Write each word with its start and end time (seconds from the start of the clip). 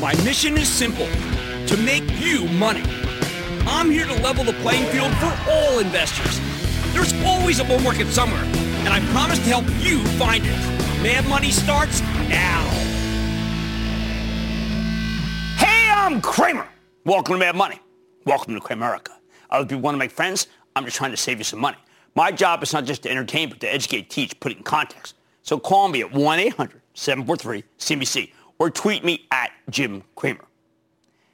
My 0.00 0.14
mission 0.22 0.56
is 0.56 0.68
simple 0.68 1.08
to 1.66 1.76
make 1.78 2.04
you 2.20 2.46
money. 2.50 2.84
I'm 3.66 3.90
here 3.90 4.06
to 4.06 4.14
level 4.22 4.44
the 4.44 4.52
playing 4.62 4.88
field 4.92 5.12
for 5.14 5.36
all 5.50 5.80
investors. 5.80 6.38
There's 6.92 7.12
always 7.24 7.58
a 7.58 7.64
bull 7.64 7.80
market 7.80 8.06
somewhere, 8.06 8.44
and 8.44 8.90
I 8.90 9.00
promise 9.10 9.40
to 9.40 9.46
help 9.46 9.64
you 9.80 10.04
find 10.16 10.44
it. 10.46 10.56
Mad 11.02 11.28
Money 11.28 11.50
starts 11.50 12.00
now. 12.28 12.62
Hey, 15.56 15.90
I'm 15.90 16.20
Cramer. 16.20 16.68
Welcome 17.04 17.34
to 17.34 17.40
Mad 17.40 17.56
Money. 17.56 17.80
Welcome 18.24 18.54
to 18.54 18.60
Cramerica. 18.60 19.16
Other 19.50 19.66
people 19.66 19.80
want 19.80 19.96
to 19.96 19.98
make 19.98 20.12
friends. 20.12 20.46
I'm 20.76 20.84
just 20.84 20.96
trying 20.96 21.10
to 21.10 21.16
save 21.16 21.38
you 21.38 21.44
some 21.44 21.58
money. 21.58 21.78
My 22.14 22.30
job 22.30 22.62
is 22.62 22.72
not 22.72 22.84
just 22.84 23.02
to 23.02 23.10
entertain, 23.10 23.48
but 23.48 23.58
to 23.60 23.74
educate, 23.74 24.10
teach, 24.10 24.38
put 24.38 24.52
it 24.52 24.58
in 24.58 24.64
context. 24.64 25.16
So 25.42 25.58
call 25.58 25.88
me 25.88 26.02
at 26.02 26.12
1-800-743-CBC 26.12 28.30
or 28.58 28.70
tweet 28.70 29.04
me 29.04 29.26
at 29.30 29.50
Jim 29.70 30.02
Cramer. 30.16 30.44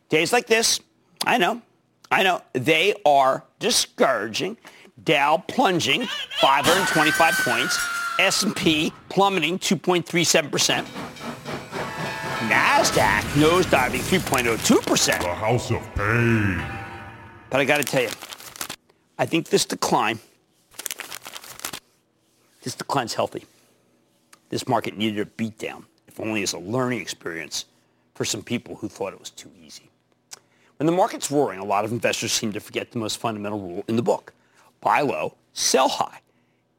Days 0.09 0.33
like 0.33 0.47
this, 0.47 0.81
I 1.27 1.39
know, 1.39 1.63
I 2.11 2.23
know, 2.23 2.43
they 2.53 2.95
are 3.05 3.45
discouraging. 3.59 4.57
Dow 5.03 5.39
plunging 5.49 6.07
525 6.41 7.35
points, 7.45 7.79
S&P 8.21 8.93
plummeting 9.09 9.59
2.37%. 9.59 10.87
NASDAQ 12.49 13.21
nosediving 13.33 14.01
3.02%. 14.01 15.21
The 15.21 15.35
house 15.35 15.71
of 15.71 15.83
pain. 15.95 16.63
But 17.51 17.61
I 17.61 17.65
got 17.65 17.79
to 17.79 17.85
tell 17.85 18.03
you, 18.03 18.11
I 19.19 19.27
think 19.27 19.49
this 19.49 19.65
decline, 19.65 20.21
this 22.63 22.75
decline's 22.75 23.15
healthy. 23.15 23.45
This 24.51 24.69
market 24.69 24.97
needed 24.97 25.27
a 25.27 25.31
beatdown 25.31 25.85
if 26.15 26.21
only 26.21 26.43
as 26.43 26.53
a 26.53 26.59
learning 26.59 27.01
experience 27.01 27.67
for 28.15 28.25
some 28.25 28.43
people 28.43 28.77
who 28.77 28.89
thought 28.89 29.13
it 29.13 29.19
was 29.19 29.31
too 29.31 29.51
easy. 29.61 29.91
When 30.79 30.87
the 30.87 30.93
market's 30.93 31.31
roaring, 31.31 31.59
a 31.59 31.65
lot 31.65 31.85
of 31.85 31.93
investors 31.93 32.33
seem 32.33 32.53
to 32.53 32.61
forget 32.61 32.93
the 32.93 32.99
most 32.99 33.19
fundamental 33.19 33.61
rule 33.61 33.85
in 33.89 33.97
the 33.97 34.03
book. 34.03 34.33
Buy 34.81 35.01
low, 35.01 35.35
sell 35.53 35.89
high. 35.89 36.21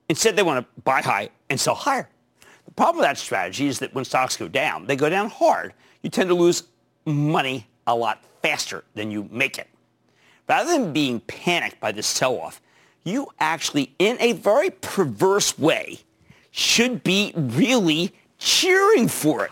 Instead, 0.08 0.36
they 0.36 0.44
want 0.44 0.66
to 0.66 0.82
buy 0.84 1.02
high 1.02 1.30
and 1.50 1.60
sell 1.60 1.76
higher. 1.76 2.08
The 2.66 2.72
problem 2.72 2.98
with 2.98 3.06
that 3.06 3.18
strategy 3.18 3.68
is 3.68 3.80
that 3.80 3.94
when 3.94 4.06
stocks 4.06 4.38
go 4.38 4.48
down, 4.48 4.86
they 4.86 4.96
go 4.96 5.10
down 5.10 5.30
hard. 5.30 5.74
You 6.02 6.10
tend 6.10 6.30
to 6.30 6.36
lose 6.36 6.64
money 7.06 7.68
a 7.88 7.96
lot 7.96 8.24
faster 8.42 8.84
than 8.94 9.12
you 9.12 9.28
make 9.32 9.58
it. 9.58 9.68
Rather 10.48 10.72
than 10.72 10.94
being 10.94 11.20
panicked 11.22 11.80
by 11.80 11.92
this 11.92 12.08
sell-off, 12.08 12.62
you 13.04 13.28
actually, 13.40 13.94
in 14.00 14.18
a 14.20 14.34
very 14.34 14.70
perverse 14.70 15.58
way, 15.58 16.00
should 16.52 17.04
be 17.04 17.34
really 17.36 18.14
cheering 18.38 19.08
for 19.08 19.46
it. 19.46 19.52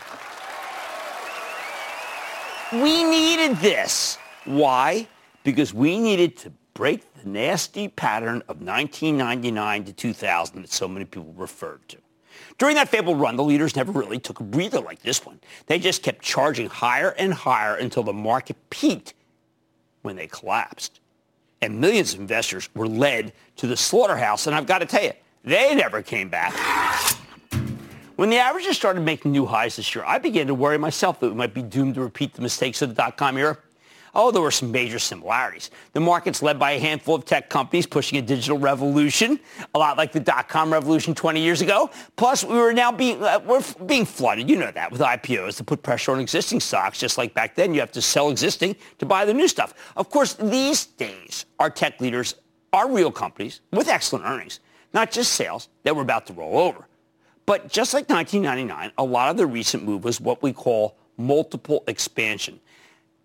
We 2.72 3.04
needed 3.04 3.58
this. 3.58 4.18
Why? 4.44 5.06
Because 5.42 5.72
we 5.72 5.98
needed 5.98 6.36
to 6.38 6.52
break 6.74 7.14
the 7.14 7.28
nasty 7.28 7.88
pattern 7.88 8.42
of 8.48 8.60
1999 8.60 9.84
to 9.84 9.92
2000 9.92 10.62
that 10.62 10.72
so 10.72 10.88
many 10.88 11.04
people 11.04 11.32
referred 11.36 11.88
to. 11.88 11.98
During 12.58 12.74
that 12.76 12.88
fabled 12.88 13.20
run, 13.20 13.36
the 13.36 13.44
leaders 13.44 13.76
never 13.76 13.92
really 13.92 14.18
took 14.18 14.40
a 14.40 14.44
breather 14.44 14.80
like 14.80 15.02
this 15.02 15.24
one. 15.24 15.40
They 15.66 15.78
just 15.78 16.02
kept 16.02 16.22
charging 16.22 16.68
higher 16.68 17.10
and 17.10 17.32
higher 17.32 17.76
until 17.76 18.02
the 18.02 18.12
market 18.12 18.56
peaked 18.70 19.14
when 20.02 20.16
they 20.16 20.26
collapsed. 20.26 21.00
And 21.62 21.80
millions 21.80 22.14
of 22.14 22.20
investors 22.20 22.68
were 22.74 22.88
led 22.88 23.32
to 23.56 23.66
the 23.66 23.76
slaughterhouse. 23.76 24.46
And 24.46 24.54
I've 24.54 24.66
got 24.66 24.78
to 24.78 24.86
tell 24.86 25.02
you, 25.02 25.12
they 25.44 25.74
never 25.74 26.02
came 26.02 26.28
back. 26.28 26.52
When 28.16 28.30
the 28.30 28.38
averages 28.38 28.76
started 28.76 29.00
making 29.00 29.32
new 29.32 29.44
highs 29.44 29.74
this 29.74 29.92
year, 29.92 30.04
I 30.06 30.18
began 30.18 30.46
to 30.46 30.54
worry 30.54 30.78
myself 30.78 31.18
that 31.18 31.30
we 31.30 31.34
might 31.34 31.52
be 31.52 31.62
doomed 31.62 31.96
to 31.96 32.00
repeat 32.00 32.32
the 32.32 32.42
mistakes 32.42 32.80
of 32.80 32.90
the 32.90 32.94
dot-com 32.94 33.36
era. 33.36 33.58
Oh, 34.14 34.30
there 34.30 34.40
were 34.40 34.52
some 34.52 34.70
major 34.70 35.00
similarities. 35.00 35.72
The 35.94 35.98
market's 35.98 36.40
led 36.40 36.56
by 36.56 36.72
a 36.72 36.78
handful 36.78 37.16
of 37.16 37.24
tech 37.24 37.50
companies 37.50 37.86
pushing 37.86 38.16
a 38.16 38.22
digital 38.22 38.56
revolution, 38.56 39.40
a 39.74 39.78
lot 39.80 39.98
like 39.98 40.12
the 40.12 40.20
dot-com 40.20 40.72
revolution 40.72 41.12
20 41.12 41.40
years 41.40 41.60
ago. 41.60 41.90
Plus, 42.14 42.44
we 42.44 42.54
were 42.54 42.72
now 42.72 42.92
being 42.92 43.20
uh, 43.20 43.40
we're 43.44 43.64
being 43.84 44.04
flooded, 44.04 44.48
you 44.48 44.56
know 44.56 44.70
that, 44.70 44.92
with 44.92 45.00
IPOs 45.00 45.56
to 45.56 45.64
put 45.64 45.82
pressure 45.82 46.12
on 46.12 46.20
existing 46.20 46.60
stocks. 46.60 47.00
Just 47.00 47.18
like 47.18 47.34
back 47.34 47.56
then, 47.56 47.74
you 47.74 47.80
have 47.80 47.90
to 47.90 48.00
sell 48.02 48.30
existing 48.30 48.76
to 48.98 49.06
buy 49.06 49.24
the 49.24 49.34
new 49.34 49.48
stuff. 49.48 49.74
Of 49.96 50.08
course, 50.10 50.34
these 50.34 50.86
days, 50.86 51.46
our 51.58 51.68
tech 51.68 52.00
leaders 52.00 52.36
are 52.72 52.88
real 52.88 53.10
companies 53.10 53.60
with 53.72 53.88
excellent 53.88 54.24
earnings, 54.24 54.60
not 54.92 55.10
just 55.10 55.32
sales 55.32 55.68
that 55.82 55.96
were 55.96 56.02
about 56.02 56.26
to 56.28 56.32
roll 56.32 56.58
over. 56.58 56.86
But 57.46 57.68
just 57.68 57.92
like 57.92 58.08
1999, 58.08 58.92
a 58.96 59.04
lot 59.04 59.30
of 59.30 59.36
the 59.36 59.46
recent 59.46 59.84
move 59.84 60.04
was 60.04 60.20
what 60.20 60.42
we 60.42 60.52
call 60.52 60.96
multiple 61.16 61.84
expansion. 61.86 62.60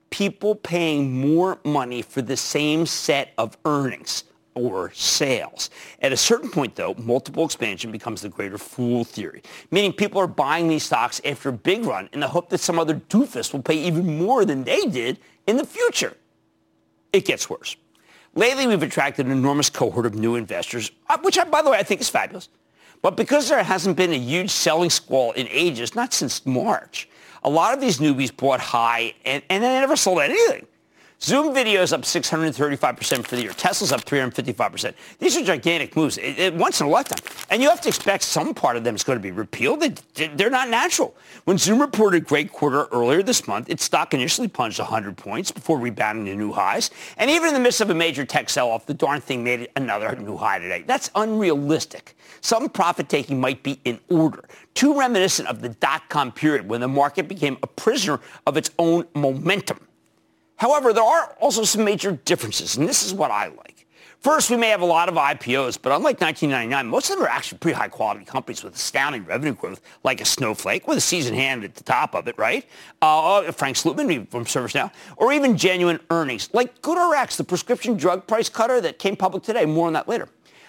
People 0.10 0.56
paying 0.56 1.20
more 1.20 1.60
money 1.64 2.02
for 2.02 2.22
the 2.22 2.36
same 2.36 2.86
set 2.86 3.34
of 3.38 3.58
earnings 3.66 4.24
or 4.56 4.92
sales. 4.94 5.70
At 6.02 6.12
a 6.12 6.18
certain 6.18 6.50
point, 6.50 6.76
though, 6.76 6.96
multiple 6.98 7.46
expansion 7.46 7.92
becomes 7.92 8.22
the 8.22 8.30
greater 8.30 8.58
fool 8.58 9.04
theory, 9.04 9.42
meaning 9.72 9.94
people 9.94 10.20
are 10.20 10.28
buying 10.28 10.68
these 10.68 10.84
stocks 10.84 11.22
after 11.24 11.50
a 11.50 11.54
big 11.54 11.86
run 11.86 12.10
in 12.12 12.20
the 12.20 12.28
hope 12.28 12.50
that 12.50 12.58
some 12.58 12.80
other 12.80 12.96
doofus 12.96 13.54
will 13.54 13.62
pay 13.62 13.76
even 13.76 14.18
more 14.18 14.44
than 14.44 14.64
they 14.64 14.86
did 14.86 15.20
in 15.48 15.58
the 15.58 15.66
future. 15.66 16.16
It 17.14 17.26
gets 17.26 17.50
worse. 17.50 17.76
Lately, 18.36 18.68
we've 18.68 18.84
attracted 18.84 19.26
an 19.26 19.32
enormous 19.32 19.70
cohort 19.70 20.06
of 20.06 20.14
new 20.14 20.36
investors, 20.36 20.92
uh, 21.08 21.18
which, 21.22 21.38
by 21.50 21.62
the 21.62 21.72
way, 21.72 21.78
I 21.78 21.84
think 21.84 22.02
is 22.02 22.10
fabulous. 22.10 22.50
But 23.02 23.16
because 23.16 23.50
there 23.50 23.64
hasn't 23.64 23.96
been 23.96 24.12
a 24.12 24.18
huge 24.18 24.50
selling 24.50 24.90
squall 24.90 25.32
in 25.34 25.48
ages, 25.50 25.96
not 25.96 26.14
since 26.14 26.46
March, 26.46 27.08
a 27.44 27.50
lot 27.50 27.74
of 27.74 27.80
these 27.80 28.00
newbies 28.00 28.36
bought 28.36 28.60
high 28.60 29.14
and, 29.26 29.42
and 29.50 29.64
they 29.64 29.70
never 29.70 29.96
sold 29.96 30.20
anything. 30.20 30.66
Zoom 31.22 31.54
video 31.54 31.82
is 31.82 31.92
up 31.92 32.04
635% 32.04 33.28
for 33.28 33.36
the 33.36 33.42
year. 33.42 33.52
Tesla's 33.52 33.92
up 33.92 34.06
355%. 34.06 34.94
These 35.20 35.36
are 35.36 35.44
gigantic 35.44 35.94
moves, 35.98 36.18
it, 36.18 36.40
it, 36.40 36.54
once 36.54 36.80
in 36.80 36.88
a 36.88 36.90
lifetime. 36.90 37.20
And 37.50 37.62
you 37.62 37.70
have 37.70 37.82
to 37.82 37.90
expect 37.90 38.24
some 38.24 38.54
part 38.54 38.78
of 38.78 38.86
them 38.86 38.96
is 38.96 39.04
going 39.04 39.18
to 39.18 39.22
be 39.22 39.32
repealed. 39.32 39.82
They, 39.82 40.28
they're 40.28 40.50
not 40.50 40.70
natural. 40.70 41.14
When 41.44 41.58
Zoom 41.58 41.82
reported 41.82 42.24
a 42.24 42.26
great 42.26 42.54
quarter 42.54 42.86
earlier 42.94 43.22
this 43.22 43.50
month, 43.50 43.70
its 43.70 43.84
stock 43.84 44.14
initially 44.14 44.48
plunged 44.48 44.80
100 44.80 45.18
points 45.18 45.52
before 45.52 45.78
rebounding 45.78 46.26
to 46.26 46.36
new 46.36 46.54
highs. 46.54 46.90
And 47.18 47.30
even 47.30 47.50
in 47.50 47.54
the 47.54 47.60
midst 47.60 47.82
of 47.82 47.90
a 47.90 47.96
major 47.96 48.24
tech 48.24 48.50
sell-off, 48.50 48.86
the 48.86 48.94
darn 48.94 49.20
thing 49.20 49.44
made 49.44 49.68
another 49.76 50.16
new 50.16 50.38
high 50.38 50.60
today. 50.60 50.86
That's 50.88 51.12
unrealistic. 51.16 52.16
Some 52.40 52.70
profit-taking 52.70 53.38
might 53.42 53.62
be 53.62 53.82
in 53.84 54.00
order. 54.10 54.46
Too 54.74 54.98
reminiscent 54.98 55.50
of 55.50 55.62
the 55.62 55.70
dot-com 55.70 56.32
period 56.32 56.70
when 56.70 56.80
the 56.80 56.88
market 56.88 57.28
became 57.28 57.58
a 57.62 57.68
prisoner 57.68 58.22
of 58.48 58.56
its 58.56 58.72
own 58.80 59.06
momentum. 59.14 59.80
However, 60.60 60.92
there 60.92 61.04
are 61.04 61.38
also 61.40 61.64
some 61.64 61.86
major 61.86 62.12
differences, 62.26 62.76
and 62.76 62.88
this 62.88 63.02
is 63.06 63.14
what 63.14 63.32
I 63.32 63.48
like. 63.48 63.88
First, 64.20 64.50
we 64.50 64.58
may 64.58 64.68
have 64.68 64.82
a 64.82 64.86
lot 64.86 65.08
of 65.08 65.16
IPOs, 65.16 65.80
but 65.82 65.94
unlike 65.94 66.20
1999, 66.20 66.86
most 66.86 67.10
of 67.10 67.16
them 67.16 67.26
are 67.26 67.30
actually 67.30 67.60
pretty 67.60 67.78
high-quality 67.78 68.26
companies 68.26 68.62
with 68.62 68.76
astounding 68.76 69.24
revenue 69.24 69.54
growth, 69.54 69.80
like 70.04 70.20
a 70.20 70.26
Snowflake 70.26 70.86
with 70.86 70.98
a 70.98 71.02
seasoned 71.02 71.38
hand 71.38 71.64
at 71.64 71.76
the 71.76 71.84
top 71.86 72.14
of 72.14 72.28
it, 72.28 72.38
right? 72.38 72.66
Uh, 73.02 73.50
Frank 73.54 73.78
Slootman 73.78 74.30
from 74.30 74.44
ServiceNow, 74.44 74.92
or 75.16 75.32
even 75.32 75.56
genuine 75.56 76.02
earnings, 76.10 76.50
like 76.52 76.82
GoodRx, 76.82 77.38
the 77.38 77.46
prescription 77.46 77.96
drug 77.96 78.28
price 78.28 78.50
cutter 78.50 78.82
that 78.82 79.00
came 79.00 79.16
public 79.16 79.44
today. 79.44 79.66
More 79.66 79.88
on 79.88 79.94
that 79.94 80.10
later. 80.10 80.28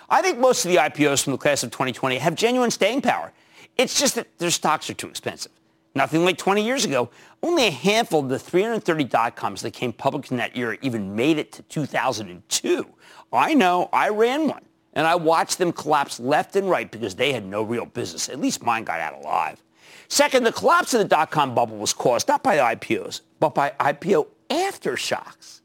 I 0.09 0.23
think 0.23 0.39
most 0.39 0.65
of 0.65 0.71
the 0.71 0.77
IPOs 0.77 1.25
from 1.25 1.33
the 1.33 1.39
class 1.39 1.65
of 1.65 1.73
2020 1.73 2.19
have 2.19 2.37
genuine 2.37 2.71
staying 2.71 3.03
power. 3.03 3.33
It's 3.77 3.99
just 3.99 4.15
that 4.15 4.29
their 4.39 4.53
stocks 4.53 4.89
are 4.89 4.95
too 4.95 5.09
expensive. 5.09 5.51
Nothing 5.95 6.25
like 6.25 6.39
20 6.39 6.65
years 6.65 6.85
ago. 6.85 7.11
Only 7.43 7.67
a 7.67 7.71
handful 7.71 8.21
of 8.21 8.29
the 8.29 8.39
330 8.39 9.05
dot-coms 9.05 9.63
that 9.63 9.73
came 9.73 9.93
public 9.93 10.31
in 10.31 10.37
that 10.37 10.57
year 10.57 10.79
even 10.83 11.17
made 11.17 11.39
it 11.39 11.53
to 11.53 11.63
2002. 11.63 12.87
I 13.33 13.55
know, 13.55 13.89
I 13.93 14.09
ran 14.09 14.49
one, 14.49 14.65
and 14.93 15.07
I 15.07 15.15
watched 15.17 15.59
them 15.59 15.73
collapse 15.73 16.21
left 16.21 16.57
and 16.57 16.69
right 16.69 16.91
because 16.91 17.15
they 17.15 17.33
had 17.33 17.45
no 17.45 17.63
real 17.63 17.87
business. 17.87 18.29
At 18.29 18.41
least 18.41 18.63
mine 18.63 18.85
got 18.85 19.01
out 19.01 19.15
alive. 19.15 19.63
Second, 20.09 20.45
the 20.45 20.53
collapse 20.53 20.93
of 20.95 20.99
the 20.99 21.07
dot-com 21.07 21.55
bubble 21.55 21.77
was 21.77 21.93
caused 21.93 22.29
not 22.29 22.43
by 22.43 22.57
IPOs, 22.75 23.21
but 23.39 23.55
by 23.55 23.71
IPO 23.81 24.27
aftershocks. 24.49 25.60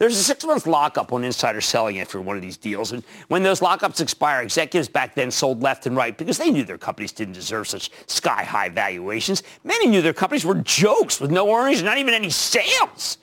There's 0.00 0.16
a 0.16 0.24
six-month 0.24 0.66
lockup 0.66 1.12
on 1.12 1.24
insider 1.24 1.60
selling 1.60 2.00
after 2.00 2.22
one 2.22 2.34
of 2.34 2.40
these 2.40 2.56
deals. 2.56 2.92
And 2.92 3.04
when 3.28 3.42
those 3.42 3.60
lockups 3.60 4.00
expire, 4.00 4.40
executives 4.40 4.88
back 4.88 5.14
then 5.14 5.30
sold 5.30 5.62
left 5.62 5.84
and 5.84 5.94
right 5.94 6.16
because 6.16 6.38
they 6.38 6.50
knew 6.50 6.64
their 6.64 6.78
companies 6.78 7.12
didn't 7.12 7.34
deserve 7.34 7.68
such 7.68 7.90
sky-high 8.06 8.70
valuations. 8.70 9.42
Many 9.62 9.88
knew 9.88 10.00
their 10.00 10.14
companies 10.14 10.46
were 10.46 10.54
jokes 10.54 11.20
with 11.20 11.30
no 11.30 11.54
earnings 11.54 11.80
and 11.80 11.86
not 11.86 11.98
even 11.98 12.14
any 12.14 12.30
sales. 12.30 13.18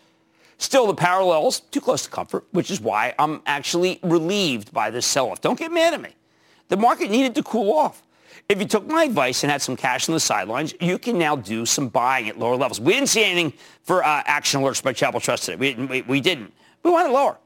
Still, 0.59 0.85
the 0.85 0.93
parallels 0.93 1.61
too 1.61 1.81
close 1.81 2.03
to 2.03 2.11
comfort, 2.11 2.45
which 2.51 2.69
is 2.69 2.79
why 2.79 3.15
I'm 3.17 3.41
actually 3.47 3.99
relieved 4.03 4.71
by 4.71 4.91
this 4.91 5.07
sell-off. 5.07 5.41
Don't 5.41 5.57
get 5.57 5.71
mad 5.71 5.95
at 5.95 6.01
me. 6.01 6.15
The 6.67 6.77
market 6.77 7.09
needed 7.09 7.33
to 7.35 7.43
cool 7.43 7.73
off. 7.75 8.03
If 8.49 8.59
you 8.59 8.67
took 8.67 8.85
my 8.85 9.05
advice 9.05 9.43
and 9.43 9.51
had 9.51 9.63
some 9.63 9.75
cash 9.75 10.07
on 10.09 10.13
the 10.13 10.19
sidelines, 10.19 10.75
you 10.79 10.99
can 10.99 11.17
now 11.17 11.37
do 11.37 11.65
some 11.65 11.87
buying 11.87 12.29
at 12.29 12.37
lower 12.37 12.55
levels. 12.55 12.79
We 12.79 12.93
didn't 12.93 13.09
see 13.09 13.23
anything 13.23 13.53
for 13.81 14.03
uh, 14.03 14.21
action 14.27 14.61
alerts 14.61 14.83
by 14.83 14.93
Chapel 14.93 15.19
Trust 15.19 15.45
today. 15.45 15.73
We, 15.75 15.85
we, 15.85 16.01
we 16.03 16.21
didn't. 16.21 16.53
We 16.83 16.91
want 16.91 17.09
it 17.09 17.13
lower. 17.13 17.37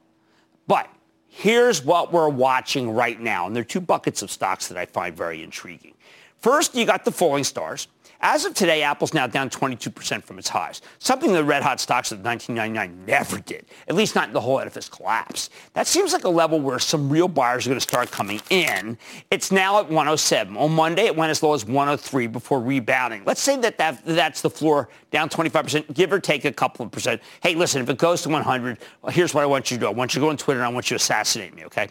But 0.67 0.89
here's 1.27 1.83
what 1.83 2.11
we're 2.11 2.29
watching 2.29 2.91
right 2.91 3.19
now. 3.19 3.47
And 3.47 3.55
there 3.55 3.61
are 3.61 3.65
two 3.65 3.81
buckets 3.81 4.21
of 4.21 4.31
stocks 4.31 4.67
that 4.67 4.77
I 4.77 4.85
find 4.85 5.15
very 5.15 5.43
intriguing. 5.43 5.93
First, 6.41 6.75
you 6.75 6.85
got 6.85 7.05
the 7.05 7.11
falling 7.11 7.43
stars. 7.43 7.87
As 8.23 8.45
of 8.45 8.53
today, 8.53 8.83
Apple's 8.83 9.15
now 9.15 9.25
down 9.25 9.49
22% 9.49 10.23
from 10.23 10.37
its 10.37 10.47
highs, 10.47 10.81
something 10.99 11.33
the 11.33 11.43
red 11.43 11.63
hot 11.63 11.79
stocks 11.79 12.11
of 12.11 12.23
1999 12.23 13.05
never 13.07 13.39
did, 13.39 13.65
at 13.87 13.95
least 13.95 14.13
not 14.13 14.27
in 14.27 14.33
the 14.33 14.41
whole 14.41 14.59
edifice 14.59 14.87
collapse. 14.87 15.49
That 15.73 15.87
seems 15.87 16.13
like 16.13 16.23
a 16.23 16.29
level 16.29 16.59
where 16.59 16.77
some 16.77 17.09
real 17.09 17.27
buyers 17.27 17.65
are 17.65 17.71
going 17.71 17.79
to 17.79 17.81
start 17.81 18.11
coming 18.11 18.39
in. 18.51 18.99
It's 19.31 19.51
now 19.51 19.79
at 19.79 19.85
107. 19.85 20.55
On 20.55 20.71
Monday, 20.71 21.05
it 21.05 21.15
went 21.15 21.31
as 21.31 21.41
low 21.41 21.55
as 21.55 21.65
103 21.65 22.27
before 22.27 22.61
rebounding. 22.61 23.23
Let's 23.25 23.41
say 23.41 23.57
that, 23.57 23.79
that 23.79 24.05
that's 24.05 24.41
the 24.41 24.51
floor, 24.51 24.89
down 25.09 25.27
25%, 25.27 25.91
give 25.95 26.13
or 26.13 26.19
take 26.19 26.45
a 26.45 26.51
couple 26.51 26.85
of 26.85 26.91
percent. 26.91 27.21
Hey, 27.41 27.55
listen, 27.55 27.81
if 27.81 27.89
it 27.89 27.97
goes 27.97 28.21
to 28.21 28.29
100, 28.29 28.77
well, 29.01 29.11
here's 29.11 29.33
what 29.33 29.41
I 29.43 29.47
want 29.47 29.71
you 29.71 29.77
to 29.77 29.81
do. 29.81 29.87
I 29.87 29.91
want 29.91 30.13
you 30.13 30.19
to 30.19 30.25
go 30.25 30.29
on 30.29 30.37
Twitter 30.37 30.59
and 30.59 30.67
I 30.67 30.69
want 30.71 30.91
you 30.91 30.97
to 30.97 31.01
assassinate 31.01 31.55
me, 31.55 31.65
okay? 31.65 31.89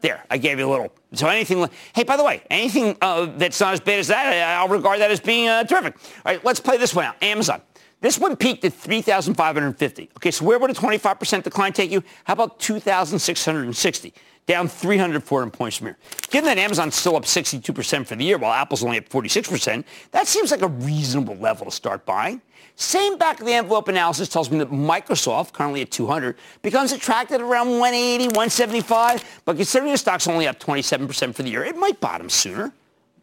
There, 0.00 0.22
I 0.30 0.38
gave 0.38 0.58
you 0.58 0.68
a 0.68 0.70
little. 0.70 0.92
So 1.14 1.26
anything, 1.28 1.68
hey, 1.94 2.04
by 2.04 2.16
the 2.16 2.22
way, 2.22 2.42
anything 2.50 2.96
uh, 3.02 3.26
that's 3.36 3.58
not 3.60 3.74
as 3.74 3.80
bad 3.80 3.98
as 3.98 4.08
that, 4.08 4.58
I'll 4.58 4.68
regard 4.68 5.00
that 5.00 5.10
as 5.10 5.20
being 5.20 5.48
uh, 5.48 5.64
terrific. 5.64 5.96
All 5.96 6.32
right, 6.32 6.44
let's 6.44 6.60
play 6.60 6.76
this 6.76 6.94
one 6.94 7.04
out. 7.04 7.20
Amazon. 7.22 7.60
This 8.00 8.16
one 8.16 8.36
peaked 8.36 8.64
at 8.64 8.74
3,550. 8.74 10.10
Okay, 10.16 10.30
so 10.30 10.44
where 10.44 10.58
would 10.58 10.70
a 10.70 10.74
25% 10.74 11.42
decline 11.42 11.72
take 11.72 11.90
you? 11.90 12.04
How 12.24 12.34
about 12.34 12.60
2,660? 12.60 14.14
Down 14.46 14.68
300, 14.68 15.22
400 15.22 15.52
points 15.52 15.76
from 15.78 15.88
here. 15.88 15.98
Given 16.30 16.46
that 16.46 16.58
Amazon's 16.58 16.94
still 16.94 17.16
up 17.16 17.24
62% 17.24 18.06
for 18.06 18.14
the 18.14 18.24
year 18.24 18.38
while 18.38 18.52
Apple's 18.52 18.84
only 18.84 18.98
up 18.98 19.08
46%, 19.08 19.84
that 20.12 20.28
seems 20.28 20.52
like 20.52 20.62
a 20.62 20.68
reasonable 20.68 21.36
level 21.36 21.66
to 21.66 21.72
start 21.72 22.06
buying. 22.06 22.40
Same 22.80 23.18
back 23.18 23.40
of 23.40 23.46
the 23.46 23.54
envelope 23.54 23.88
analysis 23.88 24.28
tells 24.28 24.52
me 24.52 24.58
that 24.58 24.70
Microsoft, 24.70 25.52
currently 25.52 25.82
at 25.82 25.90
200, 25.90 26.36
becomes 26.62 26.92
attracted 26.92 27.40
around 27.40 27.70
180, 27.70 28.26
175. 28.26 29.42
But 29.44 29.56
considering 29.56 29.90
the 29.90 29.98
stock's 29.98 30.28
only 30.28 30.46
up 30.46 30.60
27% 30.60 31.34
for 31.34 31.42
the 31.42 31.50
year, 31.50 31.64
it 31.64 31.76
might 31.76 31.98
bottom 31.98 32.30
sooner. 32.30 32.72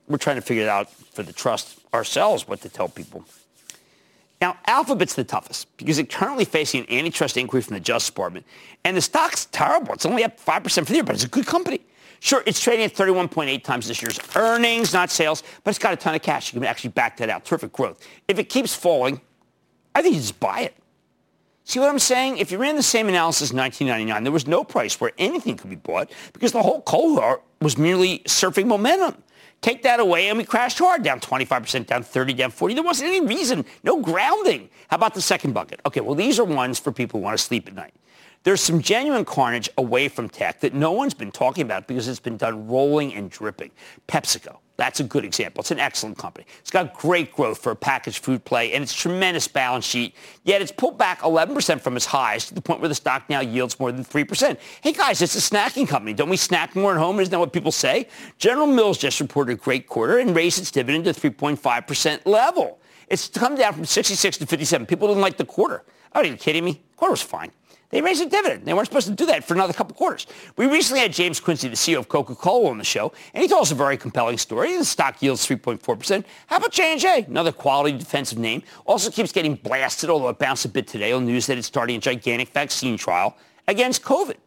We're 0.10 0.18
trying 0.18 0.36
to 0.36 0.42
figure 0.42 0.63
it 0.63 0.69
out 0.69 0.92
for 0.92 1.24
the 1.24 1.31
trust 1.31 1.80
ourselves 1.94 2.50
what 2.50 2.60
to 2.62 2.69
tell 2.69 2.90
people. 2.90 3.24
Now, 4.42 4.57
Alphabet's 4.68 5.13
the 5.13 5.24
toughest 5.24 5.75
because 5.78 6.00
it's 6.00 6.13
currently 6.13 6.44
facing 6.44 6.81
an 6.81 6.92
antitrust 6.92 7.38
inquiry 7.38 7.62
from 7.63 7.75
the 7.75 7.80
Justice 7.80 8.10
Department. 8.10 8.46
And 8.84 8.98
the 8.98 9.02
stock's 9.02 9.46
terrible. 9.46 9.94
It's 9.94 10.06
only 10.06 10.25
up 10.25 10.38
5% 10.38 10.74
for 10.80 10.84
the 10.84 10.96
year, 10.96 11.04
but 11.06 11.16
it's 11.16 11.24
a 11.24 11.30
good 11.30 11.48
company. 11.48 11.80
Sure, 12.19 12.44
it's 12.46 12.60
trading 12.60 12.84
at 12.84 12.94
31.8 12.94 13.63
times 13.63 13.88
this 13.88 14.02
year's 14.02 14.19
earnings, 14.36 14.92
not 14.94 15.12
sales, 15.12 15.44
but 15.63 15.69
it's 15.69 15.80
got 15.80 15.94
a 15.94 15.96
ton 15.96 16.13
of 16.13 16.22
cash. 16.22 16.54
You 16.54 16.60
can 16.60 16.68
actually 16.68 16.90
back 16.90 17.16
that 17.18 17.30
out. 17.30 17.46
Terrific 17.46 17.72
growth. 17.72 18.06
If 18.28 18.38
it 18.38 18.50
keeps 18.50 18.75
falling, 18.75 19.22
I 19.95 20.01
think 20.01 20.15
you 20.15 20.21
just 20.21 20.39
buy 20.39 20.59
it. 20.59 20.75
See 21.63 21.80
what 21.80 21.89
I'm 21.89 21.97
saying? 21.97 22.38
If 22.38 22.51
you 22.51 22.59
ran 22.59 22.75
the 22.75 22.83
same 22.83 23.09
analysis 23.09 23.50
in 23.50 23.57
1999, 23.57 24.24
there 24.24 24.31
was 24.31 24.45
no 24.45 24.63
price 24.63 25.01
where 25.01 25.12
anything 25.18 25.57
could 25.57 25.71
be 25.71 25.75
bought 25.75 26.12
because 26.31 26.51
the 26.51 26.62
whole 26.62 26.81
cohort 26.81 27.42
was 27.59 27.75
merely 27.75 28.19
surfing 28.19 28.68
momentum. 28.68 29.24
Take 29.62 29.81
that 29.81 30.00
away 30.00 30.30
and 30.30 30.38
we 30.38 30.44
crashed 30.44 30.77
hard, 30.77 31.01
down 31.01 31.19
25%, 31.19 31.88
down 31.88 32.03
30, 32.03 32.33
down 32.33 32.51
40. 32.51 32.75
There 32.75 32.83
wasn't 32.83 33.09
any 33.09 33.25
reason, 33.25 33.65
no 33.83 34.00
grounding. 34.00 34.69
How 34.89 34.97
about 34.97 35.15
the 35.15 35.21
second 35.21 35.53
bucket? 35.53 35.80
Okay, 35.88 36.01
well, 36.01 36.13
these 36.13 36.38
are 36.38 36.44
ones 36.44 36.77
for 36.77 36.92
people 36.92 37.19
who 37.19 37.24
want 37.24 37.36
to 37.36 37.44
sleep 37.44 37.68
at 37.68 37.74
night. 37.74 37.95
There's 38.44 38.62
some 38.62 38.80
genuine 38.80 39.25
carnage 39.25 39.68
away 39.75 40.07
from 40.07 40.30
tech 40.30 40.59
that 40.59 40.75
no 40.75 40.92
one's 40.92 41.15
been 41.15 41.31
talking 41.31 41.63
about 41.63 41.88
because 41.88 42.07
it's 42.07 42.19
been 42.19 42.38
done 42.38 42.68
rolling 42.68 43.12
and 43.15 43.27
dripping. 43.27 43.71
PepsiCo. 44.07 44.57
That's 44.77 45.00
a 45.00 45.04
good 45.04 45.24
example. 45.24 45.62
It's 45.62 45.72
an 45.72 45.80
excellent 45.80 46.18
company. 46.18 46.45
It's 46.60 46.72
got 46.72 46.94
great 46.94 47.33
growth 47.33 47.60
for 47.60 47.72
a 47.72 47.75
packaged 47.75 48.24
food 48.24 48.44
play 48.44 48.74
and 48.74 48.83
it's 48.83 48.94
tremendous 48.94 49.48
balance 49.48 49.86
sheet. 49.86 50.16
Yet 50.44 50.62
it's 50.62 50.72
pulled 50.72 50.98
back 50.98 51.22
11% 51.22 51.80
from 51.80 51.95
its 51.95 52.06
highs 52.06 52.48
to 52.48 52.54
the 52.54 52.62
point 52.62 52.81
where 52.81 52.89
the 52.89 52.95
stock 52.95 53.30
now 53.30 53.39
yields 53.39 53.80
more 53.80 53.92
than 53.92 54.04
3%. 54.04 54.57
Hey 54.81 54.92
guys, 54.92 55.22
it's 55.22 55.36
a 55.36 55.56
snacking 55.56 55.88
company. 55.88 56.13
Don't 56.13 56.30
we 56.30 56.38
snack 56.38 56.75
more 56.75 56.92
at 56.92 56.98
home? 56.98 57.19
Isn't 57.19 57.31
that 57.31 57.39
what 57.39 57.54
people 57.54 57.72
say? 57.72 58.07
General 58.38 58.68
Mills 58.68 58.98
just 58.98 59.19
reported 59.22 59.54
a 59.54 59.56
great 59.56 59.88
quarter 59.88 60.18
and 60.18 60.36
raised 60.36 60.60
its 60.60 60.72
dividend 60.72 61.06
to 61.06 61.13
3.5% 61.13 62.25
level. 62.25 62.80
It's 63.07 63.30
come 63.30 63.56
down 63.56 63.74
from 63.74 63.86
66 63.86 64.38
to 64.38 64.45
57. 64.45 64.88
People 64.88 65.07
didn't 65.07 65.21
like 65.21 65.38
the 65.38 65.45
quarter. 65.45 65.83
Are 66.12 66.25
you 66.25 66.36
kidding 66.36 66.66
me? 66.66 66.74
The 66.74 66.98
quarter 66.98 67.12
was 67.12 67.21
fine. 67.21 67.51
They 67.90 68.02
raised 68.02 68.22
a 68.22 68.30
dividend. 68.30 68.66
They 68.66 68.74
weren't 68.74 68.88
supposed 68.88 69.08
to 69.08 69.14
do 69.14 69.26
that 69.28 69.44
for 69.44 69.54
another 69.54 69.74
couple 69.74 69.96
quarters. 69.96 70.28
We 70.57 70.66
recently 70.66 71.02
had 71.02 71.14
James 71.14 71.40
Quincey, 71.40 71.68
the 71.68 71.76
CEO 71.76 72.00
of 72.00 72.09
Coca-Cola, 72.09 72.69
on 72.69 72.78
the 72.78 72.83
show, 72.83 73.14
and 73.33 73.42
he 73.42 73.48
told 73.48 73.62
us 73.62 73.71
a 73.71 73.76
very 73.76 73.98
compelling 73.98 74.38
story. 74.38 74.76
The 74.78 74.86
stock 74.86 75.21
yields 75.21 75.48
3.4%. 75.48 76.26
How 76.48 76.57
about 76.57 76.71
J&J, 76.71 77.26
another 77.28 77.52
quality 77.52 77.98
defensive 77.98 78.38
name? 78.38 78.64
Also 78.86 79.09
keeps 79.12 79.31
getting 79.31 79.56
blasted, 79.56 80.09
although 80.09 80.30
it 80.30 80.40
bounced 80.40 80.66
a 80.66 80.69
bit 80.69 80.88
today 80.88 81.12
on 81.12 81.26
news 81.26 81.45
that 81.48 81.57
it's 81.57 81.68
starting 81.68 81.98
a 81.98 82.00
gigantic 82.00 82.50
vaccine 82.50 82.98
trial 82.98 83.38
against 83.68 84.02
COVID. 84.02 84.38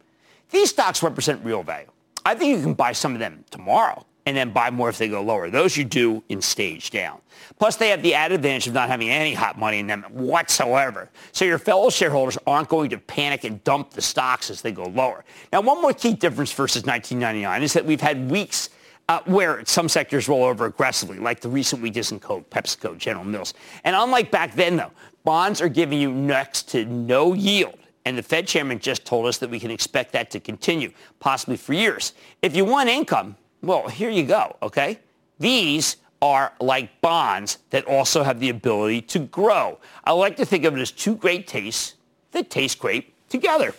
These 0.50 0.70
stocks 0.70 1.02
represent 1.02 1.44
real 1.44 1.62
value. 1.62 1.88
I 2.24 2.34
think 2.34 2.56
you 2.56 2.62
can 2.62 2.74
buy 2.74 2.92
some 2.92 3.14
of 3.14 3.20
them 3.20 3.44
tomorrow 3.50 4.04
and 4.28 4.36
then 4.36 4.50
buy 4.50 4.70
more 4.70 4.90
if 4.90 4.98
they 4.98 5.08
go 5.08 5.22
lower. 5.22 5.48
Those 5.48 5.74
you 5.74 5.84
do 5.84 6.22
in 6.28 6.42
stage 6.42 6.90
down. 6.90 7.18
Plus, 7.58 7.76
they 7.76 7.88
have 7.88 8.02
the 8.02 8.12
added 8.12 8.34
advantage 8.34 8.66
of 8.66 8.74
not 8.74 8.90
having 8.90 9.08
any 9.08 9.32
hot 9.32 9.58
money 9.58 9.78
in 9.78 9.86
them 9.86 10.02
whatsoever. 10.10 11.08
So 11.32 11.46
your 11.46 11.58
fellow 11.58 11.88
shareholders 11.88 12.36
aren't 12.46 12.68
going 12.68 12.90
to 12.90 12.98
panic 12.98 13.44
and 13.44 13.64
dump 13.64 13.92
the 13.92 14.02
stocks 14.02 14.50
as 14.50 14.60
they 14.60 14.70
go 14.70 14.84
lower. 14.84 15.24
Now, 15.50 15.62
one 15.62 15.80
more 15.80 15.94
key 15.94 16.12
difference 16.12 16.52
versus 16.52 16.84
1999 16.84 17.62
is 17.62 17.72
that 17.72 17.86
we've 17.86 18.02
had 18.02 18.30
weeks 18.30 18.68
uh, 19.08 19.20
where 19.24 19.64
some 19.64 19.88
sectors 19.88 20.28
roll 20.28 20.44
over 20.44 20.66
aggressively, 20.66 21.18
like 21.18 21.40
the 21.40 21.48
recent 21.48 21.80
weakness 21.80 22.12
in 22.12 22.20
PepsiCo, 22.20 22.98
General 22.98 23.24
Mills. 23.24 23.54
And 23.84 23.96
unlike 23.96 24.30
back 24.30 24.54
then, 24.54 24.76
though, 24.76 24.92
bonds 25.24 25.62
are 25.62 25.70
giving 25.70 25.98
you 25.98 26.12
next 26.12 26.68
to 26.72 26.84
no 26.84 27.32
yield. 27.32 27.78
And 28.04 28.18
the 28.18 28.22
Fed 28.22 28.46
chairman 28.46 28.78
just 28.78 29.06
told 29.06 29.24
us 29.24 29.38
that 29.38 29.48
we 29.48 29.58
can 29.58 29.70
expect 29.70 30.12
that 30.12 30.30
to 30.32 30.40
continue, 30.40 30.92
possibly 31.18 31.56
for 31.56 31.72
years. 31.72 32.12
If 32.42 32.54
you 32.54 32.66
want 32.66 32.90
income, 32.90 33.36
well, 33.62 33.88
here 33.88 34.10
you 34.10 34.24
go, 34.24 34.56
okay? 34.62 34.98
These 35.38 35.96
are 36.20 36.52
like 36.60 37.00
bonds 37.00 37.58
that 37.70 37.84
also 37.84 38.22
have 38.22 38.40
the 38.40 38.48
ability 38.48 39.02
to 39.02 39.20
grow. 39.20 39.78
I 40.04 40.12
like 40.12 40.36
to 40.36 40.44
think 40.44 40.64
of 40.64 40.76
it 40.76 40.80
as 40.80 40.90
two 40.90 41.16
great 41.16 41.46
tastes 41.46 41.94
that 42.32 42.50
taste 42.50 42.78
great 42.78 43.14
together. 43.28 43.74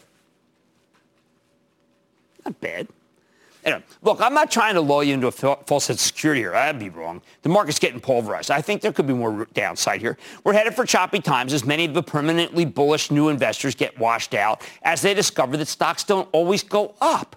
Not 2.46 2.60
bad. 2.62 2.88
Anyway, 3.66 3.84
look, 4.02 4.22
I'm 4.22 4.34
not 4.34 4.50
trying 4.50 4.76
to 4.76 4.82
lull 4.82 5.04
you 5.04 5.14
into 5.14 5.28
a 5.28 5.32
false 5.32 5.86
sense 5.86 6.02
of 6.02 6.08
security 6.08 6.42
here. 6.42 6.56
I'd 6.56 6.80
be 6.80 6.90
wrong. 6.90 7.22
The 7.42 7.50
market's 7.50 7.78
getting 7.78 8.00
pulverized. 8.00 8.52
I 8.52 8.62
think 8.62 8.82
there 8.82 8.94
could 8.94 9.06
be 9.06 9.14
more 9.14 9.48
downside 9.54 10.00
here. 10.00 10.18
We're 10.46 10.54
headed 10.54 10.76
for 10.76 10.86
choppy 10.86 11.20
times 11.20 11.52
as 11.52 11.66
many 11.66 11.84
of 11.84 11.94
the 11.94 12.02
permanently 12.02 12.64
bullish 12.64 13.12
new 13.12 13.28
investors 13.28 13.76
get 13.76 14.00
washed 14.00 14.34
out 14.34 14.62
as 14.84 15.02
they 15.02 15.14
discover 15.14 15.58
that 15.58 15.68
stocks 15.68 16.06
don't 16.06 16.30
always 16.32 16.64
go 16.64 16.96
up. 17.02 17.36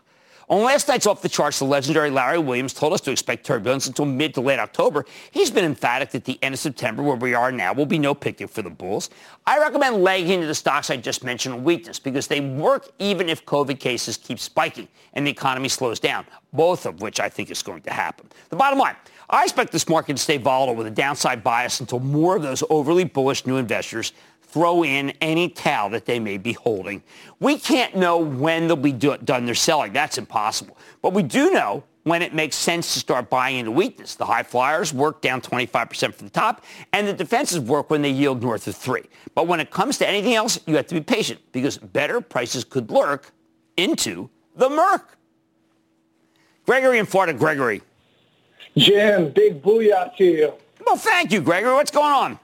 On 0.53 0.63
last 0.63 0.87
night's 0.87 1.07
Off 1.07 1.23
the 1.23 1.31
Charts, 1.31 1.61
the 1.61 1.65
legendary 1.65 2.11
Larry 2.11 2.39
Williams 2.39 2.75
told 2.75 2.93
us 2.93 3.01
to 3.01 3.11
expect 3.11 3.47
turbulence 3.47 3.87
until 3.87 4.05
mid 4.05 4.35
to 4.35 4.43
late 4.43 4.59
October. 4.59 5.07
He's 5.31 5.51
been 5.51 5.65
emphatic 5.65 6.11
that 6.11 6.27
the 6.27 6.39
end 6.43 6.53
of 6.53 6.59
September, 6.59 7.03
where 7.03 7.17
we 7.17 7.33
are 7.33 7.51
now, 7.51 7.73
will 7.73 7.87
be 7.87 7.99
no 7.99 8.15
picnic 8.15 8.51
for 8.51 8.61
the 8.61 8.69
Bulls. 8.69 9.09
I 9.47 9.59
recommend 9.59 10.05
legging 10.05 10.29
into 10.29 10.47
the 10.47 10.55
stocks 10.55 10.91
I 10.91 10.99
just 10.99 11.25
mentioned 11.25 11.55
on 11.55 11.65
weakness 11.65 11.99
because 11.99 12.27
they 12.27 12.41
work 12.41 12.91
even 12.99 13.31
if 13.31 13.47
COVID 13.47 13.81
cases 13.81 14.19
keep 14.19 14.39
spiking 14.39 14.89
and 15.15 15.27
the 15.27 15.31
economy 15.31 15.71
slows 15.71 15.99
down, 15.99 16.27
both 16.53 16.85
of 16.85 17.01
which 17.01 17.19
I 17.19 17.31
think 17.31 17.51
is 17.51 17.63
going 17.63 17.81
to 17.85 17.91
happen. 17.91 18.29
The 18.51 18.57
bottom 18.57 18.79
line, 18.79 18.97
I 19.31 19.45
expect 19.45 19.73
this 19.73 19.89
market 19.89 20.19
to 20.19 20.23
stay 20.23 20.37
volatile 20.37 20.75
with 20.75 20.87
a 20.87 20.91
downside 20.91 21.43
bias 21.43 21.81
until 21.81 22.01
more 22.01 22.37
of 22.37 22.43
those 22.43 22.63
overly 22.69 23.05
bullish 23.05 23.47
new 23.47 23.57
investors 23.57 24.13
throw 24.53 24.85
in 24.85 25.11
any 25.21 25.49
towel 25.49 25.91
that 25.91 26.05
they 26.05 26.21
may 26.21 26.37
be 26.39 26.53
holding. 26.53 27.03
We 27.41 27.59
can't 27.59 27.97
know 27.97 28.19
when 28.19 28.67
they'll 28.67 28.77
be 28.77 28.93
do- 28.93 29.17
done 29.25 29.47
their 29.47 29.55
selling. 29.55 29.93
That's 29.93 30.19
impossible. 30.19 30.77
But 31.01 31.15
we 31.15 31.23
do 31.23 31.51
know 31.51 31.85
when 32.05 32.21
it 32.21 32.35
makes 32.35 32.57
sense 32.57 32.93
to 32.95 32.99
start 33.01 33.31
buying 33.31 33.59
into 33.59 33.71
weakness. 33.71 34.17
The 34.17 34.27
high 34.27 34.43
flyers 34.43 34.93
work 34.93 35.23
down 35.23 35.41
25% 35.41 36.15
from 36.15 36.27
the 36.27 36.33
top, 36.33 36.65
and 36.93 37.07
the 37.07 37.13
defenses 37.13 37.61
work 37.61 37.91
when 37.91 38.03
they 38.03 38.11
yield 38.11 38.43
north 38.43 38.67
of 38.67 38.77
3. 38.77 39.03
But 39.35 39.47
when 39.47 39.61
it 39.61 39.71
comes 39.71 39.99
to 39.99 40.09
anything 40.09 40.35
else, 40.35 40.59
you 40.67 40.77
have 40.77 40.87
to 40.89 40.95
be 40.95 41.01
patient 41.01 41.41
because 41.53 41.79
better 41.79 42.21
prices 42.21 42.65
could 42.65 42.91
lurk 42.91 43.31
into 43.77 44.29
the 44.57 44.69
murk. 44.69 45.17
Gregory 46.67 46.99
in 46.99 47.07
Florida. 47.07 47.33
Gregory. 47.33 47.83
Jim, 48.77 49.31
big 49.31 49.63
booyah 49.63 50.15
to 50.17 50.25
you. 50.25 50.53
Well, 50.87 50.97
thank 50.97 51.33
you, 51.33 51.41
Gregory. 51.41 51.73
What's 51.73 51.91
going 51.91 52.13
on? 52.13 52.39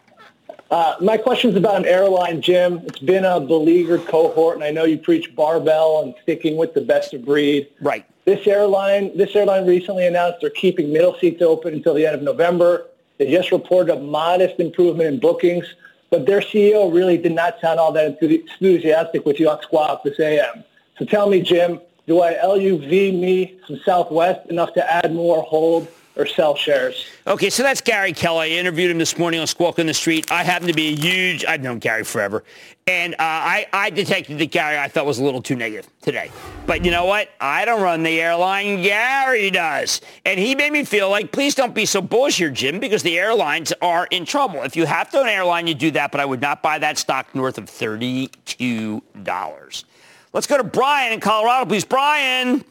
Uh, 0.71 0.95
my 1.01 1.17
question 1.17 1.51
is 1.51 1.57
about 1.57 1.77
an 1.77 1.87
airline, 1.87 2.43
Jim. 2.43 2.83
It's 2.85 2.99
been 2.99 3.25
a 3.25 3.41
beleaguered 3.41 4.07
cohort, 4.07 4.57
and 4.57 4.65
I 4.65 4.71
know 4.71 4.85
you 4.85 4.99
preach 4.99 5.35
barbell 5.35 6.03
and 6.03 6.15
sticking 6.23 6.57
with 6.57 6.75
the 6.75 6.83
best 6.83 7.15
of 7.15 7.25
breed. 7.25 7.69
Right. 7.81 8.05
This 8.27 8.47
airline, 8.47 9.17
this 9.17 9.35
airline 9.35 9.67
recently 9.67 10.07
announced 10.07 10.39
they're 10.43 10.51
keeping 10.51 10.93
middle 10.93 11.17
seats 11.19 11.41
open 11.41 11.73
until 11.73 11.95
the 11.95 12.05
end 12.05 12.17
of 12.17 12.23
November. 12.23 12.87
They 13.17 13.31
just 13.31 13.51
reported 13.51 13.95
a 13.95 14.01
modest 14.01 14.61
improvement 14.61 15.09
in 15.09 15.21
bookings, 15.21 15.65
but 16.11 16.27
their 16.27 16.41
CEO 16.41 16.93
really 16.93 17.17
did 17.17 17.33
not 17.33 17.59
sound 17.61 17.81
all 17.81 17.93
that 17.93 18.23
enthusiastic 18.23 19.25
with 19.25 19.41
you 19.41 19.49
on 19.49 19.63
Squawk 19.63 20.05
this 20.05 20.21
AM. 20.21 20.65
So 20.99 21.07
tell 21.07 21.31
me, 21.31 21.41
Jim, 21.41 21.81
do 22.07 22.21
I 22.21 22.35
LUV 22.35 23.19
me 23.19 23.59
some 23.67 23.81
Southwest 23.85 24.49
enough 24.51 24.75
to 24.75 24.93
add 24.93 25.15
more 25.15 25.43
hold 25.43 25.89
or 26.19 26.27
sell 26.27 26.57
shares. 26.57 27.07
Okay, 27.29 27.49
so 27.49 27.63
that's 27.63 27.81
Gary 27.81 28.13
Kelly. 28.13 28.55
I 28.55 28.59
interviewed 28.59 28.91
him 28.91 28.99
this 28.99 29.17
morning 29.17 29.39
on 29.39 29.47
Squawk 29.47 29.79
on 29.79 29.87
the 29.87 29.95
Street. 29.95 30.31
I 30.33 30.43
happen 30.43 30.67
to 30.67 30.75
be 30.75 30.89
a 30.89 30.97
huge, 30.97 31.45
I've 31.45 31.63
known 31.63 31.79
Gary 31.79 32.03
forever. 32.03 32.43
And 32.89 33.15
uh, 33.15 33.17
I, 33.21 33.67
I 33.73 33.91
detected 33.91 34.39
that 34.39 34.51
Gary 34.51 34.79
I 34.79 34.89
thought 34.89 35.07
was 35.07 35.21
a 35.21 35.25
little 35.25 35.41
too 35.41 35.55
negative 35.55 35.89
today. 36.03 36.33
But 36.67 36.85
you 36.85 36.91
know 36.91 37.05
what? 37.05 37.29
I 37.41 37.65
don't 37.65 37.81
run 37.81 38.03
the 38.03 38.21
airline. 38.21 38.83
Gary 38.83 39.51
does. 39.51 40.01
And 40.25 40.41
he 40.41 40.57
made 40.57 40.73
me 40.73 40.85
feel 40.85 41.09
like, 41.09 41.31
please 41.31 41.55
don't 41.55 41.75
be 41.75 41.87
so 41.87 42.03
bullish 42.03 42.39
here, 42.39 42.51
Jim, 42.51 42.81
because 42.81 43.05
the 43.05 43.17
airlines 43.17 43.73
are 43.81 44.09
in 44.11 44.25
trouble. 44.25 44.65
If 44.65 44.75
you 44.75 44.87
have 44.87 45.11
to 45.11 45.19
own 45.19 45.29
an 45.29 45.35
airline, 45.35 45.69
you 45.69 45.75
do 45.75 45.93
that, 45.93 46.11
but 46.11 46.21
I 46.21 46.25
would 46.25 46.41
not 46.41 46.63
buy 46.63 46.79
that 46.79 46.99
stock 46.99 47.33
north 47.33 47.59
of 47.59 47.67
$32. 47.67 49.85
Let's 50.33 50.47
go 50.47 50.57
to 50.57 50.65
Brian 50.65 51.13
in 51.13 51.21
Colorado, 51.21 51.67
please. 51.67 51.85
Brian. 51.85 52.65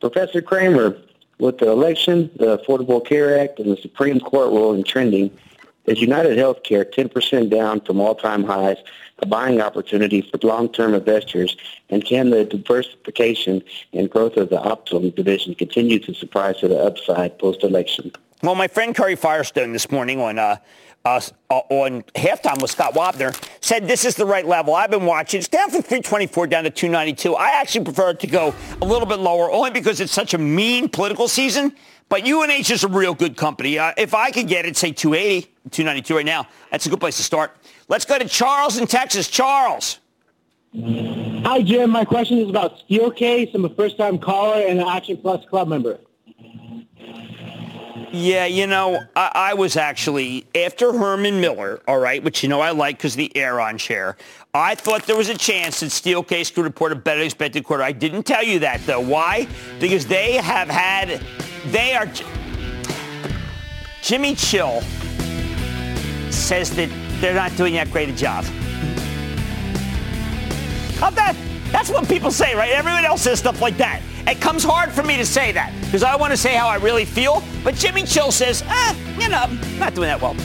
Professor 0.00 0.42
Cramer, 0.42 0.98
with 1.42 1.58
the 1.58 1.68
election, 1.68 2.30
the 2.36 2.56
Affordable 2.56 3.04
Care 3.04 3.38
Act, 3.38 3.58
and 3.58 3.70
the 3.70 3.76
Supreme 3.76 4.20
Court 4.20 4.50
ruling 4.50 4.84
trending, 4.84 5.36
is 5.86 6.00
United 6.00 6.38
Healthcare 6.38 6.84
10% 6.84 7.50
down 7.50 7.80
from 7.80 8.00
all-time 8.00 8.44
highs, 8.44 8.76
a 9.18 9.26
buying 9.26 9.60
opportunity 9.60 10.22
for 10.22 10.38
long-term 10.46 10.94
investors, 10.94 11.56
and 11.90 12.04
can 12.04 12.30
the 12.30 12.44
diversification 12.44 13.60
and 13.92 14.08
growth 14.08 14.36
of 14.36 14.50
the 14.50 14.58
Optum 14.58 15.12
division 15.16 15.56
continue 15.56 15.98
to 15.98 16.14
surprise 16.14 16.58
to 16.58 16.68
the 16.68 16.78
upside 16.78 17.36
post-election? 17.40 18.12
Well, 18.44 18.54
my 18.54 18.68
friend 18.68 18.94
Kari 18.94 19.16
Firestone 19.16 19.72
this 19.72 19.90
morning 19.90 20.20
on 20.20 20.38
uh, 20.38 20.58
uh, 21.04 21.20
on 21.48 22.02
halftime 22.14 22.60
with 22.60 22.70
Scott 22.70 22.94
Wapner 22.94 23.36
said 23.60 23.88
this 23.88 24.04
is 24.04 24.14
the 24.14 24.26
right 24.26 24.46
level. 24.46 24.74
I've 24.74 24.90
been 24.90 25.06
watching. 25.06 25.38
It's 25.38 25.48
down 25.48 25.70
from 25.70 25.82
324 25.82 26.46
down 26.46 26.64
to 26.64 26.70
292. 26.70 27.34
I 27.34 27.60
actually 27.60 27.84
prefer 27.84 28.10
it 28.10 28.20
to 28.20 28.26
go 28.26 28.54
a 28.80 28.84
little 28.84 29.06
bit 29.06 29.18
lower 29.18 29.50
only 29.50 29.70
because 29.70 30.00
it's 30.00 30.12
such 30.12 30.34
a 30.34 30.38
mean 30.38 30.88
political 30.88 31.28
season. 31.28 31.74
But 32.08 32.28
UNH 32.28 32.70
is 32.70 32.84
a 32.84 32.88
real 32.88 33.14
good 33.14 33.36
company. 33.36 33.78
Uh, 33.78 33.94
if 33.96 34.14
I 34.14 34.30
could 34.30 34.46
get 34.46 34.66
it, 34.66 34.76
say 34.76 34.92
280, 34.92 35.50
292 35.70 36.16
right 36.16 36.26
now, 36.26 36.46
that's 36.70 36.84
a 36.84 36.90
good 36.90 37.00
place 37.00 37.16
to 37.16 37.22
start. 37.22 37.56
Let's 37.88 38.04
go 38.04 38.18
to 38.18 38.28
Charles 38.28 38.76
in 38.76 38.86
Texas. 38.86 39.28
Charles. 39.28 39.98
Hi, 40.74 41.62
Jim. 41.62 41.90
My 41.90 42.04
question 42.04 42.38
is 42.38 42.50
about 42.50 42.78
Steelcase. 42.86 43.54
I'm 43.54 43.64
a 43.64 43.74
first-time 43.74 44.18
caller 44.18 44.62
and 44.66 44.78
an 44.78 44.86
Action 44.86 45.16
Plus 45.16 45.44
club 45.46 45.68
member. 45.68 45.98
Yeah, 48.12 48.44
you 48.44 48.66
know, 48.66 49.02
I, 49.16 49.30
I, 49.34 49.54
was 49.54 49.78
actually, 49.78 50.44
after 50.54 50.92
Herman 50.92 51.40
Miller, 51.40 51.80
all 51.88 51.98
right, 51.98 52.22
which 52.22 52.42
you 52.42 52.48
know 52.50 52.60
I 52.60 52.70
like 52.70 52.98
because 52.98 53.16
the 53.16 53.34
Aeron 53.34 53.78
chair, 53.78 54.18
I 54.52 54.74
thought 54.74 55.06
there 55.06 55.16
was 55.16 55.30
a 55.30 55.36
chance 55.36 55.80
that 55.80 55.86
Steelcase 55.86 56.54
could 56.54 56.64
report 56.64 56.92
a 56.92 56.94
better 56.94 57.22
expected 57.22 57.64
quarter. 57.64 57.82
I 57.82 57.92
didn't 57.92 58.24
tell 58.24 58.42
you 58.42 58.58
that, 58.58 58.84
though. 58.84 59.00
Why? 59.00 59.48
Because 59.80 60.06
they 60.06 60.34
have 60.34 60.68
had, 60.68 61.22
they 61.68 61.94
are, 61.94 62.06
Jimmy 64.02 64.34
Chill 64.34 64.82
says 66.30 66.76
that 66.76 66.90
they're 67.22 67.34
not 67.34 67.56
doing 67.56 67.72
that 67.74 67.90
great 67.90 68.10
a 68.10 68.12
job. 68.12 68.44
How 70.96 71.08
that? 71.10 71.34
That's 71.72 71.88
what 71.88 72.06
people 72.06 72.30
say, 72.30 72.54
right? 72.54 72.72
Everyone 72.72 73.06
else 73.06 73.22
says 73.22 73.38
stuff 73.38 73.62
like 73.62 73.78
that. 73.78 74.02
It 74.26 74.40
comes 74.40 74.62
hard 74.62 74.92
for 74.92 75.02
me 75.02 75.16
to 75.16 75.26
say 75.26 75.50
that 75.52 75.74
because 75.80 76.04
I 76.04 76.14
want 76.14 76.30
to 76.32 76.36
say 76.36 76.54
how 76.54 76.68
I 76.68 76.76
really 76.76 77.04
feel. 77.04 77.42
But 77.64 77.74
Jimmy 77.74 78.04
Chill 78.04 78.30
says, 78.30 78.62
eh, 78.66 78.94
you 79.18 79.28
know, 79.28 79.46
not 79.78 79.94
doing 79.94 80.08
that 80.08 80.20
well. 80.20 80.36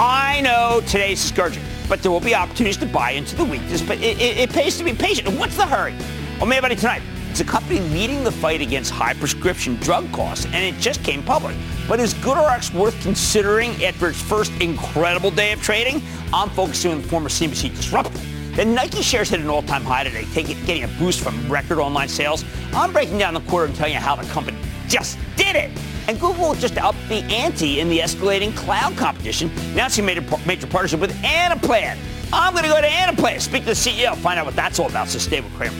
I 0.00 0.40
know 0.40 0.80
today's 0.86 1.20
scourging, 1.20 1.62
but 1.88 2.00
there 2.00 2.12
will 2.12 2.20
be 2.20 2.34
opportunities 2.34 2.76
to 2.78 2.86
buy 2.86 3.10
into 3.10 3.34
the 3.34 3.44
weakness. 3.44 3.82
But 3.82 3.98
it, 3.98 4.20
it, 4.20 4.38
it 4.38 4.50
pays 4.50 4.78
to 4.78 4.84
be 4.84 4.92
patient. 4.92 5.28
What's 5.36 5.56
the 5.56 5.66
hurry? 5.66 5.94
Well, 6.38 6.46
maybe 6.46 6.74
tonight. 6.76 7.02
It's 7.30 7.40
a 7.40 7.44
company 7.44 7.80
leading 7.80 8.24
the 8.24 8.30
fight 8.30 8.60
against 8.60 8.90
high 8.90 9.14
prescription 9.14 9.76
drug 9.76 10.12
costs, 10.12 10.44
and 10.44 10.56
it 10.56 10.78
just 10.78 11.02
came 11.02 11.22
public. 11.22 11.56
But 11.88 11.98
is 11.98 12.12
GoodRx 12.12 12.74
worth 12.74 13.00
considering 13.02 13.70
after 13.82 14.08
its 14.08 14.20
first 14.20 14.52
incredible 14.60 15.30
day 15.30 15.52
of 15.52 15.62
trading? 15.62 16.02
I'm 16.34 16.50
focusing 16.50 16.92
on 16.92 17.00
the 17.00 17.08
former 17.08 17.30
CNBC 17.30 17.74
disruptor 17.74 18.20
then 18.54 18.74
Nike 18.74 19.02
shares 19.02 19.30
hit 19.30 19.40
an 19.40 19.48
all-time 19.48 19.82
high 19.82 20.04
today, 20.04 20.26
taking, 20.32 20.62
getting 20.64 20.84
a 20.84 20.88
boost 20.98 21.20
from 21.20 21.50
record 21.50 21.78
online 21.78 22.08
sales. 22.08 22.44
I'm 22.72 22.92
breaking 22.92 23.18
down 23.18 23.34
the 23.34 23.40
quarter 23.40 23.66
and 23.66 23.74
telling 23.74 23.94
you 23.94 24.00
how 24.00 24.16
the 24.16 24.28
company 24.28 24.58
just 24.88 25.18
did 25.36 25.56
it. 25.56 25.70
And 26.08 26.20
Google 26.20 26.54
just 26.54 26.76
upped 26.78 27.08
the 27.08 27.22
ante 27.32 27.80
in 27.80 27.88
the 27.88 28.00
escalating 28.00 28.54
cloud 28.56 28.96
competition, 28.96 29.50
announcing 29.72 30.04
a 30.04 30.06
major, 30.06 30.24
major 30.46 30.66
partnership 30.66 31.00
with 31.00 31.12
Anaplan. 31.22 31.96
I'm 32.32 32.52
going 32.52 32.64
to 32.64 32.70
go 32.70 32.80
to 32.80 32.86
Anaplan, 32.86 33.40
speak 33.40 33.62
to 33.62 33.66
the 33.66 33.72
CEO, 33.72 34.16
find 34.16 34.38
out 34.38 34.46
what 34.46 34.56
that's 34.56 34.78
all 34.78 34.88
about. 34.88 35.08
So 35.08 35.18
stay 35.18 35.40
with 35.40 35.52
Cramer. 35.54 35.76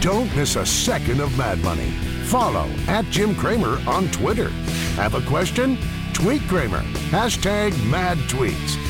Don't 0.00 0.34
miss 0.34 0.56
a 0.56 0.64
second 0.64 1.20
of 1.20 1.36
Mad 1.36 1.58
Money. 1.58 1.90
Follow 2.24 2.68
at 2.86 3.04
Jim 3.06 3.34
Cramer 3.34 3.78
on 3.86 4.08
Twitter. 4.10 4.48
Have 4.96 5.14
a 5.14 5.20
question? 5.22 5.76
Tweet 6.14 6.40
Cramer. 6.42 6.82
Hashtag 7.10 7.72
mad 7.90 8.16
tweets. 8.28 8.89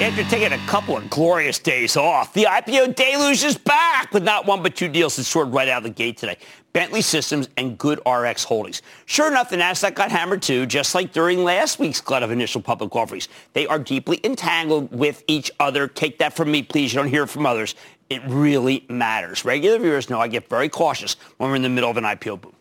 After 0.00 0.24
taking 0.24 0.58
a 0.58 0.66
couple 0.66 0.96
of 0.96 1.10
glorious 1.10 1.58
days 1.58 1.94
off, 1.94 2.32
the 2.32 2.44
IPO 2.44 2.94
deluge 2.94 3.44
is 3.44 3.58
back 3.58 4.14
with 4.14 4.22
not 4.22 4.46
one 4.46 4.62
but 4.62 4.74
two 4.74 4.88
deals 4.88 5.16
that 5.16 5.24
soared 5.24 5.52
right 5.52 5.68
out 5.68 5.78
of 5.78 5.82
the 5.82 5.90
gate 5.90 6.16
today. 6.16 6.38
Bentley 6.72 7.02
Systems 7.02 7.50
and 7.58 7.78
GoodRx 7.78 8.44
Holdings. 8.44 8.80
Sure 9.04 9.28
enough, 9.28 9.50
the 9.50 9.56
Nasdaq 9.56 9.94
got 9.94 10.10
hammered 10.10 10.40
too, 10.40 10.64
just 10.64 10.94
like 10.94 11.12
during 11.12 11.44
last 11.44 11.78
week's 11.78 12.00
glut 12.00 12.22
of 12.22 12.30
initial 12.30 12.62
public 12.62 12.96
offerings. 12.96 13.28
They 13.52 13.66
are 13.66 13.78
deeply 13.78 14.22
entangled 14.24 14.90
with 14.90 15.22
each 15.26 15.50
other. 15.60 15.86
Take 15.86 16.18
that 16.20 16.32
from 16.32 16.50
me, 16.50 16.62
please. 16.62 16.94
You 16.94 17.00
don't 17.00 17.10
hear 17.10 17.24
it 17.24 17.28
from 17.28 17.44
others. 17.44 17.74
It 18.08 18.22
really 18.24 18.86
matters. 18.88 19.44
Regular 19.44 19.78
viewers 19.78 20.08
know 20.08 20.18
I 20.18 20.28
get 20.28 20.48
very 20.48 20.70
cautious 20.70 21.16
when 21.36 21.50
we're 21.50 21.56
in 21.56 21.62
the 21.62 21.68
middle 21.68 21.90
of 21.90 21.98
an 21.98 22.04
IPO 22.04 22.40
boom. 22.40 22.54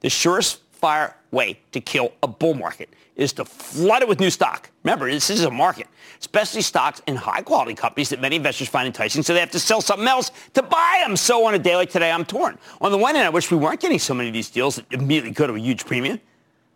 The 0.00 0.08
surest 0.08 0.62
fire 0.72 1.14
way 1.36 1.58
to 1.72 1.80
kill 1.80 2.12
a 2.22 2.28
bull 2.28 2.54
market 2.54 2.88
is 3.14 3.32
to 3.34 3.44
flood 3.44 4.02
it 4.02 4.08
with 4.08 4.20
new 4.20 4.30
stock. 4.30 4.70
Remember, 4.84 5.10
this 5.10 5.30
is 5.30 5.44
a 5.44 5.50
market, 5.50 5.86
especially 6.20 6.62
stocks 6.62 7.00
in 7.06 7.16
high-quality 7.16 7.74
companies 7.74 8.08
that 8.10 8.20
many 8.20 8.36
investors 8.36 8.68
find 8.68 8.86
enticing, 8.86 9.22
so 9.22 9.32
they 9.32 9.40
have 9.40 9.50
to 9.52 9.60
sell 9.60 9.80
something 9.80 10.08
else 10.08 10.30
to 10.54 10.62
buy 10.62 11.02
them. 11.06 11.16
So 11.16 11.46
on 11.46 11.54
a 11.54 11.58
day 11.58 11.76
like 11.76 11.90
today, 11.90 12.10
I'm 12.10 12.24
torn. 12.24 12.58
On 12.80 12.90
the 12.90 12.98
one 12.98 13.14
hand, 13.14 13.26
I 13.26 13.30
wish 13.30 13.50
we 13.50 13.56
weren't 13.56 13.80
getting 13.80 13.98
so 13.98 14.14
many 14.14 14.28
of 14.28 14.34
these 14.34 14.50
deals 14.50 14.76
that 14.76 14.86
immediately 14.90 15.30
go 15.30 15.46
to 15.46 15.54
a 15.54 15.58
huge 15.58 15.86
premium. 15.86 16.20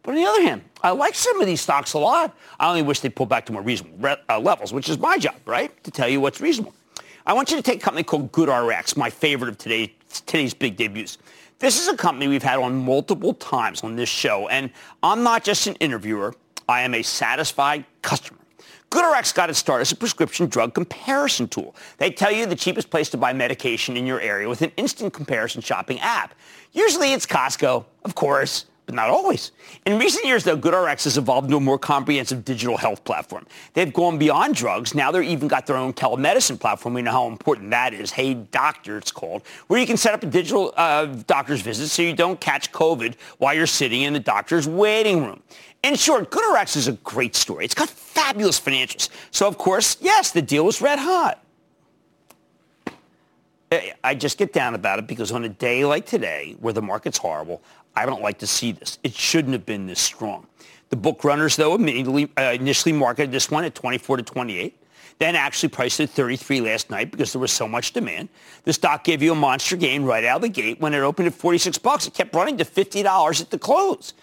But 0.02 0.12
on 0.12 0.16
the 0.16 0.24
other 0.24 0.42
hand, 0.42 0.62
I 0.82 0.90
like 0.92 1.14
some 1.14 1.38
of 1.40 1.46
these 1.46 1.60
stocks 1.60 1.92
a 1.92 1.98
lot. 1.98 2.34
I 2.58 2.68
only 2.68 2.82
wish 2.82 3.00
they 3.00 3.10
pulled 3.10 3.28
back 3.28 3.44
to 3.46 3.52
more 3.52 3.62
reasonable 3.62 3.98
re- 3.98 4.16
uh, 4.30 4.38
levels, 4.40 4.72
which 4.72 4.88
is 4.88 4.98
my 4.98 5.18
job, 5.18 5.36
right? 5.44 5.70
To 5.84 5.90
tell 5.90 6.08
you 6.08 6.20
what's 6.22 6.40
reasonable. 6.40 6.74
I 7.26 7.34
want 7.34 7.50
you 7.50 7.56
to 7.58 7.62
take 7.62 7.80
a 7.82 7.84
company 7.84 8.02
called 8.02 8.32
GoodRx, 8.32 8.96
my 8.96 9.10
favorite 9.10 9.50
of 9.50 9.58
today, 9.58 9.92
today's 10.24 10.54
big 10.54 10.76
debuts. 10.78 11.18
This 11.60 11.78
is 11.78 11.88
a 11.88 11.96
company 11.96 12.26
we've 12.26 12.42
had 12.42 12.58
on 12.58 12.74
multiple 12.86 13.34
times 13.34 13.84
on 13.84 13.94
this 13.94 14.08
show, 14.08 14.48
and 14.48 14.70
I'm 15.02 15.22
not 15.22 15.44
just 15.44 15.66
an 15.66 15.74
interviewer. 15.74 16.34
I 16.66 16.80
am 16.80 16.94
a 16.94 17.02
satisfied 17.02 17.84
customer. 18.00 18.40
GoodRx 18.90 19.34
got 19.34 19.50
its 19.50 19.58
start 19.58 19.82
as 19.82 19.92
a 19.92 19.96
prescription 19.96 20.46
drug 20.46 20.72
comparison 20.72 21.48
tool. 21.48 21.76
They 21.98 22.10
tell 22.10 22.32
you 22.32 22.46
the 22.46 22.56
cheapest 22.56 22.88
place 22.88 23.10
to 23.10 23.18
buy 23.18 23.34
medication 23.34 23.98
in 23.98 24.06
your 24.06 24.22
area 24.22 24.48
with 24.48 24.62
an 24.62 24.72
instant 24.78 25.12
comparison 25.12 25.60
shopping 25.60 26.00
app. 26.00 26.34
Usually 26.72 27.12
it's 27.12 27.26
Costco, 27.26 27.84
of 28.06 28.14
course, 28.14 28.64
but 28.90 28.96
not 28.96 29.08
always. 29.08 29.52
In 29.86 30.00
recent 30.00 30.24
years, 30.24 30.42
though, 30.42 30.56
GoodRx 30.56 31.04
has 31.04 31.16
evolved 31.16 31.46
into 31.46 31.58
a 31.58 31.60
more 31.60 31.78
comprehensive 31.78 32.44
digital 32.44 32.76
health 32.76 33.04
platform. 33.04 33.46
They've 33.72 33.92
gone 33.92 34.18
beyond 34.18 34.56
drugs. 34.56 34.96
Now 34.96 35.12
they've 35.12 35.22
even 35.22 35.46
got 35.46 35.64
their 35.66 35.76
own 35.76 35.92
telemedicine 35.92 36.58
platform. 36.58 36.94
We 36.94 37.02
know 37.02 37.12
how 37.12 37.28
important 37.28 37.70
that 37.70 37.94
is. 37.94 38.10
Hey 38.10 38.34
Doctor, 38.34 38.98
it's 38.98 39.12
called, 39.12 39.42
where 39.68 39.78
you 39.78 39.86
can 39.86 39.96
set 39.96 40.12
up 40.12 40.24
a 40.24 40.26
digital 40.26 40.74
uh, 40.76 41.06
doctor's 41.28 41.60
visit 41.60 41.88
so 41.88 42.02
you 42.02 42.14
don't 42.14 42.40
catch 42.40 42.72
COVID 42.72 43.14
while 43.38 43.54
you're 43.54 43.68
sitting 43.68 44.02
in 44.02 44.12
the 44.12 44.20
doctor's 44.20 44.66
waiting 44.66 45.24
room. 45.24 45.40
In 45.84 45.94
short, 45.94 46.30
GoodRx 46.30 46.76
is 46.76 46.88
a 46.88 46.92
great 46.92 47.36
story. 47.36 47.64
It's 47.64 47.74
got 47.74 47.88
fabulous 47.88 48.60
financials. 48.60 49.08
So, 49.30 49.46
of 49.46 49.56
course, 49.56 49.98
yes, 50.00 50.32
the 50.32 50.42
deal 50.42 50.64
was 50.64 50.82
red 50.82 50.98
hot. 50.98 51.42
I 54.02 54.16
just 54.16 54.36
get 54.36 54.52
down 54.52 54.74
about 54.74 54.98
it 54.98 55.06
because 55.06 55.30
on 55.30 55.44
a 55.44 55.48
day 55.48 55.84
like 55.84 56.04
today, 56.04 56.56
where 56.58 56.72
the 56.72 56.82
market's 56.82 57.18
horrible, 57.18 57.62
I 57.96 58.06
don't 58.06 58.22
like 58.22 58.38
to 58.38 58.46
see 58.46 58.72
this. 58.72 58.98
It 59.02 59.14
shouldn't 59.14 59.52
have 59.52 59.66
been 59.66 59.86
this 59.86 60.00
strong. 60.00 60.46
The 60.90 60.96
book 60.96 61.22
runners, 61.24 61.56
though, 61.56 61.74
immediately 61.74 62.30
uh, 62.36 62.52
initially 62.52 62.92
marketed 62.92 63.30
this 63.32 63.50
one 63.50 63.64
at 63.64 63.74
24 63.74 64.18
to 64.18 64.22
28. 64.22 64.76
Then 65.18 65.36
actually 65.36 65.68
priced 65.68 66.00
it 66.00 66.04
at 66.04 66.10
33 66.10 66.62
last 66.62 66.90
night 66.90 67.10
because 67.10 67.32
there 67.32 67.40
was 67.40 67.52
so 67.52 67.68
much 67.68 67.92
demand. 67.92 68.30
The 68.64 68.72
stock 68.72 69.04
gave 69.04 69.22
you 69.22 69.32
a 69.32 69.34
monster 69.34 69.76
gain 69.76 70.02
right 70.04 70.24
out 70.24 70.36
of 70.36 70.42
the 70.42 70.48
gate 70.48 70.80
when 70.80 70.94
it 70.94 71.00
opened 71.00 71.28
at 71.28 71.34
46 71.34 71.76
bucks. 71.78 72.06
It 72.06 72.14
kept 72.14 72.34
running 72.34 72.56
to 72.56 72.64
$50 72.64 73.40
at 73.40 73.50
the 73.50 73.58
close. 73.58 74.14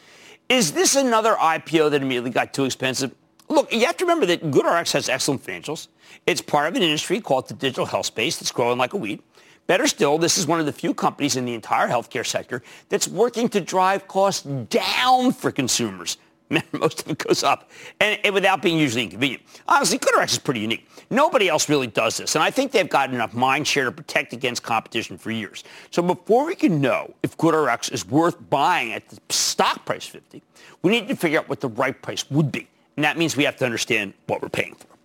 Is 0.50 0.72
this 0.72 0.96
another 0.96 1.36
IPO 1.36 1.92
that 1.92 2.02
immediately 2.02 2.32
got 2.32 2.54
too 2.54 2.66
expensive? 2.66 3.14
Look, 3.48 3.72
you 3.72 3.86
have 3.86 3.98
to 3.98 4.06
remember 4.06 4.26
that 4.26 4.50
GoodRx 4.50 4.92
has 4.94 5.08
excellent 5.08 5.44
financials. 5.44 5.88
It's 6.26 6.42
part 6.42 6.68
of 6.68 6.76
an 6.76 6.82
industry 6.82 7.22
called 7.22 7.48
the 7.48 7.54
digital 7.54 7.86
health 7.86 8.08
space 8.08 8.38
that's 8.38 8.52
growing 8.52 8.78
like 8.78 8.94
a 8.94 8.98
weed. 8.98 9.22
Better 9.68 9.86
still, 9.86 10.18
this 10.18 10.38
is 10.38 10.48
one 10.48 10.62
of 10.62 10.66
the 10.66 10.72
few 10.72 10.94
companies 10.94 11.36
in 11.36 11.44
the 11.46 11.54
entire 11.54 11.88
healthcare 11.88 12.26
sector 12.26 12.64
that's 12.88 13.08
working 13.08 13.50
to 13.50 13.62
drive 13.62 14.08
costs 14.08 14.44
down 14.44 15.34
for 15.34 15.52
consumers. 15.52 16.18
Most 16.72 17.02
of 17.02 17.12
it 17.12 17.18
goes 17.18 17.44
up, 17.44 17.70
and, 18.00 18.18
and 18.24 18.34
without 18.34 18.62
being 18.62 18.80
usually 18.80 19.04
inconvenient. 19.04 19.44
Honestly, 19.68 20.00
GoodRx 20.00 20.32
is 20.32 20.40
pretty 20.40 20.62
unique. 20.62 20.88
Nobody 21.10 21.50
else 21.50 21.68
really 21.68 21.88
does 21.88 22.16
this, 22.16 22.36
and 22.36 22.44
I 22.44 22.52
think 22.52 22.72
they've 22.72 22.88
got 22.88 23.14
enough 23.14 23.34
mind 23.34 23.68
share 23.68 23.84
to 23.84 23.92
protect 23.92 24.32
against 24.32 24.64
competition 24.64 25.18
for 25.18 25.32
years. 25.32 25.66
So 25.92 26.02
before 26.02 26.46
we 26.46 26.56
can 26.56 26.80
know 26.80 27.14
if 27.22 27.38
GoodRx 27.38 27.92
is 27.92 28.08
worth 28.08 28.38
buying 28.50 28.94
at 28.94 29.10
the 29.10 29.20
stock 29.30 29.86
price 29.86 30.06
50, 30.06 30.42
we 30.84 30.92
need 30.92 31.10
to 31.10 31.16
figure 31.18 31.40
out 31.40 31.50
what 31.50 31.60
the 31.60 31.70
right 31.70 32.02
price 32.02 32.30
would 32.32 32.50
be, 32.50 32.68
and 32.96 33.04
that 33.04 33.18
means 33.18 33.36
we 33.36 33.44
have 33.44 33.58
to 33.58 33.66
understand 33.66 34.14
what 34.28 34.42
we're 34.42 34.48
paying 34.48 34.76
for. 34.76 34.97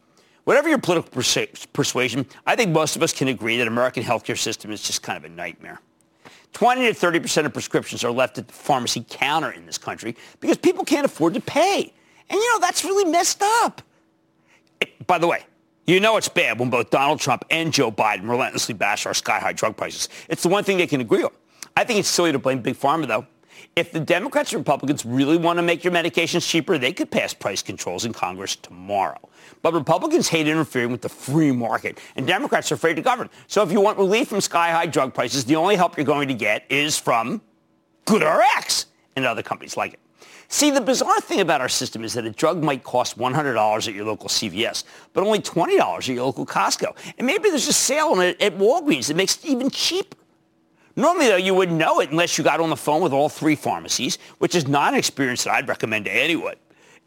Whatever 0.45 0.69
your 0.69 0.79
political 0.79 1.11
persu- 1.11 1.67
persuasion, 1.73 2.27
I 2.47 2.57
think 2.57 2.73
most 2.73 2.97
of 2.97 3.03
us 3.03 3.13
can 3.13 3.29
agree 3.29 3.57
that 3.59 3.69
American 3.69 4.03
healthcare 4.03 4.39
system 4.39 4.73
is 4.73 4.83
just 4.83 5.03
kind 5.03 5.17
of 5.17 5.25
a 5.25 5.35
nightmare. 5.35 5.81
20 6.53 6.87
to 6.87 6.95
30 6.95 7.21
percent 7.21 7.47
of 7.47 7.53
prescriptions 7.53 8.05
are 8.05 8.11
left 8.11 8.39
at 8.39 8.49
the 8.49 8.53
pharmacy 8.53 9.05
counter 9.09 9.51
in 9.51 9.65
this 9.67 9.79
country 9.79 10.17
because 10.41 10.59
people 10.59 10.85
can't 10.85 11.05
afford 11.07 11.35
to 11.35 11.41
pay. 11.41 11.93
And 12.29 12.39
you 12.39 12.53
know, 12.53 12.61
that's 12.61 12.85
really 12.85 13.11
messed 13.11 13.43
up. 13.43 13.83
It, 14.81 15.07
by 15.07 15.19
the 15.19 15.27
way, 15.27 15.45
you 15.87 15.99
know 16.01 16.17
it's 16.17 16.29
bad 16.29 16.59
when 16.59 16.71
both 16.71 16.91
Donald 16.91 17.21
Trump 17.21 17.45
and 17.51 17.73
Joe 17.73 17.91
Biden 17.91 18.29
relentlessly 18.29 18.75
bash 18.75 19.07
our 19.07 19.15
sky-high 19.15 19.53
drug 19.53 19.77
prices. 19.77 20.09
It's 20.29 20.43
the 20.43 20.49
one 20.49 20.65
thing 20.65 20.77
they 20.77 20.87
can 20.87 21.01
agree 21.01 21.23
on. 21.23 21.31
I 21.77 21.85
think 21.85 21.99
it's 22.01 22.09
silly 22.09 22.33
to 22.33 22.39
blame 22.39 22.61
Big 22.61 22.77
Pharma, 22.77 23.07
though. 23.07 23.27
If 23.75 23.93
the 23.93 24.01
Democrats 24.01 24.53
and 24.53 24.61
Republicans 24.61 25.07
really 25.07 25.37
want 25.37 25.59
to 25.59 25.63
make 25.63 25.85
your 25.85 25.93
medications 25.93 26.47
cheaper, 26.47 26.79
they 26.79 26.93
could 26.93 27.11
pass 27.11 27.33
price 27.33 27.63
controls 27.63 28.05
in 28.05 28.13
Congress 28.13 28.57
tomorrow. 28.57 29.19
But 29.63 29.75
Republicans 29.75 30.29
hate 30.29 30.49
interfering 30.49 30.91
with 30.91 31.03
the 31.03 31.09
free 31.09 31.53
market, 31.53 31.99
and 32.17 32.27
Democrats 32.27 32.71
are 32.71 32.75
afraid 32.75 32.95
to 32.95 33.03
govern. 33.03 33.31
So 33.47 33.63
if 33.63 33.73
you 33.73 33.81
want 33.81 33.99
relief 33.99 34.29
from 34.29 34.41
sky-high 34.41 34.87
drug 34.87 35.15
prices, 35.15 35.45
the 35.45 35.57
only 35.57 35.77
help 35.77 35.97
you're 35.97 36.05
going 36.05 36.29
to 36.29 36.35
get 36.35 36.65
is 36.69 36.99
from 36.99 37.41
GoodRx 38.07 38.87
and 39.17 39.25
other 39.25 39.43
companies 39.43 39.77
like 39.77 39.95
it. 39.95 40.01
See, 40.49 40.71
the 40.71 40.83
bizarre 40.83 41.19
thing 41.23 41.41
about 41.41 41.63
our 41.63 41.69
system 41.69 42.05
is 42.05 42.13
that 42.13 42.27
a 42.27 42.31
drug 42.31 42.63
might 42.63 42.85
cost 42.85 43.19
$100 43.19 43.89
at 43.89 43.95
your 43.95 44.05
local 44.05 44.29
CVS, 44.29 44.85
but 45.15 45.25
only 45.25 45.39
$20 45.39 45.79
at 45.79 46.07
your 46.09 46.27
local 46.27 46.45
Costco. 46.45 46.95
And 47.17 47.27
maybe 47.27 47.49
there's 47.49 47.69
a 47.69 47.73
sale 47.73 48.09
on 48.09 48.21
it 48.21 48.41
at 48.43 48.59
Walgreens 48.59 49.07
that 49.07 49.17
makes 49.17 49.37
it 49.37 49.47
even 49.47 49.71
cheaper. 49.71 50.19
Normally, 50.97 51.27
though, 51.29 51.37
you 51.37 51.55
wouldn't 51.55 51.79
know 51.79 52.01
it 52.01 52.11
unless 52.11 52.37
you 52.37 52.45
got 52.45 52.61
on 52.61 52.71
the 52.71 52.77
phone 52.77 53.03
with 53.03 53.13
all 53.13 53.29
three 53.29 53.57
pharmacies, 53.57 54.19
which 54.39 54.55
is 54.55 54.69
not 54.69 54.93
an 54.93 54.99
experience 54.99 55.45
that 55.45 55.55
I'd 55.55 55.69
recommend 55.69 56.05
to 56.05 56.13
anyone. 56.13 56.57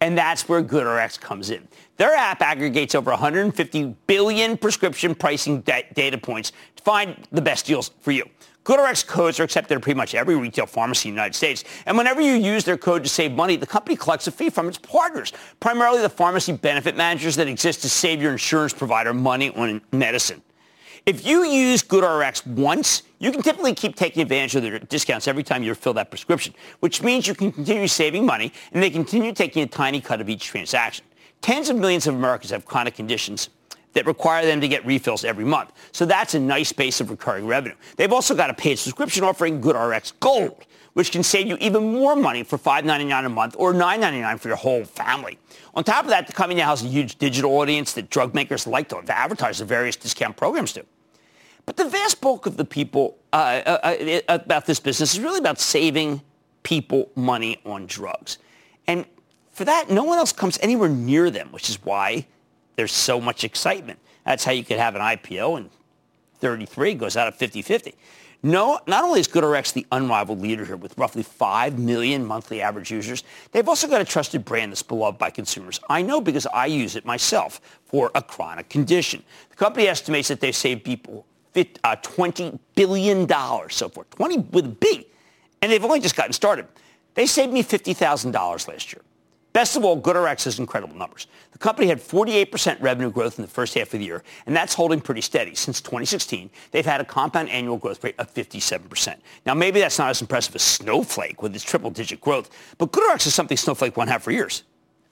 And 0.02 0.18
that's 0.18 0.50
where 0.50 0.62
GoodRx 0.62 1.20
comes 1.20 1.50
in. 1.50 1.68
Their 1.98 2.14
app 2.14 2.42
aggregates 2.42 2.96
over 2.96 3.12
150 3.12 3.96
billion 4.08 4.58
prescription 4.58 5.16
pricing 5.16 5.62
da- 5.62 5.88
data 5.94 6.18
points 6.18 6.52
to 6.76 6.84
find 6.84 7.28
the 7.32 7.42
best 7.42 7.66
deals 7.66 7.92
for 8.02 8.12
you. 8.12 8.28
GoodRx 8.66 9.06
codes 9.06 9.40
are 9.40 9.44
accepted 9.44 9.76
at 9.76 9.82
pretty 9.84 9.96
much 9.96 10.16
every 10.16 10.36
retail 10.36 10.66
pharmacy 10.66 11.10
in 11.10 11.16
the 11.16 11.20
United 11.20 11.36
States. 11.36 11.64
And 11.86 11.98
whenever 11.98 12.20
you 12.20 12.34
use 12.34 12.64
their 12.64 12.78
code 12.78 13.04
to 13.04 13.10
save 13.10 13.32
money, 13.32 13.56
the 13.58 13.68
company 13.68 13.96
collects 13.96 14.26
a 14.26 14.32
fee 14.32 14.50
from 14.50 14.68
its 14.68 14.80
partners, 14.80 15.32
primarily 15.60 16.02
the 16.02 16.10
pharmacy 16.10 16.52
benefit 16.52 16.98
managers 16.98 17.36
that 17.36 17.48
exist 17.48 17.84
to 17.84 17.90
save 17.90 18.24
your 18.24 18.32
insurance 18.32 18.74
provider 18.74 19.14
money 19.14 19.52
on 19.52 19.82
medicine. 19.92 20.42
If 21.06 21.26
you 21.28 21.46
use 21.46 21.84
GoodRx 21.84 22.48
once, 22.48 23.04
you 23.26 23.32
can 23.32 23.42
typically 23.42 23.74
keep 23.74 23.96
taking 23.96 24.22
advantage 24.22 24.56
of 24.56 24.62
their 24.62 24.78
discounts 24.78 25.28
every 25.28 25.42
time 25.42 25.64
you 25.64 25.74
fill 25.74 25.94
that 25.94 26.12
prescription, 26.12 26.54
which 26.80 27.02
means 27.02 27.28
you 27.28 27.34
can 27.34 27.52
continue 27.52 27.88
saving 27.88 28.24
money 28.24 28.54
and 28.72 28.84
they 28.84 28.92
continue 28.92 29.34
taking 29.34 29.64
a 29.64 29.68
tiny 29.68 30.00
cut 30.00 30.22
of 30.22 30.30
each 30.30 30.46
transaction. 30.46 31.04
Tens 31.42 31.70
of 31.70 31.78
millions 31.78 32.06
of 32.06 32.14
Americans 32.14 32.52
have 32.52 32.66
chronic 32.66 32.94
conditions 32.94 33.50
that 33.94 34.06
require 34.06 34.46
them 34.46 34.62
to 34.62 34.68
get 34.68 34.86
refills 34.86 35.26
every 35.26 35.44
month. 35.44 35.72
So 35.92 36.06
that's 36.06 36.36
a 36.36 36.40
nice 36.40 36.72
base 36.72 37.02
of 37.02 37.10
recurring 37.10 37.48
revenue. 37.48 37.76
They've 37.96 38.14
also 38.14 38.36
got 38.36 38.52
a 38.52 38.54
paid 38.54 38.78
subscription 38.78 39.24
offering 39.24 39.60
GoodRx 39.60 40.14
Gold, 40.20 40.64
which 40.94 41.12
can 41.12 41.24
save 41.24 41.48
you 41.48 41.58
even 41.60 41.94
more 41.94 42.16
money 42.16 42.44
for 42.44 42.60
$5.99 42.60 43.26
a 43.26 43.30
month 43.30 43.56
or 43.58 43.74
$9.99 43.74 44.40
for 44.40 44.50
your 44.50 44.58
whole 44.58 44.86
family. 44.86 45.40
On 45.74 45.84
top 45.84 46.04
of 46.04 46.12
that, 46.12 46.28
the 46.28 46.34
company 46.34 46.60
now 46.60 46.70
has 46.70 46.84
a 46.84 46.88
huge 46.88 47.18
digital 47.18 47.58
audience 47.58 47.94
that 47.94 48.12
drug 48.12 48.36
makers 48.36 48.68
like 48.68 48.88
to 48.90 49.02
advertise 49.08 49.58
their 49.58 49.68
various 49.68 49.96
discount 49.96 50.38
programs 50.38 50.74
to. 50.74 50.86
But 51.66 51.78
the 51.78 51.90
vast 51.90 52.22
bulk 52.22 52.46
of 52.46 52.58
the 52.58 52.66
people 52.66 53.18
uh, 53.34 53.62
uh, 53.66 53.80
uh, 53.84 54.22
about 54.28 54.66
this 54.66 54.80
business 54.80 55.14
is 55.14 55.20
really 55.20 55.40
about 55.40 55.60
saving 55.60 56.22
people 56.64 57.12
money 57.16 57.60
on 57.66 57.86
drugs. 57.88 58.38
And 58.88 59.06
for 59.52 59.66
that, 59.66 59.90
no 59.90 60.04
one 60.04 60.18
else 60.18 60.32
comes 60.32 60.60
anywhere 60.62 60.90
near 60.90 61.30
them, 61.32 61.52
which 61.52 61.70
is 61.70 61.84
why 61.84 62.28
there's 62.76 62.92
so 62.92 63.20
much 63.20 63.44
excitement. 63.44 64.00
That's 64.26 64.44
how 64.44 64.52
you 64.52 64.64
could 64.64 64.78
have 64.78 64.96
an 64.96 65.02
IPO 65.02 65.58
and 65.58 65.70
33 66.40 66.96
goes 66.96 67.18
out 67.18 67.28
at 67.28 67.40
50-50. 67.40 67.94
No, 68.44 68.80
not 68.86 69.04
only 69.04 69.20
is 69.20 69.28
GoodRx 69.28 69.74
the 69.74 69.88
unrivaled 69.92 70.40
leader 70.40 70.66
here 70.66 70.76
with 70.76 70.96
roughly 71.00 71.24
5 71.24 71.80
million 71.80 72.24
monthly 72.24 72.62
average 72.62 72.92
users, 72.92 73.24
they've 73.52 73.68
also 73.68 73.88
got 73.88 74.02
a 74.02 74.06
trusted 74.06 74.46
brand 74.46 74.72
that's 74.72 74.84
beloved 74.84 75.18
by 75.18 75.32
consumers. 75.32 75.80
I 75.90 76.04
know 76.04 76.22
because 76.22 76.46
I 76.48 76.68
use 76.68 76.96
it 76.96 77.06
myself 77.06 77.60
for 77.86 78.12
a 78.14 78.22
chronic 78.22 78.70
condition. 78.70 79.24
The 79.50 79.56
company 79.56 79.88
estimates 79.88 80.28
that 80.28 80.42
they've 80.42 80.56
saved 80.56 80.84
people 80.84 81.26
uh, 81.32 81.35
Uh, 81.56 81.96
$20 81.96 82.60
billion 82.76 83.28
so 83.70 83.90
far, 83.90 84.04
20 84.12 84.38
with 84.52 84.66
a 84.66 84.70
B. 84.70 85.08
And 85.62 85.72
they've 85.72 85.84
only 85.84 86.02
just 86.02 86.16
gotten 86.16 86.34
started. 86.34 86.68
They 87.14 87.26
saved 87.26 87.54
me 87.54 87.64
$50,000 87.64 88.68
last 88.68 88.94
year. 88.94 89.02
Best 89.54 89.78
of 89.78 89.86
all, 89.86 90.02
GoodRx 90.02 90.44
has 90.44 90.60
incredible 90.60 90.98
numbers. 90.98 91.28
The 91.54 91.58
company 91.60 91.88
had 91.88 92.02
48% 92.02 92.82
revenue 92.82 93.10
growth 93.10 93.40
in 93.40 93.42
the 93.42 93.50
first 93.50 93.74
half 93.74 93.94
of 93.94 94.00
the 94.02 94.06
year, 94.06 94.22
and 94.46 94.54
that's 94.54 94.74
holding 94.74 95.00
pretty 95.00 95.22
steady. 95.22 95.56
Since 95.56 95.80
2016, 95.80 96.50
they've 96.72 96.86
had 96.86 97.00
a 97.00 97.06
compound 97.06 97.48
annual 97.50 97.78
growth 97.78 98.04
rate 98.04 98.16
of 98.20 98.34
57%. 98.34 99.16
Now, 99.46 99.54
maybe 99.54 99.80
that's 99.80 99.98
not 99.98 100.10
as 100.10 100.20
impressive 100.20 100.56
as 100.56 100.62
Snowflake 100.62 101.42
with 101.42 101.56
its 101.56 101.64
triple-digit 101.64 102.20
growth, 102.20 102.50
but 102.78 102.92
GoodRx 102.92 103.28
is 103.28 103.34
something 103.34 103.56
Snowflake 103.56 103.96
won't 103.96 104.10
have 104.10 104.24
for 104.24 104.32
years. 104.32 104.64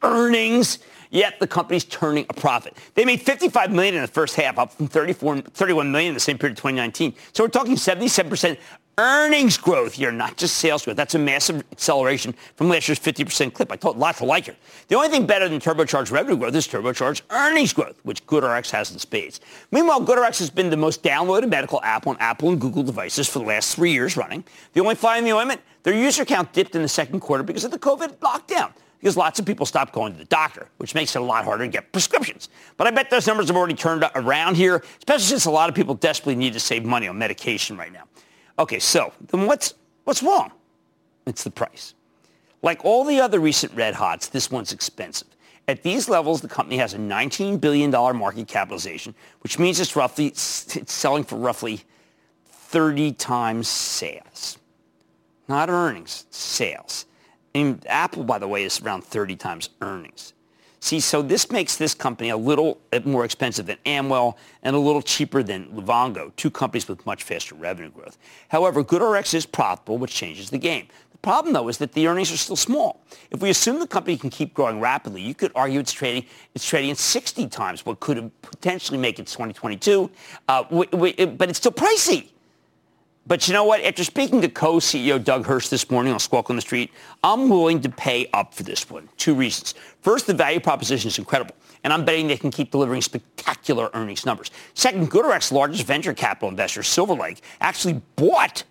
Earnings, 0.04 0.80
yet 1.12 1.40
the 1.40 1.48
company's 1.48 1.86
turning 1.86 2.26
a 2.30 2.34
profit. 2.34 2.78
They 2.94 3.06
made 3.06 3.22
55 3.22 3.72
million 3.72 3.96
in 3.96 4.02
the 4.02 4.08
first 4.08 4.36
half, 4.36 4.58
up 4.58 4.74
from 4.74 4.88
34, 4.88 5.42
31 5.42 5.92
million 5.92 6.10
in 6.10 6.14
the 6.14 6.20
same 6.20 6.38
period 6.38 6.58
of 6.58 6.58
2019. 6.58 7.14
So 7.32 7.44
we're 7.44 7.50
talking 7.50 7.76
77% 7.76 8.58
earnings 8.98 9.58
growth 9.58 9.94
here, 9.94 10.12
not 10.12 10.38
just 10.38 10.58
sales 10.58 10.86
growth. 10.86 10.98
That's 10.98 11.16
a 11.16 11.20
massive 11.20 11.64
acceleration 11.72 12.34
from 12.56 12.70
last 12.70 12.88
year's 12.88 13.00
50% 13.00 13.54
clip. 13.54 13.72
I 13.72 13.76
told 13.76 13.98
lots 13.98 14.20
to 14.20 14.26
like 14.26 14.48
it. 14.48 14.56
The 14.88 14.96
only 14.96 15.10
thing 15.10 15.26
better 15.26 15.48
than 15.50 15.60
turbocharged 15.60 16.12
revenue 16.12 16.38
growth 16.38 16.56
is 16.56 16.68
turbocharged 16.68 17.22
earnings 17.32 17.74
growth, 17.74 18.00
which 18.04 18.26
GoodRx 18.28 18.70
has 18.72 18.92
in 18.92 19.00
spades. 19.00 19.40
Meanwhile, 19.72 20.02
GoodRx 20.02 20.38
has 20.40 20.50
been 20.50 20.70
the 20.70 20.78
most 20.78 21.02
downloaded 21.02 21.50
medical 21.50 21.82
app 21.82 22.06
on 22.08 22.18
Apple 22.20 22.50
and 22.50 22.62
Google 22.62 22.84
devices 22.84 23.28
for 23.28 23.40
the 23.40 23.46
last 23.46 23.76
three 23.76 23.92
years 23.92 24.16
running. 24.16 24.44
The 24.74 24.82
only 24.82 24.96
fly 24.96 25.18
in 25.18 25.24
the 25.24 25.34
ointment, 25.34 25.62
their 25.84 25.96
user 25.96 26.24
count 26.26 26.54
dipped 26.54 26.76
in 26.76 26.82
the 26.82 26.88
second 26.88 27.22
quarter 27.22 27.44
because 27.44 27.64
of 27.64 27.72
the 27.72 27.80
COVID 27.80 28.18
lockdown 28.18 28.74
because 29.04 29.18
lots 29.18 29.38
of 29.38 29.46
people 29.46 29.66
stopped 29.66 29.92
going 29.92 30.14
to 30.14 30.18
the 30.18 30.24
doctor, 30.24 30.70
which 30.78 30.96
makes 30.96 31.14
it 31.14 31.22
a 31.22 31.26
lot 31.26 31.44
harder 31.44 31.66
to 31.66 31.70
get 31.70 31.92
prescriptions. 31.92 32.48
But 32.78 32.88
I 32.88 32.92
bet 32.92 33.10
those 33.10 33.28
numbers 33.28 33.48
have 33.48 33.58
already 33.58 33.74
turned 33.74 34.06
around 34.16 34.56
here, 34.56 34.82
especially 34.98 35.26
since 35.26 35.44
a 35.44 35.52
lot 35.52 35.68
of 35.68 35.76
people 35.76 35.94
desperately 35.94 36.38
need 36.38 36.54
to 36.54 36.60
save 36.62 36.86
money 36.86 37.10
on 37.10 37.18
medication 37.18 37.76
right 37.76 37.92
now. 37.92 38.06
Okay, 38.58 38.80
so 38.80 39.12
then 39.28 39.46
what's, 39.46 39.74
what's 40.06 40.24
wrong? 40.24 40.54
It's 41.26 41.44
the 41.44 41.52
price. 41.52 41.96
Like 42.62 42.86
all 42.86 43.04
the 43.04 43.20
other 43.20 43.42
recent 43.42 43.74
red 43.74 43.94
hots, 43.94 44.30
this 44.30 44.50
one's 44.50 44.72
expensive. 44.72 45.28
At 45.68 45.84
these 45.84 46.08
levels, 46.08 46.40
the 46.40 46.48
company 46.48 46.78
has 46.78 46.94
a 46.94 46.98
$19 46.98 47.60
billion 47.60 47.92
market 47.92 48.48
capitalization, 48.48 49.16
which 49.42 49.60
means 49.60 49.82
it's 49.82 49.98
roughly 49.98 50.28
it's 50.28 50.90
selling 50.90 51.26
for 51.26 51.36
roughly 51.36 51.82
30 52.46 53.12
times 53.12 53.68
sales. 53.68 54.60
Not 55.50 55.70
earnings, 55.70 56.26
sales. 56.30 57.06
And 57.56 57.86
Apple, 57.88 58.24
by 58.24 58.40
the 58.40 58.48
way, 58.48 58.64
is 58.64 58.82
around 58.82 59.04
30 59.04 59.36
times 59.36 59.70
earnings. 59.82 60.34
See, 60.84 61.00
so 61.00 61.22
this 61.22 61.50
makes 61.50 61.78
this 61.78 61.94
company 61.94 62.28
a 62.28 62.36
little 62.36 62.78
more 63.06 63.24
expensive 63.24 63.68
than 63.68 63.78
Amwell 63.86 64.38
and 64.64 64.76
a 64.76 64.80
little 64.80 65.02
cheaper 65.02 65.42
than 65.42 65.68
Livongo, 65.68 66.36
two 66.36 66.52
companies 66.52 66.90
with 66.90 67.06
much 67.06 67.24
faster 67.24 67.56
revenue 67.56 67.90
growth. 67.90 68.18
However, 68.50 68.84
GoodRx 68.84 69.34
is 69.34 69.46
profitable, 69.46 69.98
which 69.98 70.14
changes 70.14 70.50
the 70.50 70.58
game. 70.58 70.90
The 71.14 71.20
problem, 71.20 71.54
though, 71.54 71.70
is 71.70 71.78
that 71.78 71.94
the 71.94 72.06
earnings 72.06 72.34
are 72.34 72.38
still 72.38 72.58
small. 72.58 73.06
If 73.32 73.42
we 73.42 73.50
assume 73.50 73.80
the 73.80 73.88
company 73.88 74.18
can 74.18 74.30
keep 74.30 74.54
growing 74.54 74.82
rapidly, 74.82 75.22
you 75.22 75.34
could 75.34 75.54
argue 75.56 75.80
it's 75.80 75.94
trading 75.94 76.26
it's 76.54 76.68
trading 76.68 76.92
at 76.92 76.98
60 76.98 77.48
times 77.48 77.86
what 77.86 78.02
could 78.02 78.30
potentially 78.42 78.98
make 78.98 79.20
it 79.20 79.28
2022, 79.28 80.12
uh, 80.50 80.64
but 80.64 81.50
it's 81.50 81.60
still 81.60 81.72
pricey. 81.72 82.33
But 83.26 83.48
you 83.48 83.54
know 83.54 83.64
what? 83.64 83.82
After 83.82 84.04
speaking 84.04 84.42
to 84.42 84.50
co-CEO 84.50 85.24
Doug 85.24 85.46
Hirsch 85.46 85.70
this 85.70 85.90
morning 85.90 86.12
on 86.12 86.20
Squawk 86.20 86.50
on 86.50 86.58
the 86.58 86.62
Street, 86.62 86.92
I'm 87.24 87.48
willing 87.48 87.80
to 87.82 87.90
pay 87.90 88.28
up 88.34 88.54
for 88.54 88.64
this 88.64 88.90
one. 88.90 89.08
Two 89.16 89.34
reasons. 89.34 89.76
First, 90.02 90.28
the 90.28 90.34
value 90.34 90.60
proposition 90.60 91.08
is 91.08 91.18
incredible, 91.18 91.56
and 91.86 91.94
I'm 91.94 92.04
betting 92.04 92.28
they 92.28 92.36
can 92.36 92.52
keep 92.52 92.72
delivering 92.72 93.02
spectacular 93.02 93.90
earnings 93.94 94.26
numbers. 94.26 94.52
Second, 94.74 95.10
GoodRx's 95.10 95.54
largest 95.54 95.86
venture 95.86 96.14
capital 96.14 96.50
investor, 96.50 96.84
Silver 96.84 97.14
Lake, 97.14 97.42
actually 97.62 98.02
bought 98.18 98.66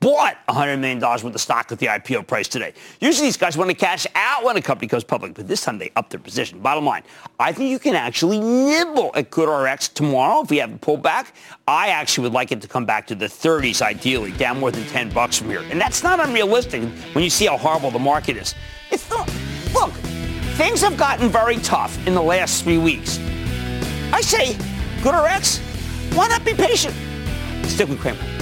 bought 0.00 0.36
$100 0.48 0.78
million 0.78 1.00
worth 1.00 1.24
of 1.24 1.40
stock 1.40 1.72
at 1.72 1.78
the 1.78 1.86
IPO 1.86 2.26
price 2.26 2.48
today. 2.48 2.74
Usually 3.00 3.28
these 3.28 3.36
guys 3.36 3.56
want 3.56 3.70
to 3.70 3.76
cash 3.76 4.06
out 4.14 4.44
when 4.44 4.56
a 4.56 4.62
company 4.62 4.86
goes 4.86 5.04
public, 5.04 5.34
but 5.34 5.48
this 5.48 5.62
time 5.62 5.78
they 5.78 5.90
upped 5.96 6.10
their 6.10 6.20
position. 6.20 6.60
Bottom 6.60 6.84
line, 6.84 7.02
I 7.40 7.52
think 7.52 7.70
you 7.70 7.78
can 7.78 7.94
actually 7.94 8.38
nibble 8.38 9.10
at 9.14 9.30
GoodRx 9.30 9.94
tomorrow 9.94 10.42
if 10.42 10.50
we 10.50 10.58
have 10.58 10.72
a 10.72 10.78
pullback. 10.78 11.32
I 11.66 11.88
actually 11.88 12.24
would 12.24 12.34
like 12.34 12.52
it 12.52 12.60
to 12.62 12.68
come 12.68 12.84
back 12.84 13.06
to 13.08 13.14
the 13.14 13.26
30s 13.26 13.82
ideally, 13.82 14.32
down 14.32 14.60
more 14.60 14.70
than 14.70 14.84
10 14.84 15.10
bucks 15.10 15.38
from 15.38 15.48
here. 15.48 15.64
And 15.70 15.80
that's 15.80 16.02
not 16.02 16.20
unrealistic 16.20 16.82
when 17.14 17.24
you 17.24 17.30
see 17.30 17.46
how 17.46 17.56
horrible 17.56 17.90
the 17.90 17.98
market 17.98 18.36
is. 18.36 18.54
It's 18.90 19.08
not, 19.10 19.26
look, 19.72 19.92
things 20.56 20.82
have 20.82 20.96
gotten 20.96 21.28
very 21.28 21.56
tough 21.56 22.06
in 22.06 22.14
the 22.14 22.22
last 22.22 22.64
three 22.64 22.78
weeks. 22.78 23.18
I 24.12 24.20
say, 24.20 24.52
GoodRx, 25.02 26.14
why 26.14 26.28
not 26.28 26.44
be 26.44 26.54
patient? 26.54 26.94
Stick 27.64 27.88
with 27.88 28.00
Cramer. 28.00 28.35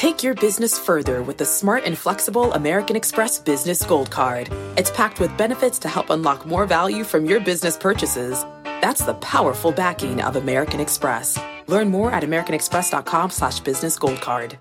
Take 0.00 0.22
your 0.22 0.32
business 0.32 0.78
further 0.78 1.22
with 1.22 1.36
the 1.36 1.44
smart 1.44 1.84
and 1.84 1.98
flexible 1.98 2.54
American 2.54 2.96
Express 2.96 3.38
Business 3.38 3.84
Gold 3.84 4.10
Card. 4.10 4.48
It's 4.78 4.90
packed 4.90 5.20
with 5.20 5.36
benefits 5.36 5.78
to 5.80 5.88
help 5.88 6.08
unlock 6.08 6.46
more 6.46 6.64
value 6.64 7.04
from 7.04 7.26
your 7.26 7.38
business 7.38 7.76
purchases. 7.76 8.42
That's 8.80 9.04
the 9.04 9.12
powerful 9.12 9.72
backing 9.72 10.22
of 10.22 10.36
American 10.36 10.80
Express. 10.80 11.38
Learn 11.66 11.90
more 11.90 12.10
at 12.12 12.22
americanexpress.com 12.22 13.28
slash 13.30 13.60
business 13.60 13.98
gold 13.98 14.22
card. 14.22 14.58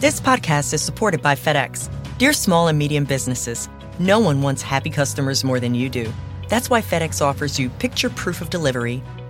This 0.00 0.18
podcast 0.20 0.74
is 0.74 0.82
supported 0.82 1.22
by 1.22 1.36
FedEx. 1.36 1.88
Dear 2.18 2.32
small 2.32 2.66
and 2.66 2.76
medium 2.76 3.04
businesses, 3.04 3.68
no 4.00 4.18
one 4.18 4.42
wants 4.42 4.60
happy 4.60 4.90
customers 4.90 5.44
more 5.44 5.60
than 5.60 5.72
you 5.72 5.88
do. 5.88 6.12
That's 6.48 6.68
why 6.68 6.82
FedEx 6.82 7.22
offers 7.22 7.60
you 7.60 7.70
picture 7.70 8.10
proof 8.10 8.40
of 8.40 8.50
delivery, 8.50 9.04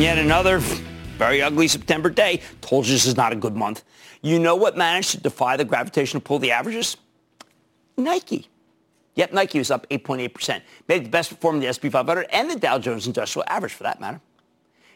And 0.00 0.06
yet 0.06 0.16
another 0.16 0.60
very 1.18 1.42
ugly 1.42 1.68
September 1.68 2.08
day. 2.08 2.40
Told 2.62 2.86
you 2.86 2.94
this 2.94 3.04
is 3.04 3.18
not 3.18 3.34
a 3.34 3.36
good 3.36 3.54
month. 3.54 3.84
You 4.22 4.38
know 4.38 4.56
what 4.56 4.74
managed 4.74 5.10
to 5.10 5.18
defy 5.18 5.58
the 5.58 5.64
gravitational 5.66 6.22
pull 6.22 6.36
of 6.36 6.42
the 6.42 6.52
averages? 6.52 6.96
Nike. 7.98 8.48
Yep, 9.16 9.34
Nike 9.34 9.58
was 9.58 9.70
up 9.70 9.86
8.8%. 9.90 10.62
Made 10.88 11.04
the 11.04 11.10
best 11.10 11.28
performer 11.28 11.56
in 11.56 11.60
the 11.60 11.68
S&P 11.68 11.90
500 11.90 12.28
and 12.32 12.50
the 12.50 12.56
Dow 12.56 12.78
Jones 12.78 13.06
Industrial 13.06 13.44
Average 13.46 13.74
for 13.74 13.82
that 13.82 14.00
matter. 14.00 14.22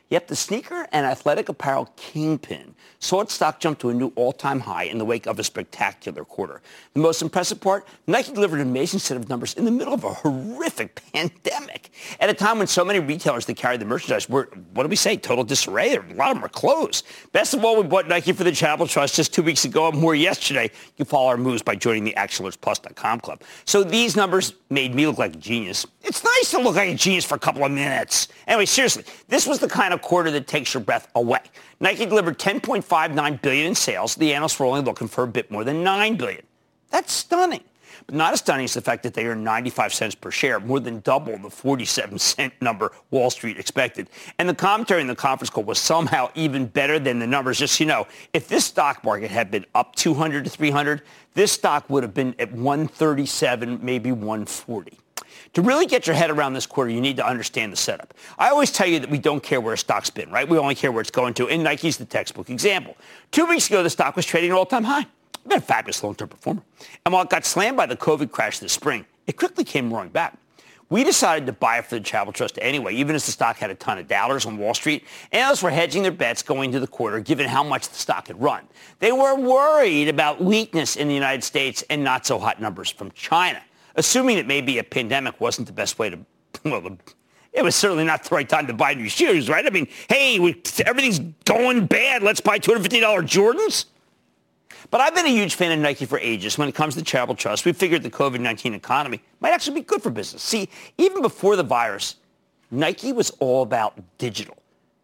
Yet 0.08 0.28
the 0.28 0.36
sneaker 0.36 0.88
and 0.90 1.04
athletic 1.04 1.50
apparel 1.50 1.92
kingpin 1.96 2.74
saw 3.04 3.20
its 3.20 3.34
stock 3.34 3.60
jump 3.60 3.78
to 3.80 3.90
a 3.90 3.94
new 3.94 4.12
all-time 4.16 4.60
high 4.60 4.84
in 4.84 4.96
the 4.96 5.04
wake 5.04 5.26
of 5.26 5.38
a 5.38 5.44
spectacular 5.44 6.24
quarter. 6.24 6.62
The 6.94 7.00
most 7.00 7.20
impressive 7.20 7.60
part, 7.60 7.86
Nike 8.06 8.32
delivered 8.32 8.60
an 8.60 8.68
amazing 8.68 9.00
set 9.00 9.16
of 9.18 9.28
numbers 9.28 9.54
in 9.54 9.66
the 9.66 9.70
middle 9.70 9.92
of 9.92 10.04
a 10.04 10.14
horrific 10.14 11.00
pandemic. 11.12 11.90
At 12.18 12.30
a 12.30 12.34
time 12.34 12.58
when 12.58 12.66
so 12.66 12.84
many 12.84 13.00
retailers 13.00 13.44
that 13.46 13.56
carry 13.56 13.76
the 13.76 13.84
merchandise 13.84 14.28
were, 14.28 14.48
what 14.72 14.84
do 14.84 14.88
we 14.88 14.96
say, 14.96 15.18
total 15.18 15.44
disarray. 15.44 15.96
A 15.96 16.00
lot 16.14 16.30
of 16.30 16.36
them 16.36 16.44
are 16.44 16.48
closed. 16.48 17.04
Best 17.32 17.52
of 17.52 17.62
all, 17.62 17.76
we 17.76 17.86
bought 17.86 18.08
Nike 18.08 18.32
for 18.32 18.42
the 18.42 18.52
Charitable 18.52 18.86
Trust 18.86 19.16
just 19.16 19.34
two 19.34 19.42
weeks 19.42 19.66
ago 19.66 19.88
and 19.88 19.98
more 19.98 20.14
yesterday. 20.14 20.70
You 20.96 21.04
follow 21.04 21.28
our 21.28 21.36
moves 21.36 21.62
by 21.62 21.76
joining 21.76 22.04
the 22.04 22.14
ActionAlertsPlus.com 22.14 23.20
club. 23.20 23.42
So 23.66 23.84
these 23.84 24.16
numbers 24.16 24.54
made 24.70 24.94
me 24.94 25.06
look 25.06 25.18
like 25.18 25.34
a 25.34 25.38
genius. 25.38 25.86
It's 26.02 26.24
nice 26.24 26.50
to 26.52 26.58
look 26.58 26.76
like 26.76 26.88
a 26.88 26.94
genius 26.94 27.24
for 27.24 27.34
a 27.34 27.38
couple 27.38 27.64
of 27.64 27.70
minutes. 27.70 28.28
Anyway, 28.46 28.66
seriously, 28.66 29.04
this 29.28 29.46
was 29.46 29.58
the 29.58 29.68
kind 29.68 29.92
of 29.92 30.00
quarter 30.00 30.30
that 30.30 30.46
takes 30.46 30.72
your 30.72 30.82
breath 30.82 31.08
away. 31.14 31.40
Nike 31.80 32.06
delivered 32.06 32.38
10.59 32.94 33.42
billion 33.42 33.66
in 33.68 33.74
sales. 33.74 34.14
The 34.14 34.34
analysts 34.34 34.58
were 34.58 34.66
only 34.66 34.82
looking 34.82 35.08
for 35.08 35.24
a 35.24 35.28
bit 35.28 35.50
more 35.50 35.64
than 35.64 35.82
9 35.82 36.16
billion. 36.16 36.42
That's 36.90 37.12
stunning. 37.12 37.64
But 38.06 38.16
not 38.16 38.32
as 38.34 38.40
stunning 38.40 38.64
as 38.64 38.74
the 38.74 38.80
fact 38.80 39.02
that 39.04 39.14
they 39.14 39.24
earned 39.26 39.44
95 39.44 39.94
cents 39.94 40.14
per 40.14 40.30
share, 40.30 40.60
more 40.60 40.80
than 40.80 41.00
double 41.00 41.38
the 41.38 41.48
47 41.48 42.18
cent 42.18 42.52
number 42.60 42.92
Wall 43.10 43.30
Street 43.30 43.58
expected. 43.58 44.10
And 44.38 44.48
the 44.48 44.54
commentary 44.54 45.00
in 45.00 45.06
the 45.06 45.14
conference 45.14 45.50
call 45.50 45.64
was 45.64 45.78
somehow 45.78 46.30
even 46.34 46.66
better 46.66 46.98
than 46.98 47.18
the 47.18 47.26
numbers. 47.26 47.58
Just 47.58 47.80
you 47.80 47.86
know, 47.86 48.06
if 48.32 48.48
this 48.48 48.64
stock 48.64 49.02
market 49.04 49.30
had 49.30 49.50
been 49.50 49.64
up 49.74 49.94
200 49.96 50.44
to 50.44 50.50
300, 50.50 51.02
this 51.34 51.52
stock 51.52 51.88
would 51.88 52.02
have 52.02 52.14
been 52.14 52.34
at 52.38 52.52
137, 52.52 53.78
maybe 53.82 54.12
140. 54.12 54.98
To 55.54 55.62
really 55.62 55.86
get 55.86 56.06
your 56.06 56.16
head 56.16 56.30
around 56.30 56.54
this 56.54 56.66
quarter, 56.66 56.90
you 56.90 57.00
need 57.00 57.16
to 57.16 57.26
understand 57.26 57.72
the 57.72 57.76
setup. 57.76 58.14
I 58.38 58.48
always 58.50 58.70
tell 58.72 58.86
you 58.86 58.98
that 59.00 59.10
we 59.10 59.18
don't 59.18 59.42
care 59.42 59.60
where 59.60 59.74
a 59.74 59.78
stock's 59.78 60.10
been, 60.10 60.30
right? 60.30 60.48
We 60.48 60.58
only 60.58 60.74
care 60.74 60.92
where 60.92 61.00
it's 61.00 61.10
going 61.10 61.34
to, 61.34 61.48
and 61.48 61.62
Nike's 61.62 61.96
the 61.96 62.04
textbook 62.04 62.50
example. 62.50 62.96
Two 63.30 63.46
weeks 63.46 63.68
ago, 63.68 63.82
the 63.82 63.90
stock 63.90 64.16
was 64.16 64.26
trading 64.26 64.50
at 64.50 64.56
all-time 64.56 64.84
high. 64.84 65.06
Been 65.46 65.58
a 65.58 65.60
fabulous 65.60 66.02
long-term 66.02 66.28
performer. 66.28 66.62
And 67.04 67.12
while 67.12 67.22
it 67.22 67.30
got 67.30 67.44
slammed 67.44 67.76
by 67.76 67.86
the 67.86 67.96
COVID 67.96 68.30
crash 68.30 68.58
this 68.58 68.72
spring, 68.72 69.04
it 69.26 69.36
quickly 69.36 69.64
came 69.64 69.92
roaring 69.92 70.08
back. 70.08 70.38
We 70.90 71.02
decided 71.02 71.46
to 71.46 71.52
buy 71.52 71.80
for 71.82 71.96
the 71.96 72.00
Travel 72.00 72.32
Trust 72.32 72.58
anyway, 72.60 72.94
even 72.94 73.16
as 73.16 73.26
the 73.26 73.32
stock 73.32 73.56
had 73.56 73.70
a 73.70 73.74
ton 73.74 73.98
of 73.98 74.06
dollars 74.06 74.46
on 74.46 74.58
Wall 74.58 74.74
Street. 74.74 75.04
Analysts 75.32 75.62
were 75.62 75.70
hedging 75.70 76.02
their 76.02 76.12
bets 76.12 76.42
going 76.42 76.70
into 76.70 76.80
the 76.80 76.86
quarter, 76.86 77.20
given 77.20 77.48
how 77.48 77.64
much 77.64 77.88
the 77.88 77.96
stock 77.96 78.28
had 78.28 78.40
run. 78.40 78.64
They 79.00 79.10
were 79.10 79.34
worried 79.34 80.08
about 80.08 80.42
weakness 80.42 80.96
in 80.96 81.08
the 81.08 81.14
United 81.14 81.42
States 81.42 81.82
and 81.88 82.04
not 82.04 82.26
so 82.26 82.38
hot 82.38 82.60
numbers 82.60 82.90
from 82.90 83.10
China 83.12 83.62
assuming 83.96 84.36
that 84.36 84.46
maybe 84.46 84.78
a 84.78 84.84
pandemic 84.84 85.40
wasn't 85.40 85.66
the 85.66 85.72
best 85.72 85.98
way 85.98 86.10
to, 86.10 86.18
well, 86.64 86.98
it 87.52 87.62
was 87.62 87.76
certainly 87.76 88.04
not 88.04 88.24
the 88.24 88.34
right 88.34 88.48
time 88.48 88.66
to 88.66 88.74
buy 88.74 88.94
new 88.94 89.08
shoes, 89.08 89.48
right? 89.48 89.64
I 89.64 89.70
mean, 89.70 89.86
hey, 90.08 90.38
we, 90.40 90.60
everything's 90.84 91.20
going 91.44 91.86
bad. 91.86 92.22
Let's 92.22 92.40
buy 92.40 92.58
$250 92.58 93.00
Jordans. 93.22 93.86
But 94.90 95.00
I've 95.00 95.14
been 95.14 95.26
a 95.26 95.30
huge 95.30 95.54
fan 95.54 95.72
of 95.72 95.78
Nike 95.78 96.04
for 96.04 96.18
ages. 96.18 96.58
When 96.58 96.68
it 96.68 96.74
comes 96.74 96.94
to 96.96 97.02
charitable 97.02 97.36
trust, 97.36 97.64
we 97.64 97.72
figured 97.72 98.02
the 98.02 98.10
COVID-19 98.10 98.74
economy 98.74 99.20
might 99.40 99.52
actually 99.52 99.80
be 99.80 99.86
good 99.86 100.02
for 100.02 100.10
business. 100.10 100.42
See, 100.42 100.68
even 100.98 101.22
before 101.22 101.56
the 101.56 101.62
virus, 101.62 102.16
Nike 102.70 103.12
was 103.12 103.30
all 103.38 103.62
about 103.62 103.98
digital. 104.18 104.56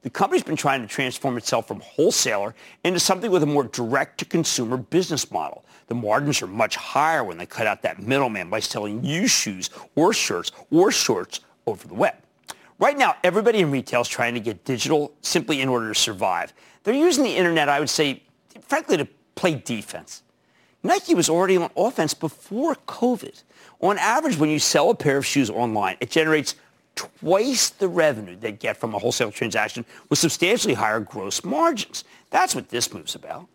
The 0.02 0.10
company's 0.10 0.42
been 0.42 0.56
trying 0.56 0.80
to 0.80 0.86
transform 0.86 1.36
itself 1.36 1.68
from 1.68 1.80
wholesaler 1.80 2.54
into 2.84 3.00
something 3.00 3.30
with 3.30 3.42
a 3.42 3.46
more 3.46 3.64
direct-to-consumer 3.64 4.78
business 4.78 5.30
model. 5.30 5.64
The 5.90 5.96
margins 5.96 6.40
are 6.40 6.46
much 6.46 6.76
higher 6.76 7.24
when 7.24 7.36
they 7.36 7.46
cut 7.46 7.66
out 7.66 7.82
that 7.82 8.00
middleman 8.00 8.48
by 8.48 8.60
selling 8.60 9.04
you 9.04 9.26
shoes 9.26 9.70
or 9.96 10.12
shirts 10.12 10.52
or 10.70 10.92
shorts 10.92 11.40
over 11.66 11.88
the 11.88 11.94
web. 11.94 12.14
Right 12.78 12.96
now, 12.96 13.16
everybody 13.24 13.58
in 13.58 13.72
retail 13.72 14.02
is 14.02 14.08
trying 14.08 14.34
to 14.34 14.40
get 14.40 14.64
digital 14.64 15.12
simply 15.20 15.60
in 15.60 15.68
order 15.68 15.92
to 15.92 15.98
survive. 15.98 16.52
They're 16.84 16.94
using 16.94 17.24
the 17.24 17.36
internet, 17.36 17.68
I 17.68 17.80
would 17.80 17.90
say, 17.90 18.22
frankly, 18.60 18.98
to 18.98 19.08
play 19.34 19.56
defense. 19.56 20.22
Nike 20.84 21.16
was 21.16 21.28
already 21.28 21.56
on 21.56 21.70
offense 21.76 22.14
before 22.14 22.76
COVID. 22.86 23.42
On 23.80 23.98
average, 23.98 24.38
when 24.38 24.48
you 24.48 24.60
sell 24.60 24.90
a 24.90 24.94
pair 24.94 25.16
of 25.16 25.26
shoes 25.26 25.50
online, 25.50 25.96
it 25.98 26.12
generates 26.12 26.54
twice 26.94 27.68
the 27.68 27.88
revenue 27.88 28.36
they 28.36 28.52
get 28.52 28.76
from 28.76 28.94
a 28.94 28.98
wholesale 29.00 29.32
transaction 29.32 29.84
with 30.08 30.20
substantially 30.20 30.74
higher 30.74 31.00
gross 31.00 31.42
margins. 31.42 32.04
That's 32.30 32.54
what 32.54 32.68
this 32.68 32.94
move's 32.94 33.16
about. 33.16 33.48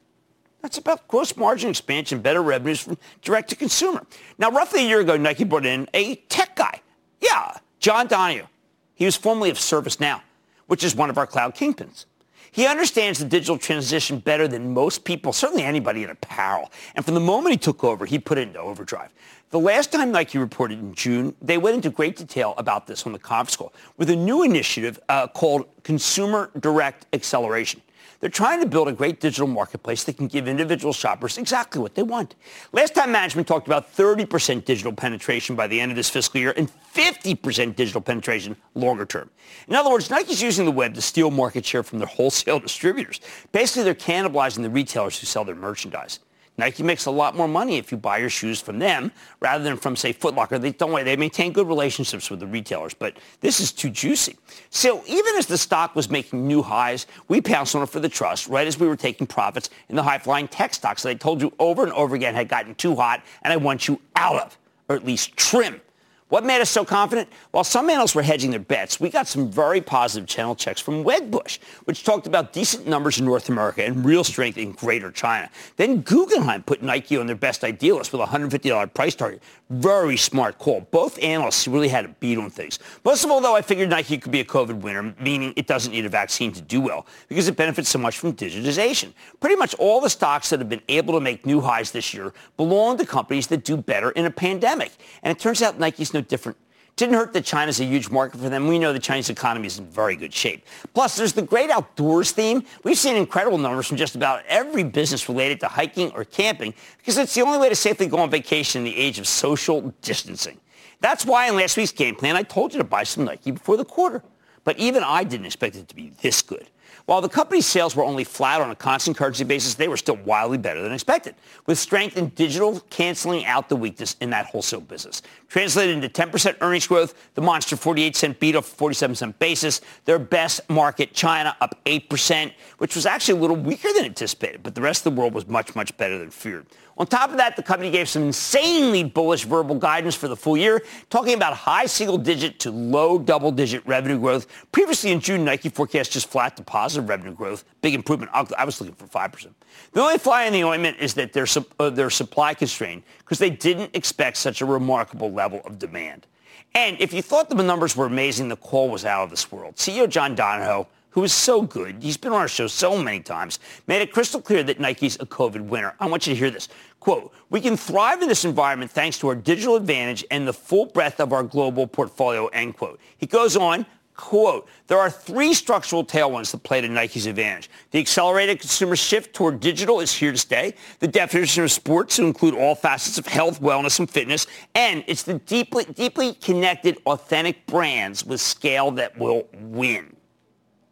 That's 0.66 0.80
about 0.80 1.08
gross 1.08 1.38
margin 1.38 1.70
expansion, 1.70 2.22
better 2.22 2.42
revenues 2.42 2.82
from 2.82 2.98
direct 3.22 3.52
to 3.52 3.56
consumer. 3.56 4.04
Now, 4.40 4.50
roughly 4.50 4.84
a 4.84 4.88
year 4.88 5.00
ago, 5.00 5.16
Nike 5.16 5.44
brought 5.44 5.64
in 5.64 5.88
a 5.94 6.16
tech 6.16 6.56
guy. 6.56 6.82
Yeah, 7.22 7.56
John 7.80 8.08
Donahoe. 8.08 8.48
He 8.96 9.06
was 9.06 9.16
formerly 9.16 9.52
of 9.52 9.58
ServiceNow, 9.58 10.22
which 10.66 10.84
is 10.84 10.96
one 10.96 11.12
of 11.12 11.20
our 11.20 11.28
cloud 11.28 11.54
kingpins. 11.54 12.06
He 12.52 12.66
understands 12.66 13.20
the 13.20 13.26
digital 13.26 13.60
transition 13.60 14.18
better 14.18 14.48
than 14.48 14.74
most 14.74 15.04
people, 15.04 15.34
certainly 15.34 15.62
anybody 15.62 16.04
in 16.04 16.10
apparel. 16.10 16.72
And 16.96 17.06
from 17.06 17.14
the 17.14 17.20
moment 17.20 17.52
he 17.52 17.60
took 17.60 17.84
over, 17.84 18.08
he 18.08 18.18
put 18.18 18.40
it 18.40 18.48
into 18.48 18.60
overdrive. 18.60 19.14
The 19.52 19.60
last 19.60 19.92
time 19.92 20.12
Nike 20.12 20.40
reported 20.40 20.80
in 20.80 20.96
June, 20.96 21.36
they 21.44 21.60
went 21.60 21.76
into 21.76 21.92
great 21.92 22.16
detail 22.16 22.56
about 22.58 22.88
this 22.88 23.06
on 23.06 23.12
the 23.12 23.20
conference 23.20 23.56
call 23.56 23.72
with 23.98 24.10
a 24.10 24.16
new 24.16 24.42
initiative 24.42 25.00
uh, 25.10 25.28
called 25.28 25.68
Consumer 25.84 26.50
Direct 26.60 27.06
Acceleration. 27.14 27.84
They're 28.20 28.30
trying 28.30 28.62
to 28.62 28.66
build 28.66 28.88
a 28.88 28.94
great 28.94 29.20
digital 29.20 29.48
marketplace 29.48 30.04
that 30.06 30.18
can 30.18 30.28
give 30.28 30.48
individual 30.48 30.94
shoppers 30.94 31.38
exactly 31.38 31.82
what 31.82 31.96
they 31.96 32.04
want. 32.04 32.36
Last 32.72 32.96
time 32.96 33.12
management 33.12 33.48
talked 33.48 33.68
about 33.68 33.96
30% 33.96 34.66
digital 34.66 34.94
penetration 34.94 35.56
by 35.56 35.68
the 35.68 35.80
end 35.80 35.92
of 35.92 35.96
this 35.96 36.10
fiscal 36.10 36.40
year 36.40 36.54
and 36.56 36.72
50% 36.94 37.76
digital 37.76 38.02
penetration 38.02 38.56
longer 38.74 39.06
term. 39.06 39.30
In 39.68 39.76
other 39.76 39.90
words, 39.90 40.10
Nike's 40.10 40.42
using 40.42 40.66
the 40.66 40.72
web 40.72 40.94
to 40.96 41.02
steal 41.02 41.32
market 41.32 41.66
share 41.66 41.84
from 41.84 42.00
their 42.00 42.08
wholesale 42.08 42.60
distributors. 42.66 43.20
Basically, 43.52 43.84
they're 43.84 43.96
cannibalizing 43.96 44.62
the 44.62 44.70
retailers 44.70 45.20
who 45.20 45.26
sell 45.26 45.44
their 45.44 45.56
merchandise. 45.56 46.20
Nike 46.58 46.84
makes 46.84 47.06
a 47.06 47.12
lot 47.12 47.36
more 47.36 47.48
money 47.48 47.78
if 47.78 47.92
you 47.92 47.98
buy 47.98 48.18
your 48.18 48.30
shoes 48.30 48.62
from 48.62 48.80
them 48.80 49.12
rather 49.42 49.64
than 49.64 49.76
from, 49.76 49.96
say, 49.96 50.14
Foot 50.14 50.36
Locker. 50.36 50.58
They 50.58 50.72
don't 50.72 50.94
they 51.04 51.18
maintain 51.18 51.52
good 51.52 51.68
relationships 51.68 52.30
with 52.30 52.40
the 52.40 52.48
retailers, 52.48 52.94
but 52.94 53.18
this 53.42 53.60
is 53.60 53.72
too 53.72 53.90
juicy. 53.90 54.38
So 54.70 55.04
even 55.06 55.36
as 55.36 55.48
the 55.48 55.58
stock 55.58 55.96
was 55.96 56.10
making 56.10 56.48
new 56.48 56.62
highs, 56.62 57.08
we 57.28 57.42
pounced 57.42 57.76
on 57.76 57.84
it 57.84 57.90
for 57.90 58.00
the 58.00 58.10
trust 58.10 58.48
right 58.48 58.68
as 58.68 58.80
we 58.80 58.88
were 58.88 58.96
taking 58.96 59.28
profits 59.28 59.70
in 59.90 59.96
the 59.96 60.04
high-flying 60.04 60.48
tech 60.48 60.74
stocks 60.74 61.04
that 61.04 61.10
I 61.10 61.14
told 61.16 61.42
you 61.42 61.52
over 61.60 61.84
and 61.84 61.92
over 61.94 62.16
again 62.16 62.34
had 62.34 62.48
gotten 62.48 62.76
too 62.76 62.96
hot 62.96 63.24
and 63.42 63.52
I 63.52 63.58
want 63.58 63.88
you 63.88 64.00
out 64.16 64.42
of, 64.42 64.58
or 64.88 64.96
at 64.96 65.06
least 65.06 65.36
trim. 65.36 65.82
What 66.30 66.44
made 66.44 66.60
us 66.60 66.72
so 66.72 66.84
confident? 66.84 67.30
While 67.52 67.64
some 67.64 67.88
analysts 67.88 68.16
were 68.16 68.24
hedging 68.24 68.50
their 68.50 68.60
bets, 68.60 69.00
we 69.00 69.12
got 69.12 69.28
some 69.28 69.48
very 69.48 69.80
positive 69.80 70.28
channel 70.28 70.56
checks 70.56 70.82
from 70.82 71.04
Wedbush, 71.04 71.60
which 71.84 72.04
talked 72.04 72.26
about 72.26 72.52
decent 72.52 72.88
numbers 72.88 73.20
in 73.20 73.26
North 73.26 73.48
America 73.48 73.86
and 73.86 74.04
real 74.04 74.24
strength 74.24 74.58
in 74.58 74.72
Greater 74.72 75.12
China. 75.12 75.52
Then 75.76 76.02
Guggenheim 76.02 76.64
put 76.64 76.82
Nike 76.82 77.16
on 77.16 77.28
their 77.28 77.36
best 77.36 77.64
idealist 77.64 78.12
with 78.12 78.22
a 78.22 78.26
$150 78.26 78.92
price 78.96 79.14
target. 79.14 79.44
Very 79.70 80.18
smart 80.18 80.58
call. 80.58 80.82
Both 80.90 81.22
analysts 81.22 81.68
really 81.68 81.90
had 81.90 82.06
a 82.06 82.08
beat 82.08 82.40
on 82.40 82.50
things. 82.50 82.80
Most 83.04 83.24
of 83.24 83.30
all, 83.30 83.40
though, 83.40 83.56
I 83.56 83.62
figured 83.62 83.92
Nike 83.92 84.18
could 84.18 84.32
be 84.32 84.40
a 84.40 84.46
COVID 84.46 84.82
winner, 84.82 85.14
meaning 85.20 85.54
it 85.56 85.68
doesn't 85.68 85.92
need 85.92 86.06
a 86.06 86.10
vaccine 86.10 86.52
to 86.54 86.62
do 86.62 86.82
well 86.82 87.06
because 87.28 87.48
it 87.48 87.56
benefits 87.56 87.90
so 87.90 88.00
much 88.00 88.18
from 88.18 88.34
digitization. 88.34 89.14
Pretty 89.40 89.56
much 89.56 89.76
all 89.76 90.02
the 90.02 90.10
stocks 90.10 90.50
that 90.50 90.60
have 90.60 90.70
been 90.70 90.82
able 90.90 91.14
to 91.14 91.20
make 91.20 91.46
new 91.46 91.62
highs 91.62 91.92
this 91.92 92.16
year 92.16 92.34
belong 92.58 92.98
to 92.98 93.06
companies 93.06 93.46
that 93.48 93.64
do 93.64 93.78
better 93.78 94.10
in 94.12 94.26
a 94.26 94.32
pandemic. 94.32 94.92
And 95.22 95.36
it 95.36 95.40
turns 95.40 95.62
out 95.62 95.80
Nike's 95.80 96.16
no 96.16 96.22
different. 96.28 96.58
Didn't 96.96 97.16
hurt 97.16 97.34
that 97.34 97.44
China's 97.44 97.82
a 97.82 97.86
huge 97.86 98.10
market 98.10 98.40
for 98.40 98.48
them. 98.48 98.68
We 98.68 98.80
know 98.80 98.94
the 98.94 99.00
Chinese 99.00 99.30
economy 99.30 99.68
is 99.68 99.80
in 99.80 99.86
very 99.86 100.16
good 100.16 100.34
shape. 100.34 100.66
Plus, 100.94 101.18
there's 101.18 101.34
the 101.34 101.42
great 101.42 101.70
outdoors 101.70 102.32
theme. 102.32 102.64
We've 102.86 102.98
seen 102.98 103.18
incredible 103.18 103.58
numbers 103.58 103.88
from 103.88 103.98
just 103.98 104.16
about 104.16 104.44
every 104.48 104.84
business 104.84 105.28
related 105.28 105.60
to 105.60 105.68
hiking 105.68 106.12
or 106.12 106.24
camping 106.24 106.74
because 106.98 107.18
it's 107.18 107.36
the 107.36 107.42
only 107.42 107.58
way 107.58 107.68
to 107.68 107.76
safely 107.76 108.08
go 108.08 108.20
on 108.20 108.30
vacation 108.30 108.80
in 108.80 108.86
the 108.86 108.98
age 108.98 109.20
of 109.20 109.28
social 109.28 109.94
distancing. 110.02 110.58
That's 111.02 111.26
why 111.26 111.50
in 111.50 111.58
last 111.58 111.76
week's 111.76 111.92
game 111.92 112.16
plan, 112.16 112.38
I 112.38 112.44
told 112.44 112.74
you 112.74 112.78
to 112.78 112.86
buy 112.86 113.04
some 113.04 113.26
Nike 113.26 113.52
before 113.52 113.76
the 113.76 113.84
quarter. 113.84 114.24
But 114.64 114.80
even 114.80 115.04
I 115.04 115.26
didn't 115.26 115.46
expect 115.46 115.76
it 115.76 115.90
to 115.90 115.96
be 115.96 116.14
this 116.22 116.42
good. 116.42 116.70
While 117.06 117.22
the 117.22 117.30
company's 117.30 117.68
sales 117.68 117.96
were 117.96 118.04
only 118.04 118.24
flat 118.24 118.62
on 118.62 118.72
a 118.72 118.76
constant 118.76 119.16
currency 119.16 119.44
basis, 119.44 119.76
they 119.76 119.88
were 119.88 119.98
still 119.98 120.18
wildly 120.26 120.58
better 120.58 120.82
than 120.82 120.92
expected, 120.92 121.36
with 121.68 121.78
strength 121.78 122.18
in 122.18 122.30
digital 122.30 122.80
canceling 122.90 123.46
out 123.46 123.70
the 123.70 123.76
weakness 123.76 124.16
in 124.22 124.32
that 124.32 124.48
wholesale 124.48 124.82
business. 124.82 125.22
Translated 125.48 125.96
into 125.96 126.10
10% 126.10 126.58
earnings 126.62 126.88
growth, 126.88 127.14
the 127.36 127.42
monster 127.42 127.76
48 127.78 128.16
cent 128.16 128.40
beat 128.40 128.56
off 128.56 128.66
47 128.66 129.16
cent 129.16 129.40
basis. 129.40 129.82
Their 130.06 130.20
best 130.20 130.68
market, 130.70 131.14
China, 131.14 131.56
up 131.62 131.80
8%, 131.86 132.52
which 132.80 132.96
was 132.96 133.06
actually 133.06 133.40
a 133.40 133.42
little 133.42 133.56
weaker 133.56 133.90
than 133.94 134.06
anticipated, 134.06 134.64
but 134.64 134.76
the 134.76 134.82
rest 134.82 135.06
of 135.06 135.14
the 135.14 135.20
world 135.20 135.34
was 135.34 135.48
much, 135.48 135.76
much 135.76 135.96
better 135.98 136.18
than 136.18 136.32
feared. 136.32 136.66
On 136.98 137.06
top 137.06 137.32
of 137.32 137.38
that, 137.38 137.58
the 137.58 137.64
company 137.64 137.92
gave 137.92 138.08
some 138.08 138.24
insanely 138.24 139.04
bullish 139.04 139.44
verbal 139.44 139.76
guidance 139.76 140.16
for 140.16 140.30
the 140.30 140.36
full 140.36 140.56
year, 140.56 140.82
talking 141.10 141.34
about 141.34 141.54
high 141.54 141.86
single-digit 141.86 142.58
to 142.62 142.72
low 142.72 143.20
double-digit 143.20 143.86
revenue 143.86 144.18
growth. 144.18 144.48
Previously 144.72 145.12
in 145.12 145.20
June, 145.20 145.44
Nike 145.44 145.68
forecast 145.68 146.14
just 146.14 146.30
flat 146.30 146.56
to 146.56 146.64
positive 146.64 147.10
revenue 147.10 147.34
growth. 147.34 147.66
Big 147.82 147.94
improvement. 147.96 148.32
I 148.34 148.64
was 148.64 148.80
looking 148.80 148.96
for 148.96 149.08
5%. 149.08 149.48
The 149.92 150.02
only 150.02 150.18
fly 150.18 150.46
in 150.46 150.54
the 150.54 150.64
ointment 150.64 150.98
is 151.00 151.14
that 151.16 151.34
they're, 151.34 151.48
uh, 151.80 151.90
they're 151.90 152.10
supply 152.10 152.54
constrained 152.54 153.04
because 153.26 153.40
they 153.40 153.50
didn't 153.50 153.92
expect 153.94 154.38
such 154.38 154.62
a 154.62 154.66
remarkable 154.66 155.32
level 155.32 155.62
of 155.66 155.78
demand. 155.80 156.28
And 156.74 156.96
if 157.02 157.14
you 157.14 157.22
thought 157.22 157.50
the 157.50 157.56
numbers 157.56 157.96
were 157.96 158.06
amazing, 158.06 158.48
the 158.48 158.56
call 158.56 158.90
was 158.90 159.04
out 159.04 159.24
of 159.24 159.30
this 159.30 159.52
world. 159.52 159.76
CEO 159.76 160.08
John 160.08 160.36
Donahoe 160.36 160.88
who 161.16 161.24
is 161.24 161.34
so 161.34 161.62
good, 161.62 161.96
he's 162.04 162.18
been 162.18 162.34
on 162.34 162.42
our 162.42 162.48
show 162.50 162.68
so 162.68 163.02
many 163.02 163.22
times, 163.22 163.60
made 163.88 164.02
it 164.02 164.12
crystal 164.12 164.42
clear 164.42 164.64
that 164.64 164.82
Nike's 164.82 165.16
a 165.16 165.26
COVID 165.26 165.62
winner. 165.62 165.96
I 165.98 166.08
want 166.08 166.28
you 166.28 166.34
to 166.34 166.38
hear 166.38 166.52
this. 166.52 166.68
Quote, 167.00 167.34
we 167.50 167.62
can 167.62 167.78
thrive 167.78 168.22
in 168.22 168.28
this 168.28 168.44
environment 168.44 168.92
thanks 168.92 169.18
to 169.20 169.30
our 169.30 169.36
digital 169.36 169.78
advantage 169.78 170.26
and 170.30 170.46
the 170.46 170.52
full 170.52 170.88
breadth 170.88 171.22
of 171.22 171.32
our 171.32 171.42
global 171.42 171.88
portfolio, 171.88 172.48
end 172.48 172.76
quote. 172.76 173.00
He 173.18 173.28
goes 173.28 173.56
on, 173.56 173.86
quote, 174.16 174.68
there 174.88 175.00
are 175.00 175.10
three 175.10 175.54
structural 175.54 176.06
tailwinds 176.06 176.52
that 176.52 176.64
play 176.64 176.82
to 176.82 176.88
Nike's 176.88 177.26
advantage. 177.26 177.70
The 177.92 178.00
accelerated 178.00 178.60
consumer 178.60 178.96
shift 178.96 179.34
toward 179.34 179.60
digital 179.60 180.00
is 180.00 180.14
here 180.14 180.32
to 180.32 180.38
stay. 180.38 180.76
The 181.00 181.08
definition 181.08 181.64
of 181.64 181.72
sports 181.72 182.16
to 182.18 182.26
include 182.26 182.54
all 182.54 182.76
facets 182.76 183.18
of 183.18 183.26
health, 183.28 183.62
wellness, 183.62 184.00
and 184.00 184.10
fitness. 184.10 184.48
And 184.74 185.04
it's 185.08 185.24
the 185.24 185.36
deeply, 185.36 185.86
deeply 185.86 186.34
connected, 186.34 186.98
authentic 187.06 187.66
brands 187.68 188.26
with 188.26 188.42
scale 188.42 188.92
that 188.92 189.18
will 189.18 189.48
win, 189.54 190.16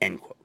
end 0.02 0.22
quote. 0.22 0.38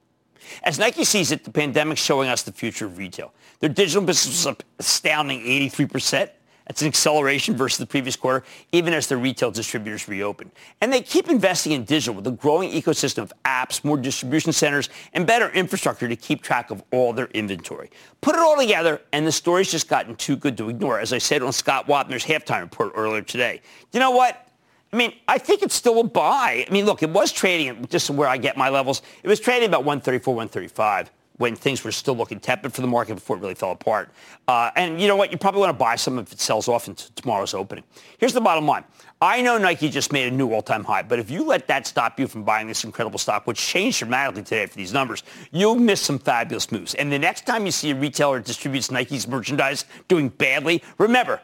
As 0.63 0.79
Nike 0.79 1.05
sees 1.05 1.31
it, 1.31 1.45
the 1.45 1.51
pandemic's 1.51 2.01
showing 2.01 2.29
us 2.29 2.43
the 2.43 2.53
future 2.53 2.87
of 2.87 2.99
retail. 2.99 3.35
Their 3.61 3.71
digital 3.71 4.03
business 4.03 4.45
was 4.45 4.47
up 4.47 4.63
astounding 4.79 5.41
83%. 5.41 6.31
That's 6.69 6.83
an 6.83 6.89
acceleration 6.89 7.57
versus 7.57 7.79
the 7.79 7.87
previous 7.87 8.15
quarter, 8.15 8.45
even 8.73 8.93
as 8.93 9.07
their 9.07 9.17
retail 9.17 9.51
distributors 9.51 10.07
reopen. 10.07 10.51
And 10.83 10.93
they 10.93 11.01
keep 11.01 11.29
investing 11.29 11.73
in 11.73 11.85
digital 11.85 12.15
with 12.15 12.27
a 12.27 12.31
growing 12.31 12.71
ecosystem 12.71 13.23
of 13.23 13.33
apps, 13.47 13.83
more 13.85 13.97
distribution 13.97 14.53
centers, 14.53 14.91
and 15.15 15.27
better 15.27 15.49
infrastructure 15.51 16.07
to 16.07 16.15
keep 16.15 16.43
track 16.43 16.71
of 16.71 16.85
all 16.93 17.15
their 17.15 17.29
inventory. 17.29 17.91
Put 18.21 18.35
it 18.35 18.41
all 18.41 18.57
together, 18.57 19.01
and 19.13 19.27
the 19.27 19.33
story's 19.33 19.71
just 19.71 19.89
gotten 19.89 20.15
too 20.17 20.37
good 20.37 20.59
to 20.59 20.69
ignore, 20.69 21.01
as 21.01 21.15
I 21.15 21.19
said 21.19 21.43
on 21.43 21.53
Scott 21.53 21.87
Wapner's 21.87 22.25
halftime 22.25 22.61
report 22.61 22.93
earlier 22.95 23.23
today. 23.23 23.63
You 23.93 24.01
know 24.01 24.11
what? 24.11 24.47
I 24.93 24.97
mean, 24.97 25.15
I 25.27 25.39
think 25.39 25.63
it's 25.63 25.75
still 25.75 26.01
a 26.01 26.05
buy. 26.05 26.67
I 26.69 26.73
mean, 26.73 26.85
look, 26.85 27.03
it 27.03 27.11
was 27.11 27.33
trading 27.33 27.87
just 27.87 28.11
where 28.11 28.29
I 28.29 28.37
get 28.37 28.59
my 28.59 28.69
levels. 28.69 29.01
It 29.23 29.29
was 29.29 29.41
trading 29.41 29.69
about 29.69 29.85
134, 29.85 30.35
135 30.35 31.11
when 31.39 31.57
things 31.57 31.83
were 31.83 31.93
still 31.93 32.17
looking 32.17 32.39
tepid 32.39 32.73
for 32.73 32.83
the 32.83 32.87
market 32.87 33.15
before 33.15 33.37
it 33.37 33.41
really 33.41 33.55
fell 33.55 33.73
apart. 33.73 34.11
Uh, 34.47 34.71
and 34.77 35.01
you 35.01 35.09
know 35.09 35.17
what? 35.17 35.33
You 35.33 35.39
probably 35.39 35.61
want 35.61 35.71
to 35.71 35.79
buy 35.79 35.97
some 35.97 36.19
if 36.19 36.33
it 36.33 36.41
sells 36.41 36.69
off 36.69 36.87
into 36.87 37.13
tomorrow's 37.15 37.55
opening. 37.55 37.85
Here's 38.19 38.33
the 38.33 38.41
bottom 38.41 38.67
line. 38.67 38.85
I 39.21 39.43
know 39.43 39.59
Nike 39.59 39.89
just 39.89 40.13
made 40.13 40.33
a 40.33 40.37
new 40.37 40.53
all-time 40.53 40.85
high, 40.85 41.03
but 41.03 41.19
if 41.19 41.31
you 41.31 41.45
let 41.45 41.67
that 41.69 41.87
stop 41.87 42.21
you 42.21 42.29
from 42.29 42.45
buying 42.45 42.69
this 42.69 42.85
incredible 42.85 43.19
stock, 43.19 43.47
which 43.49 43.59
changed 43.59 43.99
dramatically 43.99 44.43
today 44.43 44.67
for 44.67 44.77
these 44.77 44.93
numbers, 44.93 45.25
you'll 45.51 45.75
miss 45.75 46.01
some 46.01 46.21
fabulous 46.21 46.71
moves. 46.71 46.95
And 46.95 47.11
the 47.11 47.19
next 47.19 47.45
time 47.45 47.67
you 47.67 47.73
see 47.73 47.91
a 47.91 47.95
retailer 47.97 48.39
distributes 48.39 48.91
Nike's 48.93 49.27
merchandise 49.27 49.87
doing 50.07 50.29
badly, 50.29 50.85
remember, 50.99 51.41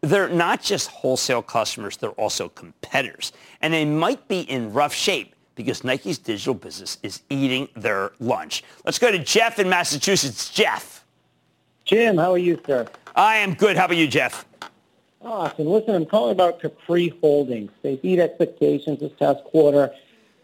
they're 0.00 0.28
not 0.28 0.62
just 0.62 0.88
wholesale 0.88 1.42
customers, 1.42 1.96
they're 1.96 2.10
also 2.10 2.48
competitors. 2.48 3.32
And 3.60 3.74
they 3.74 3.84
might 3.84 4.26
be 4.28 4.40
in 4.40 4.72
rough 4.72 4.94
shape 4.94 5.34
because 5.58 5.82
Nike's 5.82 6.18
digital 6.18 6.54
business 6.54 6.98
is 7.02 7.20
eating 7.28 7.68
their 7.74 8.12
lunch. 8.20 8.62
Let's 8.84 9.00
go 9.00 9.10
to 9.10 9.18
Jeff 9.18 9.58
in 9.58 9.68
Massachusetts. 9.68 10.48
Jeff. 10.48 11.04
Jim, 11.84 12.16
how 12.16 12.32
are 12.32 12.38
you, 12.38 12.60
sir? 12.64 12.86
I 13.16 13.38
am 13.38 13.54
good. 13.54 13.76
How 13.76 13.86
about 13.86 13.96
you, 13.96 14.06
Jeff? 14.06 14.46
Awesome. 15.20 15.66
Listen, 15.66 15.96
I'm 15.96 16.06
calling 16.06 16.30
about 16.30 16.62
Capri 16.62 17.08
Holdings. 17.20 17.72
They 17.82 17.96
beat 17.96 18.20
expectations 18.20 19.00
this 19.00 19.12
past 19.18 19.42
quarter. 19.44 19.92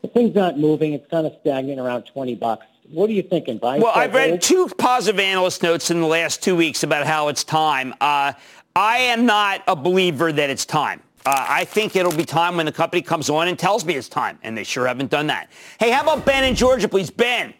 The 0.03 0.09
thing's 0.09 0.35
not 0.35 0.59
moving. 0.59 0.95
It's 0.95 1.09
kind 1.09 1.29
of 1.29 1.33
stagnant 1.43 1.79
around 1.79 2.03
20 2.13 2.35
bucks. 2.35 2.67
What 2.91 3.09
are 3.09 3.13
you 3.13 3.23
thinking? 3.23 3.59
Buy 3.59 3.79
well, 3.79 3.93
I've 3.95 4.13
read 4.13 4.43
two 4.43 4.67
positive 4.77 5.21
analyst 5.21 5.63
notes 5.63 5.93
in 5.93 6.01
the 6.01 6.09
last 6.09 6.43
two 6.43 6.57
weeks 6.57 6.83
about 6.83 7.07
how 7.07 7.29
it's 7.29 7.45
time. 7.45 7.95
Uh, 8.01 8.33
I 8.75 8.99
am 8.99 9.27
not 9.27 9.63
a 9.69 9.77
believer 9.77 10.33
that 10.33 10.51
it's 10.51 10.67
time. 10.67 11.03
Uh, 11.27 11.47
I 11.49 11.65
think 11.65 11.97
it'll 11.97 12.13
be 12.13 12.27
time 12.27 12.57
when 12.57 12.67
the 12.67 12.73
company 12.73 13.01
comes 13.01 13.31
on 13.31 13.49
and 13.49 13.59
tells 13.59 13.85
me 13.85 13.95
it's 13.95 14.11
time, 14.11 14.39
and 14.43 14.57
they 14.57 14.65
sure 14.65 14.87
haven't 14.87 15.11
done 15.11 15.29
that. 15.29 15.51
Hey, 15.81 15.91
how 15.91 16.03
about 16.03 16.27
Ben 16.27 16.45
in 16.45 16.55
Georgia, 16.55 16.87
please? 16.87 17.11
Ben. 17.11 17.55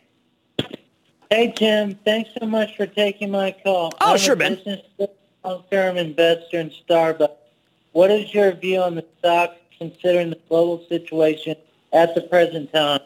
Hey, 1.31 1.55
Jim. 1.57 1.99
Thanks 2.05 2.31
so 2.39 2.47
much 2.47 2.77
for 2.77 2.87
taking 2.87 3.31
my 3.31 3.53
call. 3.65 3.93
Oh, 4.03 4.13
I'm 4.13 4.19
sure, 4.19 4.35
a 4.35 4.37
Ben. 4.37 4.57
Business 4.57 4.83
long-term 5.43 5.97
investor 5.97 6.61
in 6.61 6.71
Starbucks. 6.87 7.31
What 7.93 8.11
is 8.11 8.35
your 8.35 8.53
view 8.53 8.81
on 8.81 8.97
the 8.97 9.05
stock 9.19 9.57
considering 9.79 10.31
the 10.31 10.39
global 10.49 10.85
situation 10.89 11.57
at 11.93 12.15
the 12.15 12.21
present 12.21 12.71
time? 12.73 13.01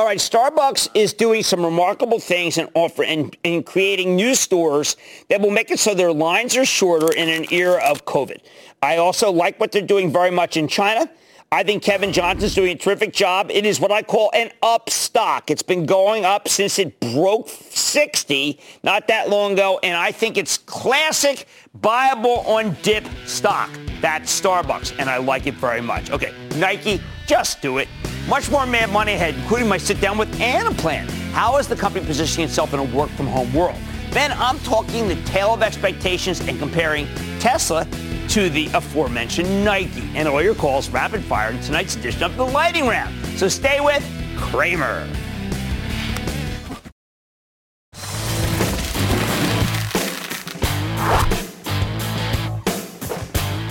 All 0.00 0.06
right, 0.06 0.16
Starbucks 0.16 0.88
is 0.94 1.12
doing 1.12 1.42
some 1.42 1.62
remarkable 1.62 2.18
things 2.18 2.56
and 2.56 2.70
offer 2.72 3.04
and, 3.04 3.36
creating 3.66 4.16
new 4.16 4.34
stores 4.34 4.96
that 5.28 5.42
will 5.42 5.50
make 5.50 5.70
it 5.70 5.78
so 5.78 5.92
their 5.92 6.10
lines 6.10 6.56
are 6.56 6.64
shorter 6.64 7.12
in 7.12 7.28
an 7.28 7.44
era 7.52 7.82
of 7.84 8.06
COVID. 8.06 8.38
I 8.82 8.96
also 8.96 9.30
like 9.30 9.60
what 9.60 9.72
they're 9.72 9.82
doing 9.82 10.10
very 10.10 10.30
much 10.30 10.56
in 10.56 10.68
China. 10.68 11.10
I 11.52 11.64
think 11.64 11.82
Kevin 11.82 12.14
Johnson's 12.14 12.54
doing 12.54 12.70
a 12.70 12.78
terrific 12.78 13.12
job. 13.12 13.50
It 13.50 13.66
is 13.66 13.78
what 13.78 13.92
I 13.92 14.00
call 14.00 14.30
an 14.32 14.50
up 14.62 14.88
stock. 14.88 15.50
It's 15.50 15.62
been 15.62 15.84
going 15.84 16.24
up 16.24 16.48
since 16.48 16.78
it 16.78 16.98
broke 16.98 17.50
60 17.50 18.58
not 18.82 19.06
that 19.08 19.28
long 19.28 19.52
ago, 19.52 19.80
and 19.82 19.98
I 19.98 20.12
think 20.12 20.38
it's 20.38 20.56
classic 20.56 21.46
buyable 21.78 22.46
on 22.46 22.74
dip 22.80 23.04
stock. 23.26 23.68
That's 24.00 24.40
Starbucks, 24.40 24.98
and 24.98 25.10
I 25.10 25.18
like 25.18 25.46
it 25.46 25.56
very 25.56 25.82
much. 25.82 26.10
Okay, 26.10 26.32
Nike, 26.56 27.02
just 27.26 27.60
do 27.60 27.76
it. 27.76 27.88
Much 28.30 28.48
more 28.48 28.64
mad 28.64 28.90
money 28.90 29.14
ahead, 29.14 29.34
including 29.34 29.66
my 29.68 29.76
sit 29.76 30.00
down 30.00 30.16
with 30.16 30.32
Anaplan. 30.38 31.10
How 31.32 31.56
is 31.56 31.66
the 31.66 31.74
company 31.74 32.06
positioning 32.06 32.46
itself 32.46 32.72
in 32.72 32.78
a 32.78 32.84
work 32.84 33.10
from 33.10 33.26
home 33.26 33.52
world? 33.52 33.76
Then 34.10 34.30
I'm 34.30 34.60
talking 34.60 35.08
the 35.08 35.20
tale 35.24 35.52
of 35.52 35.64
expectations 35.64 36.38
and 36.46 36.56
comparing 36.56 37.08
Tesla 37.40 37.88
to 38.28 38.48
the 38.48 38.68
aforementioned 38.72 39.64
Nike. 39.64 40.08
And 40.14 40.28
all 40.28 40.40
your 40.40 40.54
calls 40.54 40.88
rapid 40.90 41.24
fire 41.24 41.50
in 41.50 41.60
tonight's 41.60 41.96
edition 41.96 42.22
of 42.22 42.36
the 42.36 42.46
Lightning 42.46 42.86
Round. 42.86 43.12
So 43.36 43.48
stay 43.48 43.80
with 43.80 44.04
Cramer. 44.36 45.08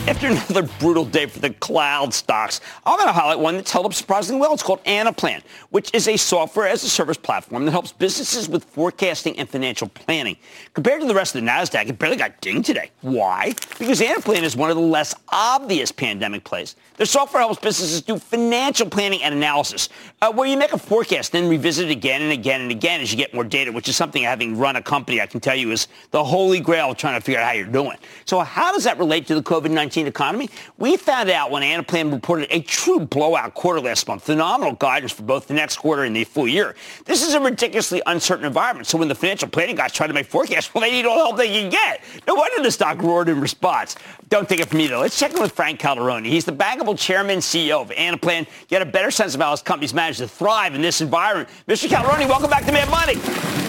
After 0.09 0.25
another 0.25 0.63
brutal 0.79 1.05
day 1.05 1.27
for 1.27 1.37
the 1.37 1.51
cloud 1.51 2.15
stocks, 2.15 2.61
I'm 2.83 2.97
going 2.97 3.09
to 3.09 3.13
highlight 3.13 3.37
one 3.37 3.57
that's 3.57 3.71
held 3.71 3.85
up 3.85 3.93
surprisingly 3.93 4.41
well. 4.41 4.51
It's 4.55 4.63
called 4.63 4.83
Anaplan, 4.85 5.43
which 5.69 5.91
is 5.93 6.07
a 6.07 6.17
software 6.17 6.67
as 6.67 6.83
a 6.83 6.89
service 6.89 7.15
platform 7.15 7.63
that 7.65 7.71
helps 7.71 7.91
businesses 7.91 8.49
with 8.49 8.63
forecasting 8.63 9.37
and 9.37 9.47
financial 9.47 9.87
planning. 9.87 10.35
Compared 10.73 11.01
to 11.01 11.07
the 11.07 11.13
rest 11.13 11.35
of 11.35 11.41
the 11.41 11.47
NASDAQ, 11.47 11.89
it 11.89 11.99
barely 11.99 12.15
got 12.15 12.41
dinged 12.41 12.65
today. 12.65 12.89
Why? 13.01 13.53
Because 13.77 14.01
Anaplan 14.01 14.41
is 14.41 14.55
one 14.55 14.71
of 14.71 14.77
the 14.77 14.81
less 14.81 15.13
obvious 15.29 15.91
pandemic 15.91 16.43
plays. 16.43 16.75
Their 16.97 17.05
software 17.05 17.43
helps 17.43 17.59
businesses 17.59 18.01
do 18.01 18.17
financial 18.17 18.89
planning 18.89 19.21
and 19.21 19.35
analysis, 19.35 19.89
uh, 20.23 20.33
where 20.33 20.47
you 20.47 20.57
make 20.57 20.73
a 20.73 20.79
forecast, 20.79 21.33
then 21.33 21.47
revisit 21.47 21.87
it 21.87 21.91
again 21.91 22.23
and 22.23 22.31
again 22.31 22.61
and 22.61 22.71
again 22.71 22.99
as 23.01 23.11
you 23.11 23.17
get 23.17 23.35
more 23.35 23.43
data, 23.43 23.71
which 23.71 23.87
is 23.87 23.95
something 23.95 24.23
having 24.23 24.57
run 24.57 24.75
a 24.75 24.81
company, 24.81 25.21
I 25.21 25.27
can 25.27 25.39
tell 25.39 25.55
you, 25.55 25.69
is 25.69 25.87
the 26.09 26.23
holy 26.23 26.59
grail 26.59 26.89
of 26.89 26.97
trying 26.97 27.19
to 27.19 27.23
figure 27.23 27.39
out 27.39 27.45
how 27.45 27.53
you're 27.53 27.67
doing. 27.67 27.97
So 28.25 28.39
how 28.39 28.73
does 28.73 28.85
that 28.85 28.97
relate 28.97 29.27
to 29.27 29.35
the 29.35 29.43
COVID-19 29.43 29.98
economy? 30.07 30.49
We 30.77 30.97
found 30.97 31.29
out 31.29 31.51
when 31.51 31.63
Anaplan 31.63 32.11
reported 32.11 32.47
a 32.51 32.61
true 32.61 32.99
blowout 32.99 33.53
quarter 33.53 33.79
last 33.79 34.07
month, 34.07 34.23
phenomenal 34.23 34.73
guidance 34.73 35.11
for 35.11 35.23
both 35.23 35.47
the 35.47 35.53
next 35.53 35.77
quarter 35.77 36.03
and 36.03 36.15
the 36.15 36.23
full 36.23 36.47
year. 36.47 36.75
This 37.05 37.25
is 37.27 37.33
a 37.33 37.39
ridiculously 37.39 38.01
uncertain 38.05 38.45
environment. 38.45 38.87
So 38.87 38.97
when 38.97 39.07
the 39.07 39.15
financial 39.15 39.49
planning 39.49 39.75
guys 39.75 39.91
try 39.91 40.07
to 40.07 40.13
make 40.13 40.27
forecasts, 40.27 40.73
well, 40.73 40.81
they 40.81 40.91
need 40.91 41.05
all 41.05 41.15
the 41.15 41.23
help 41.23 41.37
they 41.37 41.47
can 41.47 41.69
get. 41.69 42.01
No 42.27 42.35
wonder 42.35 42.63
the 42.63 42.71
stock 42.71 43.01
roared 43.01 43.29
in 43.29 43.39
response. 43.39 43.95
Don't 44.29 44.47
take 44.47 44.59
it 44.59 44.69
from 44.69 44.77
me, 44.77 44.87
though. 44.87 44.99
Let's 44.99 45.17
check 45.17 45.33
in 45.33 45.41
with 45.41 45.51
Frank 45.51 45.79
Calderoni. 45.79 46.27
He's 46.27 46.45
the 46.45 46.51
bankable 46.51 46.97
chairman 46.97 47.33
and 47.33 47.41
CEO 47.41 47.81
of 47.81 47.89
Anaplan. 47.89 48.47
Get 48.67 48.81
a 48.81 48.85
better 48.85 49.11
sense 49.11 49.35
of 49.35 49.41
how 49.41 49.51
his 49.51 49.61
company's 49.61 49.93
managed 49.93 50.19
to 50.19 50.27
thrive 50.27 50.75
in 50.75 50.81
this 50.81 51.01
environment. 51.01 51.49
Mr. 51.67 51.87
Calderoni, 51.87 52.27
welcome 52.27 52.49
back 52.49 52.65
to 52.65 52.71
Mad 52.71 52.89
Money. 52.89 53.68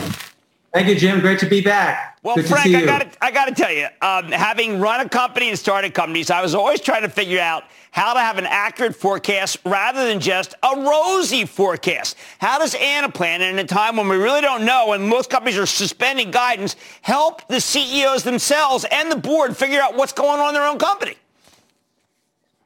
Thank 0.72 0.86
you, 0.86 0.94
Jim. 0.94 1.18
Great 1.18 1.40
to 1.40 1.46
be 1.46 1.60
back. 1.60 2.18
Well, 2.22 2.36
Good 2.36 2.46
Frank, 2.46 2.74
I 2.76 2.84
got 2.84 3.16
I 3.20 3.30
got 3.32 3.46
to 3.46 3.54
tell 3.54 3.72
you, 3.72 3.88
um, 4.02 4.30
having 4.30 4.78
run 4.78 5.00
a 5.00 5.08
company 5.08 5.48
and 5.48 5.58
started 5.58 5.94
companies, 5.94 6.30
I 6.30 6.42
was 6.42 6.54
always 6.54 6.80
trying 6.80 7.02
to 7.02 7.08
figure 7.08 7.40
out 7.40 7.64
how 7.90 8.14
to 8.14 8.20
have 8.20 8.38
an 8.38 8.46
accurate 8.46 8.94
forecast 8.94 9.58
rather 9.64 10.06
than 10.06 10.20
just 10.20 10.54
a 10.62 10.76
rosy 10.76 11.44
forecast. 11.44 12.16
How 12.38 12.58
does 12.58 12.74
Anaplan, 12.74 13.40
in 13.40 13.58
a 13.58 13.64
time 13.64 13.96
when 13.96 14.08
we 14.08 14.16
really 14.16 14.42
don't 14.42 14.64
know 14.64 14.92
and 14.92 15.08
most 15.08 15.28
companies 15.28 15.58
are 15.58 15.66
suspending 15.66 16.30
guidance, 16.30 16.76
help 17.02 17.48
the 17.48 17.60
CEOs 17.60 18.22
themselves 18.22 18.86
and 18.92 19.10
the 19.10 19.16
board 19.16 19.56
figure 19.56 19.80
out 19.80 19.96
what's 19.96 20.12
going 20.12 20.40
on 20.40 20.48
in 20.48 20.54
their 20.54 20.68
own 20.68 20.78
company? 20.78 21.16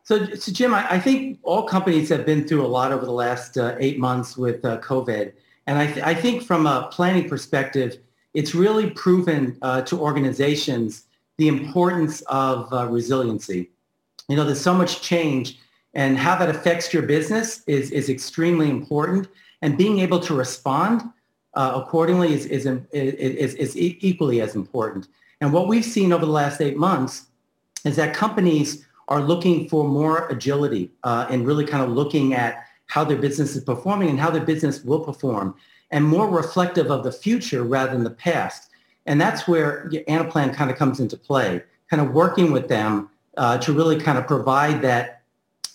So, 0.03 0.27
so 0.35 0.53
Jim, 0.53 0.75
I, 0.75 0.87
I 0.91 1.01
think 1.01 1.39
all 1.43 1.63
companies 1.63 2.11
have 2.11 2.27
been 2.27 2.47
through 2.47 2.67
a 2.67 2.69
lot 2.69 2.93
over 2.93 3.07
the 3.07 3.13
last 3.13 3.57
uh, 3.57 3.77
eight 3.79 3.99
months 3.99 4.37
with 4.37 4.63
uh, 4.63 4.79
COVID. 4.81 5.33
And 5.67 5.79
I, 5.79 5.87
th- 5.87 6.05
I 6.05 6.15
think 6.15 6.43
from 6.43 6.67
a 6.67 6.89
planning 6.93 7.29
perspective, 7.29 7.99
it's 8.35 8.55
really 8.55 8.91
proven 8.91 9.57
uh, 9.63 9.83
to 9.83 9.99
organizations 9.99 11.05
the 11.39 11.49
importance 11.49 12.21
of 12.23 12.73
uh, 12.73 12.87
resiliency. 12.89 13.71
You 14.29 14.37
know, 14.37 14.45
there's 14.45 14.61
so 14.61 14.75
much 14.75 15.03
change 15.03 15.59
and 15.95 16.19
how 16.19 16.37
that 16.37 16.51
affects 16.51 16.93
your 16.93 17.05
business 17.05 17.63
is, 17.67 17.91
is 17.91 18.09
extremely 18.09 18.69
important. 18.69 19.29
And 19.63 19.79
being 19.79 20.01
able 20.01 20.21
to 20.21 20.35
respond 20.35 21.03
uh, 21.55 21.73
accordingly 21.77 22.35
is, 22.35 22.47
is, 22.47 22.67
is, 22.93 23.55
is 23.55 23.77
equally 23.77 24.41
as 24.41 24.55
important. 24.57 25.09
And 25.41 25.53
what 25.53 25.69
we've 25.69 25.85
seen 25.85 26.13
over 26.13 26.25
the 26.25 26.33
last 26.33 26.61
eight 26.61 26.77
months 26.77 27.27
is 27.85 27.97
that 27.97 28.15
companies 28.15 28.87
are 29.09 29.21
looking 29.21 29.69
for 29.69 29.85
more 29.87 30.27
agility 30.29 30.91
uh, 31.05 31.27
and 31.31 31.47
really 31.47 31.65
kind 31.65 31.83
of 31.83 31.91
looking 31.91 32.35
at 32.35 32.67
how 32.87 33.05
their 33.05 33.17
business 33.17 33.57
is 33.57 33.65
performing 33.65 34.11
and 34.11 34.21
how 34.21 34.31
their 34.31 34.45
business 34.45 34.85
will 34.85 35.01
perform. 35.01 35.55
and 35.91 36.05
more 36.05 36.29
reflective 36.29 36.91
of 36.91 37.05
the 37.05 37.13
future 37.13 37.63
rather 37.63 37.93
than 37.93 38.03
the 38.03 38.11
past. 38.11 38.71
And 39.07 39.21
that's 39.21 39.47
where 39.47 39.89
Anaplan 40.09 40.53
kind 40.53 40.71
of 40.71 40.77
comes 40.77 40.99
into 40.99 41.17
play, 41.17 41.63
kind 41.89 42.03
of 42.03 42.13
working 42.13 42.51
with 42.51 42.69
them 42.69 43.11
uh, 43.37 43.59
to 43.59 43.73
really 43.73 44.01
kind 44.01 44.19
of 44.19 44.27
provide 44.27 44.83
that, 44.83 45.23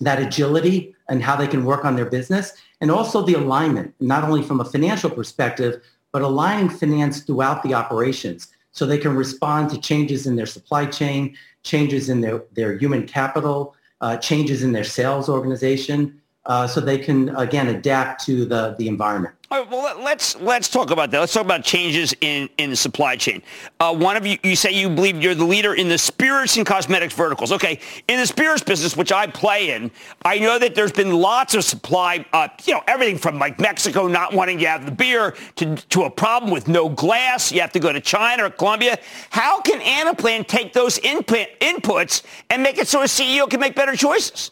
that 0.02 0.20
agility 0.20 0.94
and 1.08 1.24
how 1.24 1.36
they 1.38 1.48
can 1.48 1.64
work 1.64 1.86
on 1.86 1.96
their 1.96 2.06
business 2.06 2.54
and 2.82 2.92
also 2.92 3.22
the 3.22 3.36
alignment, 3.36 3.94
not 4.00 4.24
only 4.24 4.42
from 4.42 4.60
a 4.60 4.66
financial 4.66 5.10
perspective, 5.10 5.82
but 6.12 6.22
aligning 6.22 6.70
finance 6.70 7.22
throughout 7.22 7.62
the 7.64 7.74
operations 7.74 8.48
so 8.72 8.86
they 8.86 8.98
can 8.98 9.16
respond 9.16 9.70
to 9.70 9.80
changes 9.80 10.26
in 10.26 10.36
their 10.36 10.46
supply 10.46 10.86
chain, 10.86 11.36
changes 11.64 12.10
in 12.10 12.22
their, 12.22 12.44
their 12.54 12.78
human 12.78 13.06
capital, 13.06 13.76
uh, 14.02 14.18
changes 14.18 14.64
in 14.64 14.72
their 14.72 14.84
sales 14.84 15.28
organization, 15.28 16.22
uh, 16.50 16.66
so 16.66 16.82
they 16.82 16.98
can, 16.98 17.30
again, 17.36 17.68
adapt 17.68 18.26
to 18.26 18.44
the, 18.44 18.76
the 18.80 18.88
environment. 18.88 19.36
All 19.52 19.62
right, 19.62 19.72
well, 19.72 20.00
let's 20.04 20.40
let's 20.40 20.70
talk 20.70 20.92
about 20.92 21.10
that. 21.10 21.20
Let's 21.20 21.34
talk 21.34 21.46
about 21.46 21.64
changes 21.64 22.14
in, 22.22 22.50
in 22.60 22.70
the 22.70 22.76
supply 22.76 23.16
chain. 23.16 23.42
Uh, 23.80 23.96
one 23.96 24.16
of 24.16 24.24
you, 24.24 24.38
you 24.44 24.56
say 24.56 24.72
you 24.72 24.90
believe 24.92 25.24
you're 25.24 25.34
the 25.34 25.44
leader 25.44 25.74
in 25.74 25.90
the 25.90 25.98
spirits 25.98 26.56
and 26.58 26.68
cosmetics 26.68 27.16
verticals. 27.16 27.52
Okay, 27.52 27.80
in 28.08 28.20
the 28.20 28.28
spirits 28.28 28.62
business, 28.62 28.96
which 28.96 29.12
I 29.12 29.26
play 29.26 29.72
in, 29.72 29.90
I 30.24 30.38
know 30.38 30.60
that 30.60 30.76
there's 30.76 30.92
been 30.92 31.14
lots 31.14 31.56
of 31.56 31.64
supply. 31.64 32.26
Uh, 32.32 32.48
you 32.64 32.76
know, 32.76 32.84
everything 32.88 33.18
from 33.18 33.40
like 33.40 33.60
Mexico 33.60 34.08
not 34.08 34.34
wanting 34.34 34.60
to 34.60 34.68
have 34.68 34.86
the 34.86 34.92
beer 34.92 35.36
to 35.56 35.76
to 35.76 36.04
a 36.04 36.12
problem 36.12 36.52
with 36.52 36.68
no 36.68 36.88
glass. 36.88 37.52
You 37.52 37.62
have 37.62 37.72
to 37.72 37.80
go 37.80 37.92
to 37.92 38.02
China 38.02 38.46
or 38.46 38.50
Colombia. 38.52 39.00
How 39.32 39.62
can 39.62 39.80
Anaplan 39.82 40.46
take 40.46 40.74
those 40.74 41.00
input, 41.00 41.48
inputs 41.60 42.22
and 42.52 42.62
make 42.62 42.78
it 42.78 42.88
so 42.88 43.02
a 43.02 43.06
CEO 43.06 43.50
can 43.50 43.60
make 43.60 43.76
better 43.76 43.96
choices? 43.96 44.52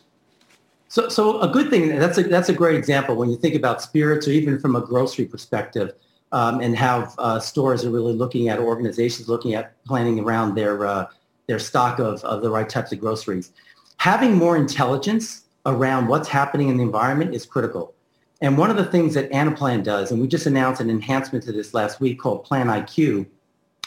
So, 0.90 1.10
so 1.10 1.42
a 1.42 1.48
good 1.48 1.70
thing, 1.70 1.90
that's 2.00 2.18
a, 2.18 2.24
that's 2.24 2.50
a 2.50 2.54
great 2.54 2.76
example 2.76 3.16
when 3.16 3.30
you 3.30 3.38
think 3.38 3.56
about 3.56 3.82
spirits 3.82 4.28
or 4.28 4.32
even 4.32 4.60
from 4.60 4.76
a 4.76 4.82
grocery 4.82 5.26
perspective 5.26 5.94
um, 6.32 6.62
and 6.62 6.78
how 6.78 7.12
uh, 7.18 7.40
stores 7.40 7.86
are 7.86 7.90
really 7.90 8.14
looking 8.14 8.50
at 8.50 8.60
organizations 8.60 9.28
looking 9.28 9.54
at 9.54 9.82
planning 9.86 10.20
around 10.20 10.56
their, 10.56 10.86
uh, 10.86 11.08
their 11.48 11.60
stock 11.60 12.00
of, 12.00 12.24
of 12.24 12.42
the 12.42 12.50
right 12.50 12.70
types 12.70 12.92
of 12.92 13.00
groceries. 13.00 13.52
Having 13.98 14.36
more 14.36 14.56
intelligence 14.56 15.44
around 15.66 16.08
what's 16.08 16.30
happening 16.30 16.70
in 16.70 16.78
the 16.78 16.84
environment 16.84 17.34
is 17.34 17.46
critical. 17.46 17.94
And 18.42 18.58
one 18.58 18.70
of 18.70 18.78
the 18.78 18.86
things 18.86 19.14
that 19.16 19.30
Anaplan 19.32 19.84
does, 19.84 20.12
and 20.12 20.22
we 20.22 20.28
just 20.28 20.46
announced 20.46 20.80
an 20.80 20.90
enhancement 20.90 21.44
to 21.46 21.52
this 21.52 21.74
last 21.74 22.00
week 22.00 22.20
called 22.20 22.44
Plan 22.44 22.68
IQ, 22.68 23.26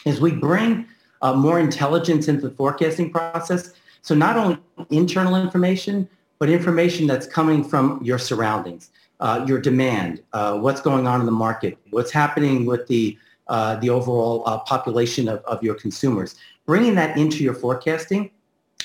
is 0.05 0.19
we 0.19 0.31
bring 0.31 0.85
uh, 1.21 1.33
more 1.33 1.59
intelligence 1.59 2.27
into 2.27 2.49
the 2.49 2.55
forecasting 2.55 3.11
process. 3.11 3.73
So 4.01 4.13
not 4.13 4.35
only 4.35 4.57
internal 4.89 5.35
information, 5.35 6.09
but 6.41 6.49
information 6.49 7.05
that's 7.05 7.27
coming 7.27 7.63
from 7.63 8.03
your 8.03 8.17
surroundings, 8.17 8.89
uh, 9.19 9.45
your 9.47 9.61
demand, 9.61 10.23
uh, 10.33 10.57
what's 10.57 10.81
going 10.81 11.05
on 11.05 11.19
in 11.19 11.27
the 11.27 11.31
market, 11.31 11.77
what's 11.91 12.09
happening 12.09 12.65
with 12.65 12.87
the, 12.87 13.15
uh, 13.47 13.75
the 13.75 13.91
overall 13.91 14.41
uh, 14.47 14.57
population 14.61 15.27
of, 15.27 15.37
of 15.41 15.61
your 15.61 15.75
consumers. 15.75 16.33
Bringing 16.65 16.95
that 16.95 17.15
into 17.15 17.43
your 17.43 17.53
forecasting 17.53 18.31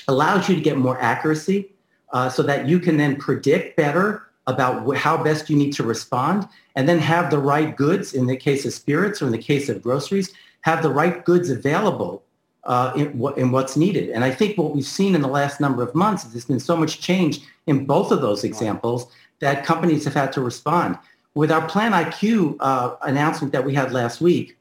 allows 0.07 0.47
you 0.47 0.53
to 0.53 0.61
get 0.61 0.77
more 0.77 1.01
accuracy 1.01 1.71
uh, 2.13 2.29
so 2.29 2.43
that 2.43 2.67
you 2.67 2.79
can 2.79 2.95
then 2.95 3.15
predict 3.15 3.75
better 3.75 4.27
about 4.45 4.95
how 4.95 5.17
best 5.23 5.49
you 5.49 5.57
need 5.57 5.73
to 5.73 5.81
respond 5.81 6.47
and 6.75 6.87
then 6.87 6.99
have 6.99 7.31
the 7.31 7.39
right 7.39 7.75
goods 7.75 8.13
in 8.13 8.27
the 8.27 8.37
case 8.37 8.67
of 8.67 8.73
spirits 8.73 9.19
or 9.19 9.25
in 9.25 9.31
the 9.31 9.37
case 9.39 9.67
of 9.67 9.81
groceries, 9.81 10.31
have 10.61 10.83
the 10.83 10.91
right 10.91 11.25
goods 11.25 11.49
available 11.49 12.21
uh, 12.67 12.91
in, 12.95 13.23
in, 13.37 13.51
what's 13.51 13.77
needed. 13.77 14.09
And 14.09 14.23
I 14.23 14.31
think 14.31 14.57
what 14.57 14.75
we've 14.75 14.85
seen 14.85 15.15
in 15.15 15.21
the 15.21 15.27
last 15.27 15.59
number 15.59 15.81
of 15.81 15.95
months 15.95 16.25
is 16.25 16.33
there's 16.33 16.45
been 16.45 16.59
so 16.59 16.75
much 16.75 16.99
change 16.99 17.39
in 17.65 17.85
both 17.85 18.11
of 18.11 18.21
those 18.21 18.43
examples 18.43 19.07
that 19.39 19.65
companies 19.65 20.03
have 20.03 20.13
had 20.13 20.33
to 20.33 20.41
respond. 20.41 20.97
With 21.33 21.51
our 21.51 21.65
Plan 21.67 21.93
IQ 21.93 22.57
uh, 22.59 22.95
announcement 23.03 23.53
that 23.53 23.63
we 23.63 23.73
had 23.73 23.93
last 23.93 24.19
week, 24.19 24.57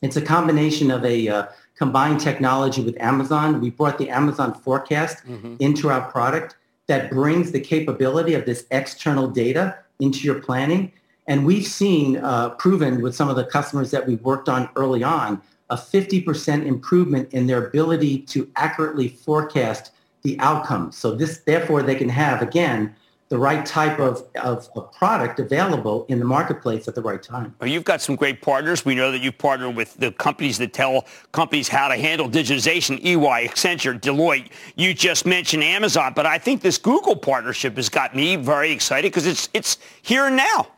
it's 0.00 0.16
a 0.16 0.22
combination 0.22 0.90
of 0.90 1.04
a 1.04 1.28
uh, 1.28 1.46
combined 1.76 2.20
technology 2.20 2.82
with 2.82 3.00
Amazon. 3.00 3.60
We 3.60 3.70
brought 3.70 3.98
the 3.98 4.08
Amazon 4.08 4.54
forecast 4.54 5.24
mm-hmm. 5.26 5.56
into 5.58 5.90
our 5.90 6.10
product 6.10 6.56
that 6.86 7.10
brings 7.10 7.52
the 7.52 7.60
capability 7.60 8.34
of 8.34 8.46
this 8.46 8.66
external 8.70 9.28
data 9.28 9.78
into 10.00 10.20
your 10.20 10.40
planning. 10.40 10.92
And 11.26 11.46
we've 11.46 11.66
seen 11.66 12.16
uh, 12.16 12.50
proven 12.50 13.02
with 13.02 13.14
some 13.14 13.28
of 13.28 13.36
the 13.36 13.44
customers 13.44 13.90
that 13.90 14.06
we 14.06 14.16
worked 14.16 14.48
on 14.48 14.68
early 14.74 15.04
on 15.04 15.40
a 15.72 15.76
50% 15.76 16.66
improvement 16.66 17.32
in 17.32 17.46
their 17.46 17.66
ability 17.66 18.18
to 18.18 18.48
accurately 18.56 19.08
forecast 19.08 19.92
the 20.20 20.38
outcomes. 20.38 20.98
So 20.98 21.14
this, 21.14 21.38
therefore, 21.38 21.82
they 21.82 21.94
can 21.94 22.10
have, 22.10 22.42
again, 22.42 22.94
the 23.30 23.38
right 23.38 23.64
type 23.64 23.98
of, 23.98 24.22
of, 24.42 24.68
of, 24.76 24.92
product 24.92 25.40
available 25.40 26.04
in 26.10 26.18
the 26.18 26.24
marketplace 26.26 26.86
at 26.86 26.94
the 26.94 27.00
right 27.00 27.22
time. 27.22 27.54
Well, 27.58 27.70
you've 27.70 27.84
got 27.84 28.02
some 28.02 28.14
great 28.14 28.42
partners. 28.42 28.84
We 28.84 28.94
know 28.94 29.10
that 29.10 29.22
you 29.22 29.32
partner 29.32 29.70
with 29.70 29.94
the 29.96 30.12
companies 30.12 30.58
that 30.58 30.74
tell 30.74 31.06
companies 31.32 31.66
how 31.66 31.88
to 31.88 31.96
handle 31.96 32.28
digitization, 32.28 33.02
EY, 33.02 33.48
Accenture, 33.48 33.98
Deloitte. 33.98 34.50
You 34.76 34.92
just 34.92 35.24
mentioned 35.24 35.64
Amazon, 35.64 36.12
but 36.14 36.26
I 36.26 36.36
think 36.36 36.60
this 36.60 36.76
Google 36.76 37.16
partnership 37.16 37.76
has 37.76 37.88
got 37.88 38.14
me 38.14 38.36
very 38.36 38.70
excited 38.70 39.10
because 39.10 39.24
it's, 39.24 39.48
it's 39.54 39.78
here 40.02 40.26
and 40.26 40.36
now. 40.36 40.68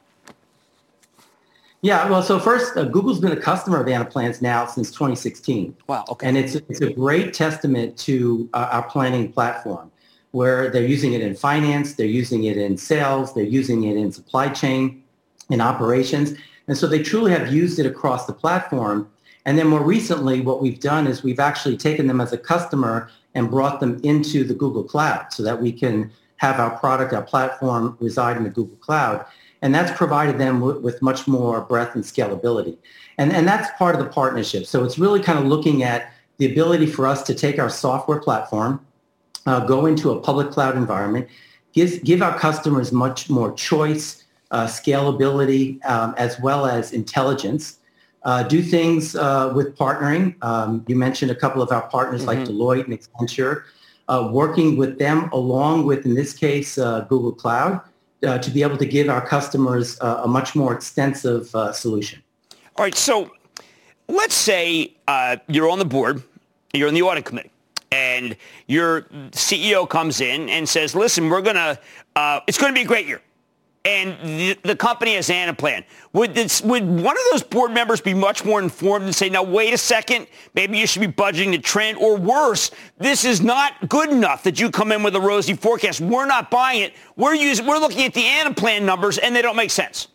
Yeah, 1.85 2.09
well, 2.09 2.23
so 2.23 2.39
first, 2.39 2.79
uh, 2.79 2.85
Google's 2.85 3.21
been 3.21 3.33
a 3.33 3.37
customer 3.37 3.79
of 3.79 3.87
Anaplan's 3.87 4.41
now 4.41 4.65
since 4.65 4.91
2016. 4.91 5.77
Wow, 5.87 6.07
okay. 6.09 6.27
And 6.27 6.39
it's, 6.39 6.55
it's 6.55 6.81
a 6.81 6.91
great 6.91 7.35
testament 7.35 7.99
to 7.99 8.49
uh, 8.55 8.69
our 8.73 8.85
planning 8.85 9.31
platform 9.31 9.93
where 10.31 10.71
they're 10.71 10.87
using 10.87 11.13
it 11.13 11.21
in 11.21 11.35
finance, 11.35 11.93
they're 11.93 12.07
using 12.07 12.45
it 12.45 12.57
in 12.57 12.79
sales, 12.79 13.35
they're 13.35 13.45
using 13.45 13.85
it 13.85 13.99
in 13.99 14.11
supply 14.11 14.49
chain, 14.49 15.05
in 15.51 15.61
operations. 15.61 16.33
And 16.69 16.79
so 16.79 16.87
they 16.87 17.03
truly 17.03 17.33
have 17.33 17.53
used 17.53 17.79
it 17.79 17.85
across 17.85 18.25
the 18.25 18.33
platform. 18.33 19.07
And 19.45 19.59
then 19.59 19.67
more 19.67 19.85
recently, 19.85 20.41
what 20.41 20.63
we've 20.63 20.81
done 20.81 21.07
is 21.07 21.23
we've 21.23 21.39
actually 21.39 21.77
taken 21.77 22.07
them 22.07 22.19
as 22.19 22.33
a 22.33 22.39
customer 22.39 23.11
and 23.35 23.51
brought 23.51 23.81
them 23.81 24.01
into 24.03 24.43
the 24.43 24.55
Google 24.55 24.85
Cloud 24.85 25.35
so 25.35 25.43
that 25.43 25.61
we 25.61 25.71
can 25.71 26.11
have 26.37 26.59
our 26.59 26.79
product, 26.79 27.13
our 27.13 27.21
platform 27.21 27.99
reside 28.01 28.39
in 28.39 28.45
the 28.45 28.49
Google 28.49 28.77
Cloud 28.77 29.27
and 29.65 29.75
that's 29.75 29.91
provided 29.97 30.37
them 30.39 30.61
w- 30.61 30.79
with 30.79 31.01
much 31.01 31.27
more 31.27 31.63
breadth 31.63 31.95
and 31.95 32.05
scalability. 32.05 32.77
And, 33.17 33.33
and 33.33 33.49
that's 33.49 33.77
part 33.79 33.95
of 33.97 34.05
the 34.05 34.11
partnership. 34.11 34.67
So 34.67 34.85
it's 34.85 34.99
really 34.99 35.23
kind 35.23 35.39
of 35.39 35.47
looking 35.47 35.83
at 35.83 36.13
the 36.37 36.53
ability 36.53 36.87
for 36.87 37.07
us 37.07 37.23
to 37.23 37.35
take 37.35 37.59
our 37.59 37.71
software 37.71 38.21
platform, 38.21 38.85
uh, 39.47 39.61
go 39.65 39.87
into 39.87 40.11
a 40.11 40.21
public 40.21 40.51
cloud 40.51 40.77
environment, 40.77 41.29
give, 41.73 42.05
give 42.05 42.21
our 42.21 42.39
customers 42.39 42.93
much 42.93 43.31
more 43.31 43.53
choice, 43.53 44.25
uh, 44.51 44.67
scalability, 44.67 45.83
um, 45.87 46.15
as 46.19 46.39
well 46.41 46.67
as 46.67 46.93
intelligence. 46.93 47.79
Uh, 48.25 48.43
do 48.43 48.63
things 48.63 49.17
uh, 49.17 49.51
with 49.55 49.77
partnering. 49.77 50.35
Um, 50.43 50.85
you 50.89 50.97
mentioned 50.97 51.31
a 51.31 51.35
couple 51.35 51.63
of 51.63 51.73
our 51.73 51.89
partners 51.89 52.25
mm-hmm. 52.25 52.41
like 52.41 52.49
Deloitte 52.49 52.85
and 52.85 52.99
Accenture, 52.99 53.65
uh, 54.09 54.29
working 54.31 54.77
with 54.77 54.99
them 54.99 55.31
along 55.33 55.87
with, 55.87 56.05
in 56.05 56.15
this 56.15 56.35
case, 56.35 56.77
uh, 56.77 57.01
Google 57.09 57.33
Cloud 57.33 57.81
uh, 58.25 58.39
to 58.39 58.51
be 58.51 58.63
able 58.63 58.77
to 58.79 58.87
give 58.87 59.09
our 59.09 59.25
customers 59.27 59.99
uh, 60.01 60.23
a 60.25 60.29
much 60.29 60.55
more 60.55 60.73
extensive 60.73 61.55
uh, 61.55 61.73
solution. 61.73 62.23
All 62.77 62.85
right, 62.85 62.95
so 62.95 63.31
let's 64.09 64.35
say 64.35 64.95
uh, 65.07 65.37
you're 65.49 65.69
on 65.69 65.79
the 65.79 65.85
board, 65.85 66.23
you're 66.73 66.89
on 66.89 66.95
the 66.95 67.03
audit 67.03 67.25
committee, 67.25 67.51
and 67.93 68.37
your 68.67 69.03
CEO 69.31 69.89
comes 69.89 70.21
in 70.21 70.49
and 70.49 70.69
says, 70.69 70.95
listen, 70.95 71.29
we're 71.29 71.43
going 71.43 71.57
to, 71.57 71.79
uh, 72.17 72.41
it's 72.47 72.59
going 72.59 72.73
to 72.73 72.79
be 72.79 72.83
a 72.83 72.89
great 72.89 73.07
year 73.07 73.21
and 73.85 74.17
the, 74.23 74.59
the, 74.63 74.77
company 74.77 75.15
has 75.15 75.29
Anaplan. 75.29 75.85
Would, 76.15 76.35
this, 76.35 76.63
would 76.63 76.85
one 76.85 77.17
of 77.17 77.23
those 77.31 77.43
board 77.43 77.73
members 77.73 78.01
be 78.01 78.15
much 78.15 78.45
more 78.45 78.61
informed 78.61 79.05
and 79.05 79.15
say, 79.15 79.29
now, 79.29 79.43
wait 79.43 79.75
a 79.75 79.79
second, 79.79 80.27
maybe 80.55 80.79
you 80.79 80.87
should 80.87 81.01
be 81.01 81.09
budgeting 81.09 81.51
the 81.51 81.59
trend, 81.59 81.99
or 81.99 82.17
worse, 82.17 82.71
this 82.97 83.27
is 83.27 83.43
not 83.43 83.89
good 83.89 84.11
enough 84.11 84.43
that 84.45 84.59
you 84.59 84.71
come 84.71 84.91
in 84.91 85.03
with 85.03 85.15
a 85.17 85.21
rosy 85.21 85.55
forecast. 85.55 86.01
We're 86.01 86.25
not 86.25 86.51
buying 86.51 86.83
it. 86.83 86.95
We're, 87.17 87.35
using, 87.35 87.67
we're 87.67 87.79
looking 87.79 88.05
at 88.05 88.15
the 88.15 88.23
Anaplan 88.23 88.83
numbers, 88.83 89.19
and 89.19 89.37
they 89.37 89.43
don't 89.43 89.57
make 89.57 89.71
sense. 89.71 90.09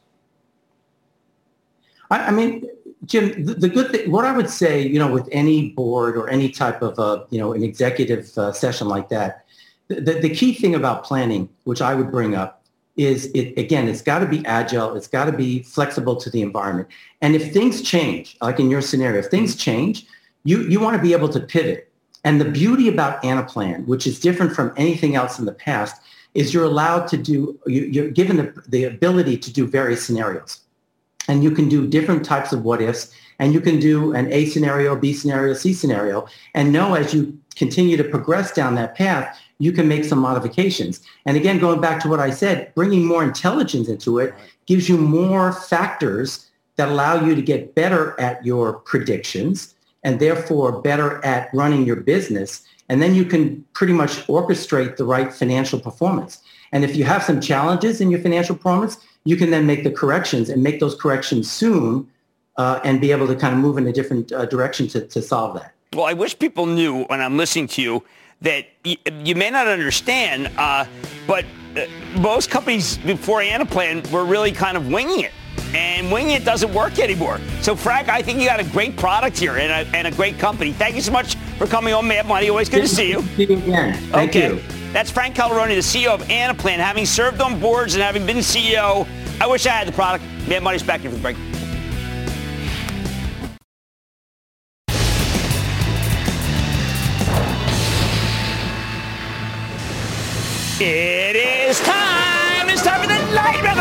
I, 2.10 2.28
I 2.28 2.32
mean, 2.32 2.68
Jim, 3.06 3.46
the, 3.46 3.54
the, 3.54 3.70
good 3.70 3.92
thing, 3.92 4.10
what 4.10 4.26
I 4.26 4.36
would 4.36 4.50
say, 4.50 4.88
you 4.88 4.98
know, 4.98 5.12
with 5.12 5.30
any 5.32 5.70
board 5.70 6.18
or 6.18 6.28
any 6.30 6.50
type 6.50 6.82
of, 6.82 6.98
a, 6.98 7.28
you 7.30 7.40
know, 7.40 7.54
an 7.54 7.62
executive 7.62 8.36
uh, 8.36 8.52
session 8.52 8.88
like 8.88 9.10
that, 9.10 9.46
the, 9.90 10.20
the 10.20 10.30
key 10.30 10.54
thing 10.54 10.74
about 10.74 11.04
planning, 11.04 11.50
which 11.66 11.82
I 11.82 11.94
would 11.94 12.12
bring 12.12 12.34
up, 12.34 12.59
is 13.00 13.32
it 13.34 13.58
again 13.58 13.88
it's 13.88 14.02
got 14.02 14.20
to 14.20 14.26
be 14.26 14.46
agile 14.46 14.94
it's 14.94 15.08
got 15.08 15.24
to 15.24 15.32
be 15.32 15.64
flexible 15.64 16.18
to 16.18 16.30
the 16.30 16.42
environment. 16.42 16.88
And 17.22 17.34
if 17.34 17.54
things 17.54 17.82
change 17.82 18.38
like 18.42 18.60
in 18.60 18.70
your 18.70 18.82
scenario 18.82 19.20
if 19.20 19.28
things 19.28 19.56
change 19.56 20.06
you 20.44 20.64
you 20.64 20.82
want 20.82 20.98
to 20.98 21.02
be 21.02 21.14
able 21.14 21.30
to 21.30 21.40
pivot. 21.40 21.90
And 22.26 22.42
the 22.42 22.52
beauty 22.52 22.90
about 22.90 23.24
anaplan 23.24 23.86
which 23.88 24.06
is 24.06 24.20
different 24.20 24.54
from 24.54 24.74
anything 24.76 25.16
else 25.16 25.40
in 25.40 25.46
the 25.46 25.54
past 25.54 26.02
is 26.34 26.54
you're 26.54 26.66
allowed 26.66 27.08
to 27.08 27.18
do 27.18 27.58
you, 27.66 28.04
are 28.04 28.10
given 28.10 28.36
the, 28.36 28.54
the 28.68 28.84
ability 28.84 29.38
to 29.38 29.54
do 29.54 29.66
various 29.66 30.06
scenarios. 30.06 30.60
And 31.30 31.42
you 31.42 31.52
can 31.52 31.70
do 31.70 31.88
different 31.88 32.26
types 32.26 32.52
of 32.52 32.66
what 32.66 32.82
ifs 32.82 33.14
and 33.40 33.54
you 33.54 33.62
can 33.62 33.80
do 33.80 34.14
an 34.14 34.30
a 34.34 34.46
scenario 34.48 34.94
b 34.98 35.14
scenario 35.14 35.54
c 35.54 35.72
scenario 35.72 36.28
and 36.54 36.74
know 36.74 36.96
as 36.96 37.14
you 37.14 37.40
continue 37.56 37.96
to 37.96 38.04
progress 38.04 38.52
down 38.52 38.76
that 38.76 38.94
path 38.96 39.40
you 39.60 39.72
can 39.72 39.88
make 39.88 40.06
some 40.06 40.20
modifications. 40.20 41.02
And 41.26 41.38
again, 41.38 41.60
going 41.60 41.82
back 41.82 42.02
to 42.02 42.10
what 42.10 42.20
I 42.20 42.32
said, 42.32 42.74
bringing 42.76 43.06
more 43.06 43.24
intelligence 43.24 43.88
into 43.88 44.18
it 44.18 44.34
gives 44.66 44.90
you 44.90 44.98
more 44.98 45.52
factors 45.52 46.50
that 46.78 46.88
allow 46.88 47.24
you 47.24 47.36
to 47.36 47.42
get 47.42 47.76
better 47.76 48.20
at 48.20 48.44
your 48.46 48.74
predictions 48.74 49.76
and 50.04 50.20
therefore 50.20 50.82
better 50.82 51.24
at 51.26 51.50
running 51.54 51.86
your 51.86 51.98
business. 51.98 52.64
And 52.88 53.02
then 53.02 53.14
you 53.14 53.26
can 53.26 53.66
pretty 53.74 53.94
much 53.94 54.26
orchestrate 54.28 54.96
the 54.96 55.04
right 55.04 55.32
financial 55.32 55.80
performance. 55.80 56.42
And 56.72 56.86
if 56.86 56.96
you 56.96 57.04
have 57.04 57.22
some 57.22 57.42
challenges 57.42 58.00
in 58.00 58.10
your 58.10 58.22
financial 58.22 58.56
performance, 58.56 58.98
you 59.26 59.36
can 59.36 59.52
then 59.52 59.66
make 59.66 59.84
the 59.84 59.92
corrections 59.92 60.50
and 60.50 60.64
make 60.64 60.80
those 60.80 60.96
corrections 60.96 61.52
soon 61.52 62.08
uh, 62.58 62.80
and 62.84 63.02
be 63.02 63.12
able 63.12 63.28
to 63.28 63.36
kind 63.36 63.54
of 63.54 63.60
move 63.60 63.78
in 63.78 63.86
a 63.88 63.92
different 63.92 64.32
uh, 64.32 64.46
direction 64.46 64.88
to, 64.88 65.06
to 65.08 65.22
solve 65.22 65.56
that. 65.56 65.74
Well, 65.94 66.06
I 66.06 66.14
wish 66.14 66.38
people 66.38 66.66
knew 66.66 67.04
when 67.06 67.20
I'm 67.20 67.36
listening 67.36 67.68
to 67.70 67.82
you 67.82 68.04
that 68.42 68.66
y- 68.86 68.98
you 69.24 69.36
may 69.36 69.50
not 69.50 69.68
understand, 69.68 70.52
uh, 70.58 70.86
but 71.28 71.46
uh, 71.76 71.86
most 72.20 72.50
companies 72.50 72.98
before 72.98 73.42
Anaplan 73.42 74.10
were 74.12 74.26
really 74.26 74.52
kind 74.52 74.78
of 74.78 74.88
winging 74.88 75.22
it. 75.22 75.32
And 75.74 76.12
winging 76.12 76.36
it 76.36 76.46
doesn't 76.46 76.74
work 76.74 76.98
anymore. 76.98 77.40
So, 77.62 77.76
Frank, 77.76 78.10
I 78.10 78.24
think 78.24 78.40
you 78.40 78.46
got 78.46 78.60
a 78.60 78.64
great 78.64 78.98
product 78.98 79.38
here 79.38 79.58
and 79.58 79.88
a, 79.88 79.96
and 79.96 80.08
a 80.08 80.12
great 80.12 80.40
company. 80.40 80.72
Thank 80.72 80.96
you 80.96 81.02
so 81.02 81.12
much 81.12 81.36
for 81.58 81.68
coming 81.68 81.94
on 81.94 82.08
Mad 82.08 82.26
Money. 82.26 82.50
Always 82.50 82.70
good 82.70 82.82
to 82.82 82.88
see 82.88 83.10
you. 83.10 83.22
See 83.22 83.46
you 83.46 83.58
again. 83.58 83.94
Thank 84.10 84.32
okay. 84.32 84.56
you. 84.56 84.62
That's 84.94 85.12
Frank 85.12 85.36
Calderoni, 85.36 85.76
the 85.76 85.82
CEO 85.82 86.12
of 86.12 86.22
Anaplan. 86.24 86.78
Having 86.78 87.06
served 87.06 87.42
on 87.42 87.60
boards 87.60 87.94
and 87.94 88.02
having 88.02 88.26
been 88.26 88.38
CEO, 88.38 89.08
I 89.40 89.46
wish 89.46 89.68
I 89.68 89.72
had 89.72 89.88
the 89.88 89.92
product. 89.92 90.24
Mad 90.48 90.64
Money's 90.64 90.82
back 90.82 91.02
here 91.02 91.12
for 91.12 91.18
the 91.18 91.22
break. 91.22 91.38
It 100.82 101.36
is 101.36 101.78
time. 101.82 102.70
It's 102.70 102.82
time 102.84 103.02
for 103.02 103.08
the 103.08 103.20
light 103.36 103.62
round. 103.62 103.80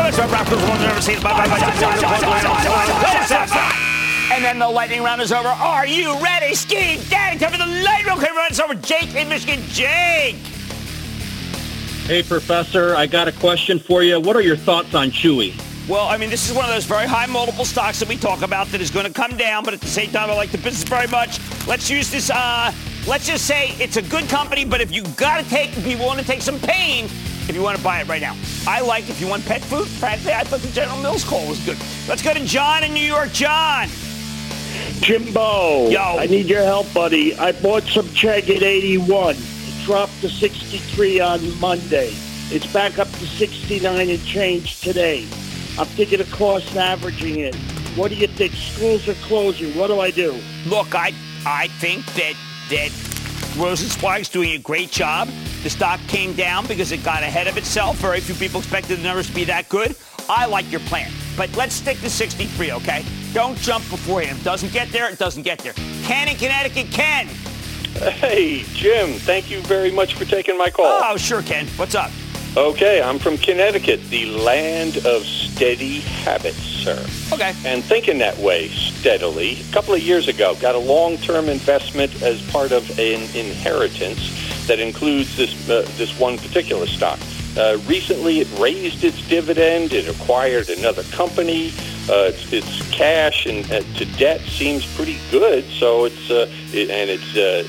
And 4.33 4.45
then 4.45 4.59
the 4.59 4.69
lightning 4.69 5.05
round 5.05 5.21
is 5.23 5.31
over. 5.31 5.47
Are 5.47 5.87
you 5.87 6.19
ready, 6.19 6.57
Ski 6.57 6.99
Daddy? 7.09 7.39
Time 7.39 7.53
for 7.53 7.59
the 7.59 7.67
light 7.67 8.05
round. 8.05 8.21
Okay, 8.21 8.33
run. 8.33 8.47
It's 8.51 8.59
over. 8.59 8.75
Jake 8.75 9.15
in 9.15 9.29
Michigan. 9.29 9.63
Jake. 9.69 10.35
Hey, 12.07 12.25
Professor, 12.25 12.97
I 12.97 13.07
got 13.07 13.29
a 13.29 13.33
question 13.33 13.79
for 13.79 14.03
you. 14.03 14.19
What 14.19 14.35
are 14.35 14.41
your 14.41 14.57
thoughts 14.57 14.93
on 14.97 15.13
Chewy? 15.13 15.55
Well, 15.89 16.09
I 16.09 16.17
mean, 16.17 16.31
this 16.31 16.51
is 16.51 16.57
one 16.57 16.65
of 16.65 16.73
those 16.73 16.85
very 16.85 17.07
high 17.07 17.27
multiple 17.27 17.65
stocks 17.65 18.01
that 18.01 18.09
we 18.09 18.17
talk 18.17 18.43
about 18.43 18.67
that 18.73 18.81
is 18.81 18.91
going 18.91 19.07
to 19.07 19.13
come 19.13 19.37
down, 19.37 19.63
but 19.63 19.73
at 19.73 19.81
the 19.81 19.87
same 19.87 20.11
time, 20.11 20.31
I 20.31 20.35
like 20.35 20.51
the 20.51 20.59
business 20.59 20.83
very 20.83 21.07
much. 21.07 21.39
Let's 21.69 21.89
use 21.89 22.11
this. 22.11 22.29
Uh, 22.29 22.73
let's 23.07 23.27
just 23.27 23.47
say 23.47 23.71
it's 23.79 23.97
a 23.97 24.03
good 24.03 24.29
company, 24.29 24.65
but 24.65 24.81
if 24.81 24.93
you 24.93 25.03
got 25.17 25.43
to 25.43 25.49
take, 25.49 25.75
be 25.85 25.95
willing 25.97 26.19
to 26.19 26.25
take 26.25 26.43
some 26.43 26.59
pain 26.61 27.05
if 27.49 27.55
you 27.55 27.63
want 27.63 27.77
to 27.79 27.83
buy 27.83 28.01
it 28.01 28.09
right 28.09 28.21
now. 28.21 28.37
I 28.67 28.81
like 28.81 29.09
if 29.09 29.21
you 29.21 29.27
want 29.27 29.45
pet 29.47 29.63
food. 29.63 29.89
Frankly, 29.89 30.33
I 30.33 30.45
thought 30.45 30.61
the 30.61 30.69
General 30.69 30.99
Mills 30.99 31.25
call 31.25 31.47
was 31.49 31.65
good. 31.65 31.79
Let's 32.07 32.23
go 32.23 32.35
to 32.35 32.45
John 32.45 32.85
in 32.85 32.93
New 32.93 33.01
York. 33.05 33.33
John. 33.33 33.89
Jimbo, 35.01 35.89
Yo. 35.89 36.19
I 36.19 36.27
need 36.27 36.47
your 36.47 36.63
help, 36.63 36.93
buddy. 36.93 37.37
I 37.39 37.53
bought 37.53 37.85
some 37.85 38.07
Chegg 38.09 38.55
at 38.55 38.63
81. 38.63 39.37
It 39.39 39.85
dropped 39.85 40.21
to 40.21 40.29
63 40.29 41.21
on 41.21 41.61
Monday. 41.61 42.13
It's 42.51 42.71
back 42.73 42.99
up 42.99 43.09
to 43.09 43.27
69 43.27 44.11
and 44.11 44.25
change 44.25 44.81
today. 44.81 45.23
I'm 45.79 45.87
thinking 45.87 46.21
of 46.21 46.31
cost 46.33 46.75
averaging 46.77 47.39
it. 47.41 47.55
What 47.97 48.11
do 48.11 48.17
you 48.17 48.27
think? 48.27 48.53
Schools 48.53 49.09
are 49.09 49.15
closing. 49.27 49.77
What 49.77 49.87
do 49.89 50.01
I 50.01 50.11
do? 50.11 50.39
Look, 50.67 50.95
I 50.95 51.13
I 51.47 51.69
think 51.79 52.05
that 52.15 52.35
that 52.69 52.91
Rosensweig's 53.57 54.29
doing 54.29 54.53
a 54.53 54.59
great 54.59 54.91
job. 54.91 55.29
The 55.63 55.71
stock 55.71 56.01
came 56.09 56.35
down 56.35 56.67
because 56.67 56.93
it 56.93 57.03
got 57.03 57.23
ahead 57.23 57.47
of 57.47 57.57
itself. 57.57 57.97
Very 57.97 58.21
few 58.21 58.35
people 58.35 58.61
expected 58.61 58.99
the 58.99 59.03
numbers 59.03 59.29
to 59.29 59.35
be 59.35 59.45
that 59.45 59.69
good. 59.69 59.97
I 60.29 60.47
like 60.47 60.71
your 60.71 60.81
plan, 60.81 61.11
but 61.37 61.55
let's 61.57 61.75
stick 61.75 61.99
to 62.01 62.11
63, 62.11 62.73
okay? 62.73 63.05
Don't 63.33 63.57
jump 63.59 63.89
beforehand. 63.91 64.39
If 64.39 64.45
doesn't 64.45 64.73
get 64.73 64.91
there, 64.93 65.11
it 65.11 65.19
doesn't 65.19 65.43
get 65.43 65.59
there. 65.59 65.73
Ken 66.05 66.29
in 66.29 66.37
Connecticut, 66.37 66.91
Ken. 66.93 67.27
Hey, 67.95 68.63
Jim, 68.75 69.15
thank 69.21 69.51
you 69.51 69.61
very 69.63 69.91
much 69.91 70.15
for 70.15 70.25
taking 70.25 70.57
my 70.57 70.71
call. 70.71 71.01
Oh, 71.03 71.17
sure, 71.17 71.43
Ken. 71.43 71.67
What's 71.77 71.95
up? 71.95 72.11
Okay, 72.57 73.01
I'm 73.01 73.19
from 73.19 73.37
Connecticut, 73.39 74.03
the 74.09 74.27
land 74.27 74.97
of 75.07 75.23
steady 75.25 76.01
habits, 76.01 76.57
sir. 76.57 76.99
Okay. 77.33 77.53
And 77.65 77.85
thinking 77.85 78.19
that 78.19 78.37
way 78.39 78.69
steadily. 78.69 79.61
A 79.61 79.73
couple 79.73 79.95
of 79.95 80.01
years 80.01 80.29
ago, 80.29 80.57
got 80.61 80.75
a 80.75 80.79
long-term 80.79 81.49
investment 81.49 82.23
as 82.23 82.43
part 82.51 82.73
of 82.73 82.89
an 82.99 83.21
inheritance 83.37 84.67
that 84.67 84.81
includes 84.81 85.37
this 85.37 85.69
uh, 85.69 85.87
this 85.97 86.19
one 86.19 86.39
particular 86.39 86.87
stock. 86.87 87.19
Uh, 87.57 87.79
recently, 87.87 88.41
it 88.41 88.59
raised 88.59 89.05
its 89.05 89.27
dividend. 89.29 89.93
It 89.93 90.09
acquired 90.09 90.69
another 90.71 91.03
company. 91.05 91.73
Uh, 92.09 92.31
its, 92.33 92.53
its 92.53 92.91
cash 92.91 93.47
and 93.47 93.71
uh, 93.71 93.81
to 93.97 94.05
debt 94.17 94.41
seems 94.41 94.87
pretty 94.97 95.19
good. 95.31 95.65
So 95.65 96.07
it's 96.07 96.31
uh, 96.31 96.51
it, 96.73 96.91
and 96.91 97.11
its 97.11 97.37
uh, 97.37 97.65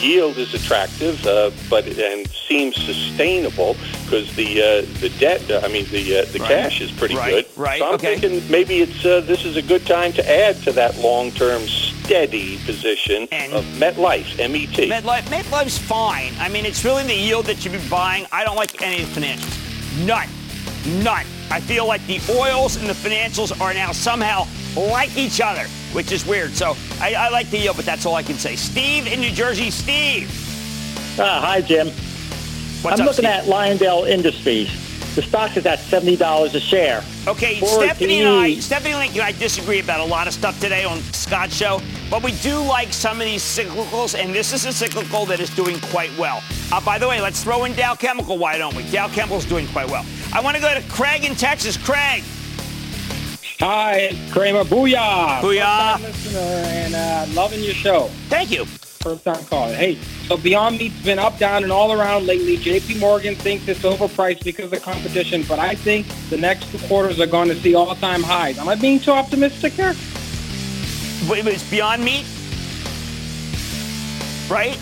yield 0.00 0.36
is 0.38 0.54
attractive, 0.54 1.24
uh, 1.26 1.50
but 1.70 1.86
and 1.86 2.26
seems 2.48 2.76
sustainable 2.76 3.76
because 4.04 4.34
the 4.36 4.60
uh, 4.60 5.00
the 5.00 5.08
debt. 5.18 5.48
Uh, 5.50 5.60
I 5.64 5.68
mean, 5.68 5.86
the 5.90 6.18
uh, 6.20 6.24
the 6.32 6.38
Right. 6.40 6.48
cash 6.48 6.80
is 6.80 6.90
pretty 6.92 7.16
Right, 7.16 7.46
good. 7.46 7.46
right, 7.58 7.78
So 7.78 7.88
I'm 7.88 7.94
okay. 7.94 8.18
thinking 8.18 8.50
maybe 8.50 8.80
it's 8.80 9.04
uh, 9.04 9.20
this 9.22 9.44
is 9.44 9.56
a 9.56 9.62
good 9.62 9.86
time 9.86 10.12
to 10.14 10.22
add 10.30 10.56
to 10.64 10.72
that 10.72 10.98
long-term 10.98 11.62
steady 11.66 12.58
position 12.66 13.22
of 13.52 13.64
MetLife, 13.78 14.36
MET. 14.38 14.76
MetLife, 14.90 15.22
MetLife's 15.22 15.78
fine. 15.78 16.32
I 16.38 16.48
mean, 16.48 16.66
it's 16.66 16.84
really 16.84 17.04
the 17.04 17.14
yield 17.14 17.46
that 17.46 17.64
you'd 17.64 17.72
be 17.72 17.88
buying. 17.88 18.26
I 18.32 18.44
don't 18.44 18.56
like 18.56 18.82
any 18.82 19.02
of 19.02 19.14
the 19.14 19.20
financials. 19.20 20.04
None. 20.06 20.28
None. 21.02 21.24
I 21.50 21.60
feel 21.60 21.86
like 21.86 22.04
the 22.06 22.20
oils 22.30 22.76
and 22.76 22.86
the 22.88 22.92
financials 22.94 23.58
are 23.60 23.72
now 23.72 23.92
somehow 23.92 24.46
like 24.76 25.16
each 25.16 25.40
other, 25.40 25.64
which 25.92 26.12
is 26.12 26.26
weird. 26.26 26.52
So 26.54 26.76
I, 27.00 27.14
I 27.14 27.28
like 27.30 27.50
the 27.50 27.58
yield, 27.58 27.76
but 27.76 27.84
that's 27.84 28.06
all 28.06 28.14
I 28.14 28.22
can 28.22 28.36
say. 28.36 28.56
Steve 28.56 29.06
in 29.06 29.20
New 29.20 29.30
Jersey. 29.30 29.70
Steve. 29.70 30.28
Ah, 31.18 31.40
hi, 31.40 31.60
Jim. 31.60 31.88
What's 31.88 33.00
I'm 33.00 33.08
up, 33.08 33.16
looking 33.16 33.24
Steve? 33.24 33.26
at 33.26 33.44
Lyondell 33.44 34.08
Industries. 34.08 34.80
The 35.14 35.22
stock 35.22 35.56
is 35.56 35.64
at 35.64 35.78
$70 35.78 36.54
a 36.54 36.60
share. 36.60 37.04
Okay, 37.28 37.60
Forward 37.60 37.84
Stephanie 37.86 38.22
and 38.22 38.28
I, 38.28 38.54
Stephanie 38.56 38.96
Link 38.96 39.12
and 39.12 39.22
I 39.22 39.30
disagree 39.30 39.78
about 39.78 40.00
a 40.00 40.04
lot 40.04 40.26
of 40.26 40.34
stuff 40.34 40.58
today 40.60 40.84
on 40.84 40.98
Scott's 41.12 41.54
show, 41.54 41.80
but 42.10 42.20
we 42.24 42.32
do 42.42 42.58
like 42.58 42.92
some 42.92 43.20
of 43.20 43.24
these 43.26 43.40
cyclicals, 43.40 44.18
and 44.20 44.34
this 44.34 44.52
is 44.52 44.66
a 44.66 44.72
cyclical 44.72 45.24
that 45.26 45.38
is 45.38 45.50
doing 45.50 45.78
quite 45.82 46.10
well. 46.18 46.42
Uh, 46.72 46.80
by 46.80 46.98
the 46.98 47.06
way, 47.08 47.20
let's 47.20 47.44
throw 47.44 47.62
in 47.64 47.74
Dow 47.74 47.94
Chemical, 47.94 48.36
why 48.38 48.58
don't 48.58 48.74
we? 48.74 48.82
Dow 48.90 49.06
Chemical's 49.06 49.44
doing 49.44 49.68
quite 49.68 49.88
well. 49.88 50.04
I 50.32 50.40
want 50.40 50.56
to 50.56 50.60
go 50.62 50.74
to 50.74 50.82
Craig 50.88 51.24
in 51.24 51.36
Texas. 51.36 51.76
Craig. 51.76 52.24
Hi, 53.66 54.10
it's 54.10 54.30
Cramer. 54.30 54.62
Booyah! 54.62 55.40
Booyah. 55.40 55.98
Listener 55.98 56.38
and 56.38 56.94
uh, 56.94 57.24
loving 57.32 57.60
your 57.60 57.72
show. 57.72 58.08
Thank 58.28 58.50
you. 58.50 58.66
First 58.66 59.24
time 59.24 59.42
caller. 59.46 59.72
Hey, 59.74 59.94
so 60.28 60.36
Beyond 60.36 60.76
Meat's 60.76 61.02
been 61.02 61.18
up, 61.18 61.38
down, 61.38 61.62
and 61.62 61.72
all 61.72 61.98
around 61.98 62.26
lately. 62.26 62.58
JP 62.58 63.00
Morgan 63.00 63.34
thinks 63.34 63.66
it's 63.66 63.80
overpriced 63.80 64.44
because 64.44 64.70
of 64.70 64.82
competition, 64.82 65.44
but 65.48 65.58
I 65.58 65.74
think 65.76 66.06
the 66.28 66.36
next 66.36 66.70
two 66.72 66.78
quarters 66.88 67.18
are 67.20 67.26
going 67.26 67.48
to 67.48 67.54
see 67.54 67.74
all-time 67.74 68.22
highs. 68.22 68.58
Am 68.58 68.68
I 68.68 68.74
being 68.74 69.00
too 69.00 69.12
optimistic 69.12 69.72
here? 69.72 69.94
Wait, 71.26 71.42
wait, 71.42 71.54
it's 71.54 71.70
Beyond 71.70 72.04
Meat? 72.04 72.26
Right? 74.50 74.78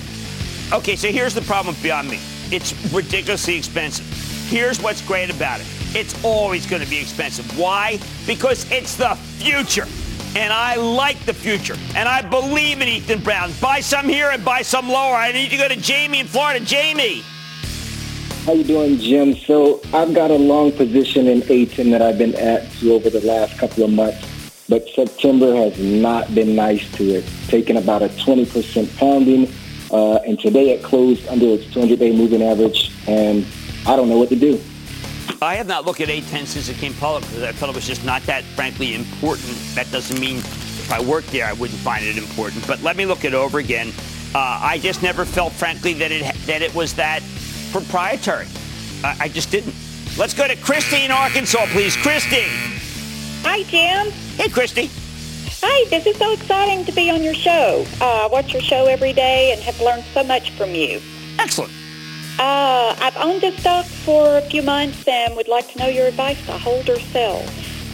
Okay, 0.72 0.96
so 0.96 1.06
here's 1.12 1.34
the 1.34 1.42
problem 1.42 1.76
with 1.76 1.82
Beyond 1.84 2.10
Meat. 2.10 2.22
It's 2.50 2.74
ridiculously 2.92 3.58
expensive. 3.58 4.06
Here's 4.48 4.82
what's 4.82 5.02
great 5.02 5.30
about 5.30 5.60
it. 5.60 5.66
It's 5.94 6.24
always 6.24 6.64
going 6.66 6.82
to 6.82 6.88
be 6.88 6.98
expensive. 6.98 7.58
Why? 7.58 7.98
Because 8.26 8.70
it's 8.70 8.96
the 8.96 9.14
future. 9.14 9.86
And 10.34 10.50
I 10.50 10.76
like 10.76 11.22
the 11.26 11.34
future. 11.34 11.76
And 11.94 12.08
I 12.08 12.22
believe 12.22 12.80
in 12.80 12.88
Ethan 12.88 13.20
Brown. 13.20 13.52
Buy 13.60 13.80
some 13.80 14.08
here 14.08 14.30
and 14.30 14.42
buy 14.42 14.62
some 14.62 14.88
lower. 14.88 15.14
I 15.14 15.32
need 15.32 15.50
to 15.50 15.58
go 15.58 15.68
to 15.68 15.76
Jamie 15.76 16.20
in 16.20 16.26
Florida. 16.26 16.64
Jamie. 16.64 17.22
How 18.46 18.54
you 18.54 18.64
doing, 18.64 18.98
Jim? 18.98 19.36
So 19.36 19.82
I've 19.92 20.14
got 20.14 20.30
a 20.30 20.36
long 20.36 20.72
position 20.72 21.28
in 21.28 21.42
ATIM 21.42 21.90
that 21.90 22.00
I've 22.00 22.16
been 22.16 22.34
at 22.36 22.62
over 22.82 23.10
the 23.10 23.20
last 23.20 23.58
couple 23.58 23.84
of 23.84 23.90
months, 23.90 24.64
but 24.70 24.88
September 24.88 25.54
has 25.54 25.78
not 25.78 26.34
been 26.34 26.56
nice 26.56 26.90
to 26.92 27.04
it, 27.04 27.24
taking 27.48 27.76
about 27.76 28.02
a 28.02 28.08
20% 28.08 28.96
pounding, 28.96 29.52
uh, 29.92 30.16
and 30.26 30.40
today 30.40 30.70
it 30.70 30.82
closed 30.82 31.28
under 31.28 31.46
its 31.46 31.66
200-day 31.66 32.16
moving 32.16 32.42
average, 32.42 32.90
and 33.06 33.46
I 33.86 33.94
don't 33.94 34.08
know 34.08 34.18
what 34.18 34.30
to 34.30 34.36
do. 34.36 34.60
I 35.40 35.56
have 35.56 35.66
not 35.66 35.84
looked 35.84 36.00
at 36.00 36.08
A10 36.08 36.46
since 36.46 36.68
it 36.68 36.76
came 36.76 36.94
public 36.94 37.24
because 37.24 37.42
I 37.42 37.52
thought 37.52 37.68
it 37.68 37.74
was 37.74 37.86
just 37.86 38.04
not 38.04 38.22
that, 38.22 38.44
frankly, 38.44 38.94
important. 38.94 39.56
That 39.74 39.90
doesn't 39.90 40.20
mean 40.20 40.38
if 40.38 40.92
I 40.92 41.00
worked 41.00 41.32
there, 41.32 41.46
I 41.46 41.52
wouldn't 41.52 41.80
find 41.80 42.04
it 42.04 42.16
important. 42.16 42.66
But 42.66 42.82
let 42.82 42.96
me 42.96 43.06
look 43.06 43.24
it 43.24 43.34
over 43.34 43.58
again. 43.58 43.92
Uh, 44.34 44.58
I 44.62 44.78
just 44.78 45.02
never 45.02 45.24
felt, 45.24 45.52
frankly, 45.52 45.94
that 45.94 46.10
it 46.12 46.34
that 46.46 46.62
it 46.62 46.74
was 46.74 46.94
that 46.94 47.22
proprietary. 47.70 48.46
I, 49.04 49.16
I 49.20 49.28
just 49.28 49.50
didn't. 49.50 49.74
Let's 50.16 50.34
go 50.34 50.46
to 50.46 50.56
Christy 50.56 51.04
in 51.04 51.10
Arkansas, 51.10 51.66
please. 51.66 51.96
Christy. 51.96 52.44
Hi, 53.42 53.62
Jim. 53.64 54.12
Hey, 54.36 54.48
Christy. 54.48 54.90
Hi, 55.64 55.88
this 55.90 56.06
is 56.06 56.16
so 56.16 56.32
exciting 56.32 56.84
to 56.86 56.92
be 56.92 57.10
on 57.10 57.22
your 57.22 57.34
show. 57.34 57.84
Uh, 58.00 58.24
I 58.24 58.26
watch 58.26 58.52
your 58.52 58.62
show 58.62 58.86
every 58.86 59.12
day 59.12 59.52
and 59.52 59.60
have 59.62 59.80
learned 59.80 60.04
so 60.12 60.22
much 60.22 60.50
from 60.52 60.70
you. 60.74 61.00
Excellent. 61.38 61.72
Uh, 62.38 62.96
I've 62.98 63.16
owned 63.16 63.42
this 63.42 63.56
stock 63.58 63.84
for 63.84 64.38
a 64.38 64.42
few 64.42 64.62
months 64.62 65.06
and 65.06 65.36
would 65.36 65.48
like 65.48 65.70
to 65.72 65.78
know 65.78 65.86
your 65.86 66.06
advice 66.06 66.44
to 66.46 66.52
hold 66.52 66.88
or 66.88 66.98
sell. 66.98 67.44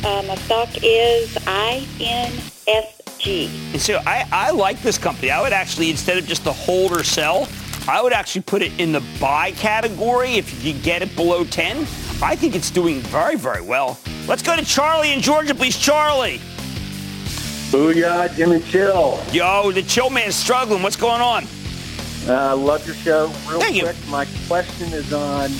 Uh, 0.04 0.22
my 0.28 0.36
stock 0.36 0.68
is 0.82 1.34
INSG. 1.34 3.48
And 3.72 3.82
so 3.82 4.00
I, 4.06 4.26
I 4.30 4.50
like 4.52 4.80
this 4.82 4.96
company. 4.96 5.30
I 5.30 5.42
would 5.42 5.52
actually, 5.52 5.90
instead 5.90 6.18
of 6.18 6.26
just 6.26 6.44
the 6.44 6.52
hold 6.52 6.92
or 6.92 7.02
sell, 7.02 7.48
I 7.88 8.00
would 8.00 8.12
actually 8.12 8.42
put 8.42 8.62
it 8.62 8.78
in 8.78 8.92
the 8.92 9.02
buy 9.20 9.50
category 9.52 10.34
if 10.34 10.64
you 10.64 10.72
get 10.72 11.02
it 11.02 11.14
below 11.16 11.44
10. 11.44 11.78
I 12.22 12.36
think 12.36 12.54
it's 12.54 12.70
doing 12.70 13.00
very, 13.00 13.36
very 13.36 13.62
well. 13.62 13.98
Let's 14.28 14.42
go 14.42 14.54
to 14.54 14.64
Charlie 14.64 15.12
in 15.12 15.20
Georgia, 15.20 15.54
please. 15.54 15.76
Charlie. 15.76 16.40
Booyah, 17.70 18.34
Jimmy 18.36 18.60
Chill. 18.62 19.20
Yo, 19.32 19.72
the 19.72 19.82
chill 19.82 20.10
man's 20.10 20.34
struggling. 20.34 20.82
What's 20.82 20.96
going 20.96 21.20
on? 21.20 21.44
I 22.26 22.50
uh, 22.50 22.56
love 22.56 22.86
your 22.86 22.96
show. 22.96 23.26
Real 23.48 23.60
Thank 23.60 23.82
quick, 23.82 23.96
you. 24.04 24.10
my 24.10 24.26
question 24.46 24.92
is 24.92 25.12
on 25.12 25.50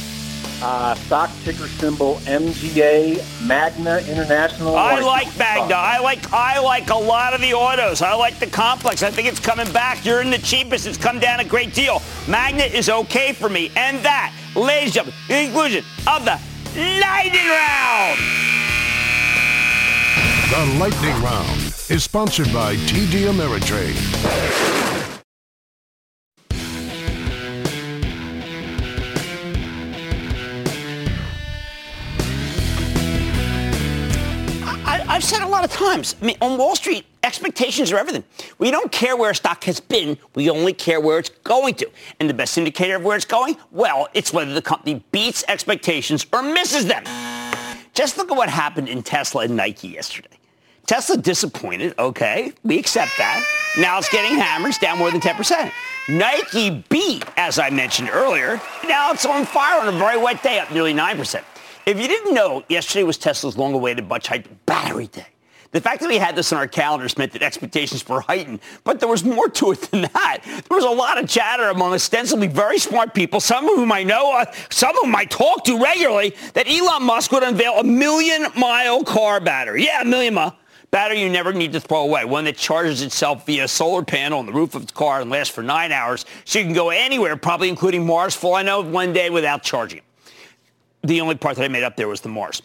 uh, 0.63 0.95
stock 0.95 1.31
ticker 1.45 1.69
symbol 1.69 2.17
MGA 2.25 3.47
Magna 3.47 3.99
International. 4.09 4.77
I 4.77 5.01
like 5.01 5.37
Magna. 5.39 5.75
I 5.75 5.99
like 5.99 6.33
I 6.33 6.59
like 6.61 6.91
a 6.91 6.97
lot 6.97 7.35
of 7.35 7.41
the 7.41 7.55
autos. 7.55 8.03
I 8.03 8.15
like 8.15 8.39
the 8.39 8.47
complex. 8.47 9.03
I 9.03 9.11
think 9.11 9.29
it's 9.29 9.41
coming 9.41 9.71
back. 9.73 10.05
You're 10.05 10.21
in 10.21 10.31
the 10.31 10.39
cheapest. 10.39 10.87
It's 10.87 10.99
come 10.99 11.19
down 11.19 11.41
a 11.41 11.45
great 11.45 11.75
deal. 11.75 12.03
Magna 12.27 12.65
is 12.65 12.89
okay 12.89 13.33
for 13.33 13.49
me. 13.49 13.71
And 13.77 13.99
that, 14.05 14.35
ladies 14.57 14.97
and 14.97 15.07
gentlemen, 15.07 15.15
the 15.29 15.45
conclusion 15.45 15.85
of 16.07 16.25
the 16.25 16.41
lightning 16.75 17.49
round. 17.49 18.19
The 20.51 20.79
lightning 20.79 21.23
round 21.23 21.75
is 21.89 22.03
sponsored 22.03 22.53
by 22.53 22.75
TD 22.75 23.31
Ameritrade. 23.31 25.19
I've 35.19 35.25
said 35.25 35.43
a 35.43 35.49
lot 35.49 35.64
of 35.64 35.73
times, 35.73 36.14
I 36.23 36.27
mean, 36.27 36.37
on 36.41 36.57
Wall 36.57 36.77
Street, 36.77 37.05
expectations 37.25 37.91
are 37.91 37.99
everything. 37.99 38.23
We 38.59 38.71
don't 38.71 38.93
care 38.93 39.16
where 39.16 39.33
a 39.33 39.35
stock 39.35 39.64
has 39.64 39.81
been. 39.81 40.16
We 40.37 40.49
only 40.49 40.73
care 40.73 41.01
where 41.01 41.19
it's 41.19 41.31
going 41.43 41.75
to. 41.75 41.91
And 42.21 42.31
the 42.31 42.35
best 42.35 42.57
indicator 42.57 42.95
of 42.95 43.03
where 43.03 43.16
it's 43.16 43.25
going? 43.25 43.57
Well, 43.73 44.07
it's 44.14 44.33
whether 44.33 44.55
the 44.55 44.62
company 44.62 45.03
beats 45.11 45.43
expectations 45.49 46.25
or 46.33 46.41
misses 46.41 46.87
them. 46.87 47.03
Just 47.95 48.16
look 48.16 48.31
at 48.31 48.37
what 48.37 48.49
happened 48.49 48.89
in 48.89 49.03
Tesla 49.03 49.43
and 49.43 49.57
Nike 49.57 49.89
yesterday. 49.89 50.39
Tesla 50.87 51.16
disappointed. 51.16 51.99
Okay, 51.99 52.53
we 52.62 52.79
accept 52.79 53.11
that. 53.19 53.45
Now 53.77 53.99
it's 53.99 54.09
getting 54.11 54.39
hammered. 54.39 54.69
It's 54.69 54.79
down 54.79 54.99
more 54.99 55.11
than 55.11 55.21
10%. 55.21 55.73
Nike 56.11 56.85
beat, 56.91 57.25
as 57.37 57.59
I 57.59 57.71
mentioned 57.71 58.11
earlier. 58.12 58.61
Now 58.87 59.11
it's 59.11 59.27
on 59.27 59.45
fire 59.47 59.81
on 59.81 59.93
a 59.93 59.99
very 59.99 60.16
wet 60.16 60.45
day, 60.45 60.61
up 60.61 60.71
nearly 60.71 60.95
9%. 60.95 61.43
If 61.89 61.99
you 61.99 62.07
didn't 62.07 62.34
know, 62.34 62.64
yesterday 62.68 63.03
was 63.03 63.16
Tesla's 63.16 63.57
long-awaited 63.57 64.11
much 64.11 64.28
hyped 64.28 64.45
battery 64.66 65.07
day. 65.07 65.24
The 65.70 65.80
fact 65.80 66.03
that 66.03 66.09
we 66.09 66.18
had 66.18 66.36
this 66.36 66.53
on 66.53 66.59
our 66.59 66.66
calendars 66.66 67.16
meant 67.16 67.32
that 67.32 67.43
expectations 67.43 68.07
were 68.07 68.20
heightened, 68.20 68.61
but 68.84 69.01
there 69.01 69.09
was 69.09 69.24
more 69.24 69.49
to 69.49 69.72
it 69.72 69.80
than 69.91 70.03
that. 70.03 70.41
There 70.45 70.76
was 70.76 70.84
a 70.84 70.91
lot 70.91 71.16
of 71.16 71.26
chatter 71.30 71.70
among 71.70 71.95
ostensibly 71.95 72.47
very 72.47 72.78
smart 72.78 73.14
people, 73.14 73.41
some 73.41 73.66
of 73.66 73.76
whom 73.76 73.91
I 73.91 74.03
know, 74.03 74.36
uh, 74.36 74.53
some 74.68 74.91
of 74.91 74.97
whom 75.07 75.16
I 75.16 75.24
talk 75.24 75.64
to 75.64 75.82
regularly, 75.82 76.36
that 76.53 76.68
Elon 76.68 77.05
Musk 77.05 77.32
would 77.32 77.43
unveil 77.43 77.78
a 77.78 77.84
million-mile 77.84 79.05
car 79.05 79.41
battery. 79.41 79.86
Yeah, 79.86 80.03
a 80.03 80.05
million 80.05 80.34
mile 80.34 80.59
battery 80.91 81.22
you 81.22 81.30
never 81.30 81.55
need 81.55 81.72
to 81.72 81.80
throw 81.80 82.03
away, 82.03 82.26
one 82.26 82.45
that 82.45 82.59
charges 82.59 83.01
itself 83.01 83.47
via 83.47 83.64
a 83.64 83.68
solar 83.68 84.05
panel 84.05 84.41
on 84.41 84.45
the 84.45 84.53
roof 84.53 84.74
of 84.74 84.86
the 84.86 84.93
car 84.93 85.22
and 85.22 85.30
lasts 85.30 85.55
for 85.55 85.62
nine 85.62 85.91
hours, 85.91 86.26
so 86.45 86.59
you 86.59 86.66
can 86.66 86.74
go 86.74 86.91
anywhere, 86.91 87.34
probably 87.39 87.70
including 87.70 88.05
Mars, 88.05 88.34
for 88.34 88.59
I 88.59 88.62
know, 88.62 88.82
one 88.82 89.14
day 89.14 89.30
without 89.30 89.62
charging 89.62 90.03
the 91.03 91.21
only 91.21 91.35
part 91.35 91.57
that 91.57 91.65
I 91.65 91.69
made 91.69 91.85
up 91.85 91.97
there 91.97 92.09
was 92.09 92.21
the 92.21 92.29
Mars. 92.29 92.63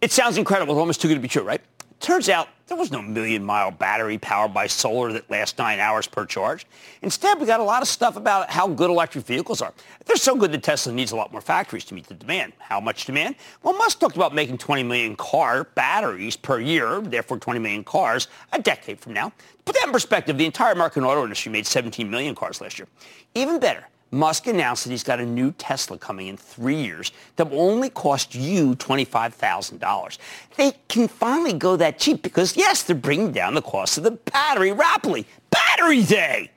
It 0.00 0.12
sounds 0.12 0.38
incredible. 0.38 0.74
It's 0.74 0.80
almost 0.80 1.00
too 1.00 1.08
good 1.08 1.14
to 1.14 1.20
be 1.20 1.28
true, 1.28 1.42
right? 1.42 1.60
Turns 2.00 2.30
out 2.30 2.48
there 2.66 2.78
was 2.78 2.90
no 2.90 3.02
million 3.02 3.44
mile 3.44 3.70
battery 3.70 4.16
powered 4.16 4.54
by 4.54 4.66
solar 4.66 5.12
that 5.12 5.30
lasts 5.30 5.58
nine 5.58 5.78
hours 5.80 6.06
per 6.06 6.24
charge. 6.24 6.66
Instead, 7.02 7.38
we 7.38 7.44
got 7.44 7.60
a 7.60 7.64
lot 7.64 7.82
of 7.82 7.88
stuff 7.88 8.16
about 8.16 8.48
how 8.48 8.66
good 8.66 8.88
electric 8.88 9.26
vehicles 9.26 9.60
are. 9.60 9.74
They're 10.06 10.16
so 10.16 10.34
good 10.34 10.50
that 10.52 10.62
Tesla 10.62 10.94
needs 10.94 11.12
a 11.12 11.16
lot 11.16 11.30
more 11.30 11.42
factories 11.42 11.84
to 11.86 11.94
meet 11.94 12.06
the 12.06 12.14
demand. 12.14 12.54
How 12.58 12.80
much 12.80 13.04
demand? 13.04 13.34
Well, 13.62 13.76
Musk 13.76 14.00
talked 14.00 14.16
about 14.16 14.34
making 14.34 14.56
20 14.56 14.82
million 14.82 15.14
car 15.14 15.64
batteries 15.74 16.36
per 16.36 16.58
year, 16.58 17.02
therefore 17.02 17.38
20 17.38 17.60
million 17.60 17.84
cars 17.84 18.28
a 18.54 18.62
decade 18.62 18.98
from 18.98 19.12
now. 19.12 19.28
To 19.28 19.64
put 19.66 19.74
that 19.74 19.84
in 19.86 19.92
perspective, 19.92 20.38
the 20.38 20.46
entire 20.46 20.72
American 20.72 21.04
auto 21.04 21.22
industry 21.22 21.52
made 21.52 21.66
17 21.66 22.10
million 22.10 22.34
cars 22.34 22.62
last 22.62 22.78
year. 22.78 22.88
Even 23.34 23.60
better, 23.60 23.84
Musk 24.12 24.48
announced 24.48 24.84
that 24.84 24.90
he's 24.90 25.04
got 25.04 25.20
a 25.20 25.26
new 25.26 25.52
Tesla 25.52 25.96
coming 25.96 26.26
in 26.26 26.36
three 26.36 26.82
years 26.82 27.12
that 27.36 27.48
will 27.48 27.60
only 27.60 27.88
cost 27.90 28.34
you 28.34 28.74
$25,000. 28.74 30.18
They 30.56 30.72
can 30.88 31.06
finally 31.06 31.52
go 31.52 31.76
that 31.76 31.98
cheap 31.98 32.22
because, 32.22 32.56
yes, 32.56 32.82
they're 32.82 32.96
bringing 32.96 33.30
down 33.30 33.54
the 33.54 33.62
cost 33.62 33.98
of 33.98 34.04
the 34.04 34.10
battery 34.10 34.72
rapidly. 34.72 35.26
Battery 35.50 36.02
day! 36.02 36.50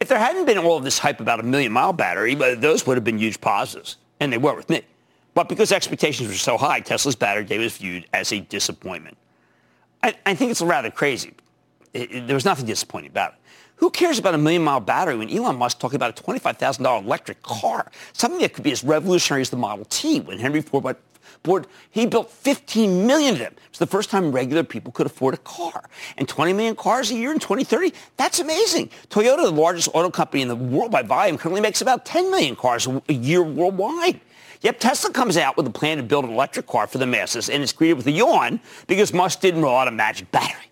If 0.00 0.08
there 0.08 0.18
hadn't 0.18 0.46
been 0.46 0.58
all 0.58 0.76
of 0.76 0.84
this 0.84 0.98
hype 0.98 1.20
about 1.20 1.40
a 1.40 1.42
million 1.44 1.72
mile 1.72 1.92
battery, 1.92 2.36
uh, 2.36 2.54
those 2.56 2.86
would 2.86 2.96
have 2.96 3.04
been 3.04 3.18
huge 3.18 3.40
positives, 3.40 3.96
and 4.20 4.32
they 4.32 4.38
were 4.38 4.54
with 4.54 4.68
me. 4.68 4.82
But 5.32 5.48
because 5.48 5.70
expectations 5.70 6.28
were 6.28 6.34
so 6.34 6.58
high, 6.58 6.80
Tesla's 6.80 7.16
battery 7.16 7.44
day 7.44 7.58
was 7.58 7.76
viewed 7.76 8.06
as 8.12 8.32
a 8.32 8.40
disappointment. 8.40 9.16
I, 10.02 10.14
I 10.26 10.34
think 10.34 10.50
it's 10.50 10.60
rather 10.60 10.90
crazy. 10.90 11.34
It, 11.94 12.12
it, 12.12 12.26
there 12.26 12.34
was 12.34 12.44
nothing 12.44 12.66
disappointing 12.66 13.10
about 13.10 13.32
it. 13.32 13.38
Who 13.76 13.90
cares 13.90 14.18
about 14.18 14.34
a 14.34 14.38
million 14.38 14.64
mile 14.64 14.80
battery 14.80 15.16
when 15.16 15.30
Elon 15.30 15.56
Musk 15.56 15.78
talking 15.78 15.96
about 15.96 16.18
a 16.18 16.22
$25,000 16.22 17.04
electric 17.04 17.42
car? 17.42 17.90
Something 18.12 18.40
that 18.40 18.54
could 18.54 18.64
be 18.64 18.72
as 18.72 18.82
revolutionary 18.82 19.42
as 19.42 19.50
the 19.50 19.56
Model 19.56 19.84
T 19.86 20.20
when 20.20 20.38
Henry 20.38 20.62
Ford 20.62 20.96
Ford, 21.44 21.66
he 21.90 22.06
built 22.06 22.30
15 22.30 23.06
million 23.06 23.34
of 23.34 23.38
them. 23.38 23.54
It's 23.68 23.78
the 23.78 23.86
first 23.86 24.10
time 24.10 24.32
regular 24.32 24.64
people 24.64 24.90
could 24.90 25.06
afford 25.06 25.34
a 25.34 25.38
car. 25.38 25.88
And 26.16 26.28
20 26.28 26.52
million 26.52 26.74
cars 26.74 27.10
a 27.10 27.14
year 27.14 27.30
in 27.30 27.38
2030, 27.38 27.92
that's 28.16 28.40
amazing. 28.40 28.90
Toyota, 29.10 29.42
the 29.42 29.50
largest 29.50 29.88
auto 29.92 30.10
company 30.10 30.42
in 30.42 30.48
the 30.48 30.56
world 30.56 30.90
by 30.90 31.02
volume, 31.02 31.38
currently 31.38 31.60
makes 31.60 31.82
about 31.82 32.04
10 32.04 32.30
million 32.30 32.56
cars 32.56 32.88
a 33.08 33.12
year 33.12 33.42
worldwide. 33.42 34.20
Yep, 34.62 34.80
Tesla 34.80 35.12
comes 35.12 35.36
out 35.36 35.56
with 35.56 35.66
a 35.66 35.70
plan 35.70 35.98
to 35.98 36.02
build 36.02 36.24
an 36.24 36.32
electric 36.32 36.66
car 36.66 36.86
for 36.86 36.98
the 36.98 37.06
masses 37.06 37.48
and 37.48 37.62
is 37.62 37.72
greeted 37.72 37.96
with 37.96 38.06
a 38.06 38.12
yawn 38.12 38.58
because 38.86 39.12
Musk 39.12 39.40
didn't 39.40 39.62
roll 39.62 39.76
out 39.76 39.86
a 39.86 39.92
magic 39.92 40.30
battery. 40.32 40.66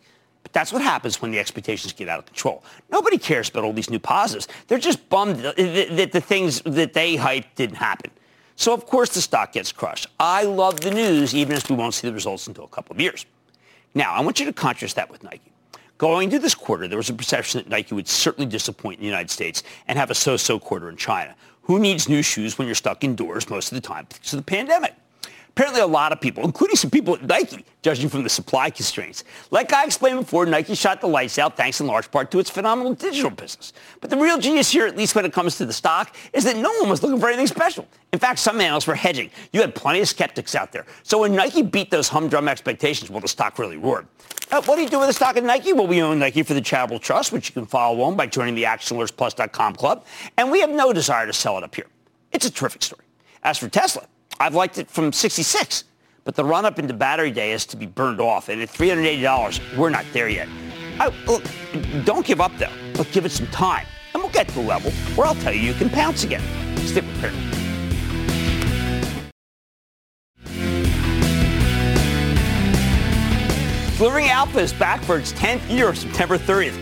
That's 0.55 0.73
what 0.73 0.81
happens 0.81 1.21
when 1.21 1.33
the 1.33 1.39
expectations 1.39 1.93
get 1.93 2.09
out 2.09 2.21
of 2.21 2.27
control. 2.27 2.65
Nobody 2.91 3.19
cares 3.19 3.51
about 3.51 3.65
all 3.65 3.73
these 3.73 3.91
new 3.91 3.99
positives. 3.99 4.49
They're 4.69 4.79
just 4.79 5.07
bummed 5.11 5.41
that 5.41 6.11
the 6.13 6.21
things 6.21 6.63
that 6.63 6.95
they 6.95 7.17
hyped 7.17 7.57
didn't 7.57 7.77
happen. 7.77 8.11
So, 8.57 8.73
of 8.73 8.87
course, 8.87 9.13
the 9.13 9.21
stock 9.21 9.53
gets 9.53 9.73
crushed. 9.73 10.07
I 10.21 10.45
love 10.45 10.81
the 10.81 10.93
news, 10.93 11.35
even 11.35 11.57
if 11.57 11.69
we 11.69 11.75
won't 11.75 11.93
see 11.93 12.07
the 12.07 12.15
results 12.15 12.47
until 12.47 12.65
a 12.65 12.69
couple 12.69 12.95
of 12.95 13.01
years. 13.01 13.27
Now, 13.95 14.15
I 14.15 14.21
want 14.21 14.39
you 14.39 14.47
to 14.47 14.53
contrast 14.53 14.95
that 14.95 15.11
with 15.11 15.25
Nike. 15.25 15.51
Going 15.99 16.31
into 16.31 16.39
this 16.39 16.55
quarter, 16.55 16.87
there 16.87 16.99
was 16.99 17.11
a 17.11 17.15
perception 17.15 17.59
that 17.59 17.69
Nike 17.69 17.95
would 17.95 18.07
certainly 18.07 18.49
disappoint 18.49 18.99
in 18.99 19.03
the 19.03 19.09
United 19.09 19.31
States 19.31 19.65
and 19.89 19.99
have 19.99 20.11
a 20.11 20.15
so-so 20.15 20.61
quarter 20.61 20.89
in 20.89 20.97
China. 20.97 21.35
Who 21.63 21.81
needs 21.81 22.09
new 22.09 22.23
shoes 22.23 22.59
when 22.59 22.69
you're 22.69 22.77
stuck 22.77 23.03
indoors 23.03 23.51
most 23.51 23.73
of 23.73 23.75
the 23.77 23.81
time 23.81 24.07
because 24.09 24.33
of 24.33 24.39
the 24.39 24.45
pandemic? 24.45 24.95
Apparently, 25.57 25.81
a 25.83 25.87
lot 25.87 26.11
of 26.11 26.21
people, 26.21 26.43
including 26.43 26.75
some 26.75 26.91
people 26.91 27.15
at 27.15 27.23
Nike, 27.23 27.65
judging 27.81 28.09
from 28.09 28.25
the 28.25 28.29
supply 28.29 28.71
constraints. 28.71 29.23
Like 29.53 29.73
I 29.73 29.85
explained 29.85 30.19
before, 30.19 30.47
Nike 30.47 30.75
shot 30.75 31.01
the 31.01 31.07
lights 31.07 31.39
out 31.39 31.57
thanks 31.57 31.81
in 31.81 31.87
large 31.87 32.11
part 32.11 32.33
to 32.33 32.41
its 32.41 32.51
phenomenal 32.51 32.95
digital 32.95 33.31
business. 33.31 33.73
But 34.01 34.11
the 34.11 34.17
real 34.17 34.37
genius 34.39 34.69
here, 34.69 34.85
at 34.85 34.97
least 34.97 35.15
when 35.15 35.25
it 35.25 35.33
comes 35.33 35.57
to 35.59 35.67
the 35.67 35.73
stock, 35.73 36.17
is 36.33 36.43
that 36.43 36.57
no 36.57 36.73
one 36.81 36.89
was 36.89 37.05
looking 37.05 37.21
for 37.21 37.29
anything 37.29 37.47
special. 37.47 37.87
In 38.13 38.19
fact, 38.19 38.41
some 38.41 38.61
analysts 38.61 38.89
were 38.89 38.97
hedging. 38.97 39.31
You 39.53 39.61
had 39.61 39.77
plenty 39.77 40.01
of 40.01 40.09
skeptics 40.09 40.57
out 40.57 40.73
there. 40.73 40.87
So 41.05 41.21
when 41.21 41.37
Nike 41.37 41.63
beat 41.63 41.89
those 41.89 42.09
humdrum 42.09 42.49
expectations, 42.49 43.09
well, 43.09 43.21
the 43.21 43.29
stock 43.29 43.57
really 43.57 43.77
roared. 43.77 44.09
Uh, 44.51 44.61
what 44.63 44.75
do 44.75 44.83
you 44.83 44.89
do 44.89 44.99
with 44.99 45.07
the 45.07 45.15
stock 45.15 45.37
of 45.37 45.45
Nike? 45.45 45.73
Well, 45.73 45.87
we 45.87 46.03
own 46.03 46.19
Nike 46.19 46.43
for 46.43 46.55
the 46.55 46.61
Charitable 46.61 46.99
Trust, 46.99 47.31
which 47.31 47.51
you 47.51 47.53
can 47.53 47.67
follow 47.67 48.03
on 48.03 48.17
by 48.17 48.27
joining 48.27 48.57
the 48.57 48.65
ActionAlertsPlus.com 48.65 49.77
club. 49.77 50.05
And 50.37 50.51
we 50.51 50.61
have 50.63 50.71
no 50.71 50.93
desire 50.93 51.27
to 51.27 51.33
sell 51.33 51.57
it 51.59 51.63
up 51.63 51.77
here. 51.77 51.87
It's 52.33 52.45
a 52.45 52.51
terrific 52.51 52.83
story. 52.83 53.05
As 53.45 53.59
for 53.59 53.69
Tesla, 53.69 54.09
I've 54.41 54.55
liked 54.55 54.78
it 54.78 54.91
from 54.91 55.12
66. 55.12 55.85
But 56.24 56.35
the 56.37 56.45
run-up 56.45 56.78
into 56.78 56.95
battery 56.95 57.30
day 57.30 57.53
is 57.53 57.66
to 57.66 57.76
be 57.76 57.85
burned 57.87 58.20
off. 58.20 58.49
And 58.49 58.62
at 58.62 58.70
$380, 58.70 59.76
we're 59.76 59.91
not 59.91 60.07
there 60.12 60.28
yet. 60.28 60.49
I, 60.99 61.09
look, 61.26 61.45
don't 62.05 62.24
give 62.24 62.41
up, 62.41 62.53
though, 62.59 62.72
but 62.97 63.11
give 63.12 63.26
it 63.26 63.32
some 63.32 63.49
time. 63.49 63.87
And 64.14 64.22
we'll 64.22 64.32
get 64.32 64.49
to 64.49 64.61
a 64.61 64.62
level 64.62 64.91
where 65.16 65.26
I'll 65.26 65.35
tell 65.35 65.53
you 65.53 65.61
you 65.61 65.74
can 65.74 65.91
pounce 65.91 66.24
again. 66.24 66.41
Stick 66.78 67.05
with 67.05 67.20
Cramer. 67.20 67.37
Delivering 73.99 74.28
Alpha 74.28 74.59
is 74.59 74.72
back 74.72 75.01
for 75.03 75.18
its 75.18 75.32
10th 75.35 75.70
year, 75.70 75.95
September 75.95 76.37
30th. 76.37 76.72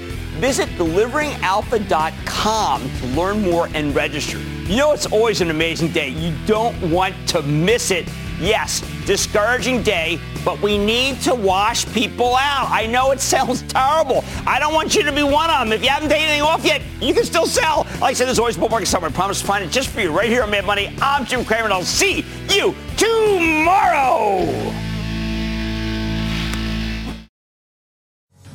Visit 0.40 0.66
deliveringalpha.com 0.70 2.90
to 2.98 3.06
learn 3.08 3.42
more 3.42 3.68
and 3.74 3.94
register. 3.94 4.38
You 4.66 4.76
know, 4.76 4.92
it's 4.92 5.06
always 5.06 5.40
an 5.40 5.50
amazing 5.50 5.88
day. 5.88 6.10
You 6.10 6.34
don't 6.46 6.90
want 6.90 7.14
to 7.30 7.42
miss 7.42 7.90
it. 7.90 8.08
Yes, 8.40 8.80
discouraging 9.06 9.82
day, 9.82 10.20
but 10.44 10.60
we 10.62 10.78
need 10.78 11.20
to 11.22 11.34
wash 11.34 11.84
people 11.92 12.36
out. 12.36 12.68
I 12.70 12.86
know 12.86 13.10
it 13.10 13.20
sounds 13.34 13.62
terrible. 13.62 14.24
I 14.46 14.58
don't 14.60 14.72
want 14.72 14.94
you 14.94 15.02
to 15.02 15.12
be 15.12 15.22
one 15.22 15.50
of 15.50 15.60
them. 15.60 15.72
If 15.72 15.82
you 15.82 15.88
haven't 15.90 16.08
taken 16.08 16.26
anything 16.26 16.42
off 16.42 16.64
yet, 16.64 16.80
you 17.00 17.12
can 17.12 17.24
still 17.24 17.46
sell. 17.46 17.86
Like 17.94 18.02
I 18.02 18.12
said, 18.12 18.26
there's 18.26 18.38
always 18.38 18.56
bull 18.56 18.68
market 18.68 18.86
summer. 18.86 19.08
I 19.08 19.10
promise 19.10 19.40
to 19.40 19.46
find 19.46 19.64
it 19.64 19.70
just 19.70 19.88
for 19.88 20.00
you 20.00 20.10
right 20.10 20.28
here 20.28 20.42
on 20.42 20.50
Mad 20.50 20.64
Money. 20.64 20.94
I'm 21.00 21.24
Jim 21.26 21.44
Cramer, 21.44 21.64
and 21.64 21.72
I'll 21.72 21.82
see 21.82 22.24
you 22.48 22.74
tomorrow. 22.96 24.91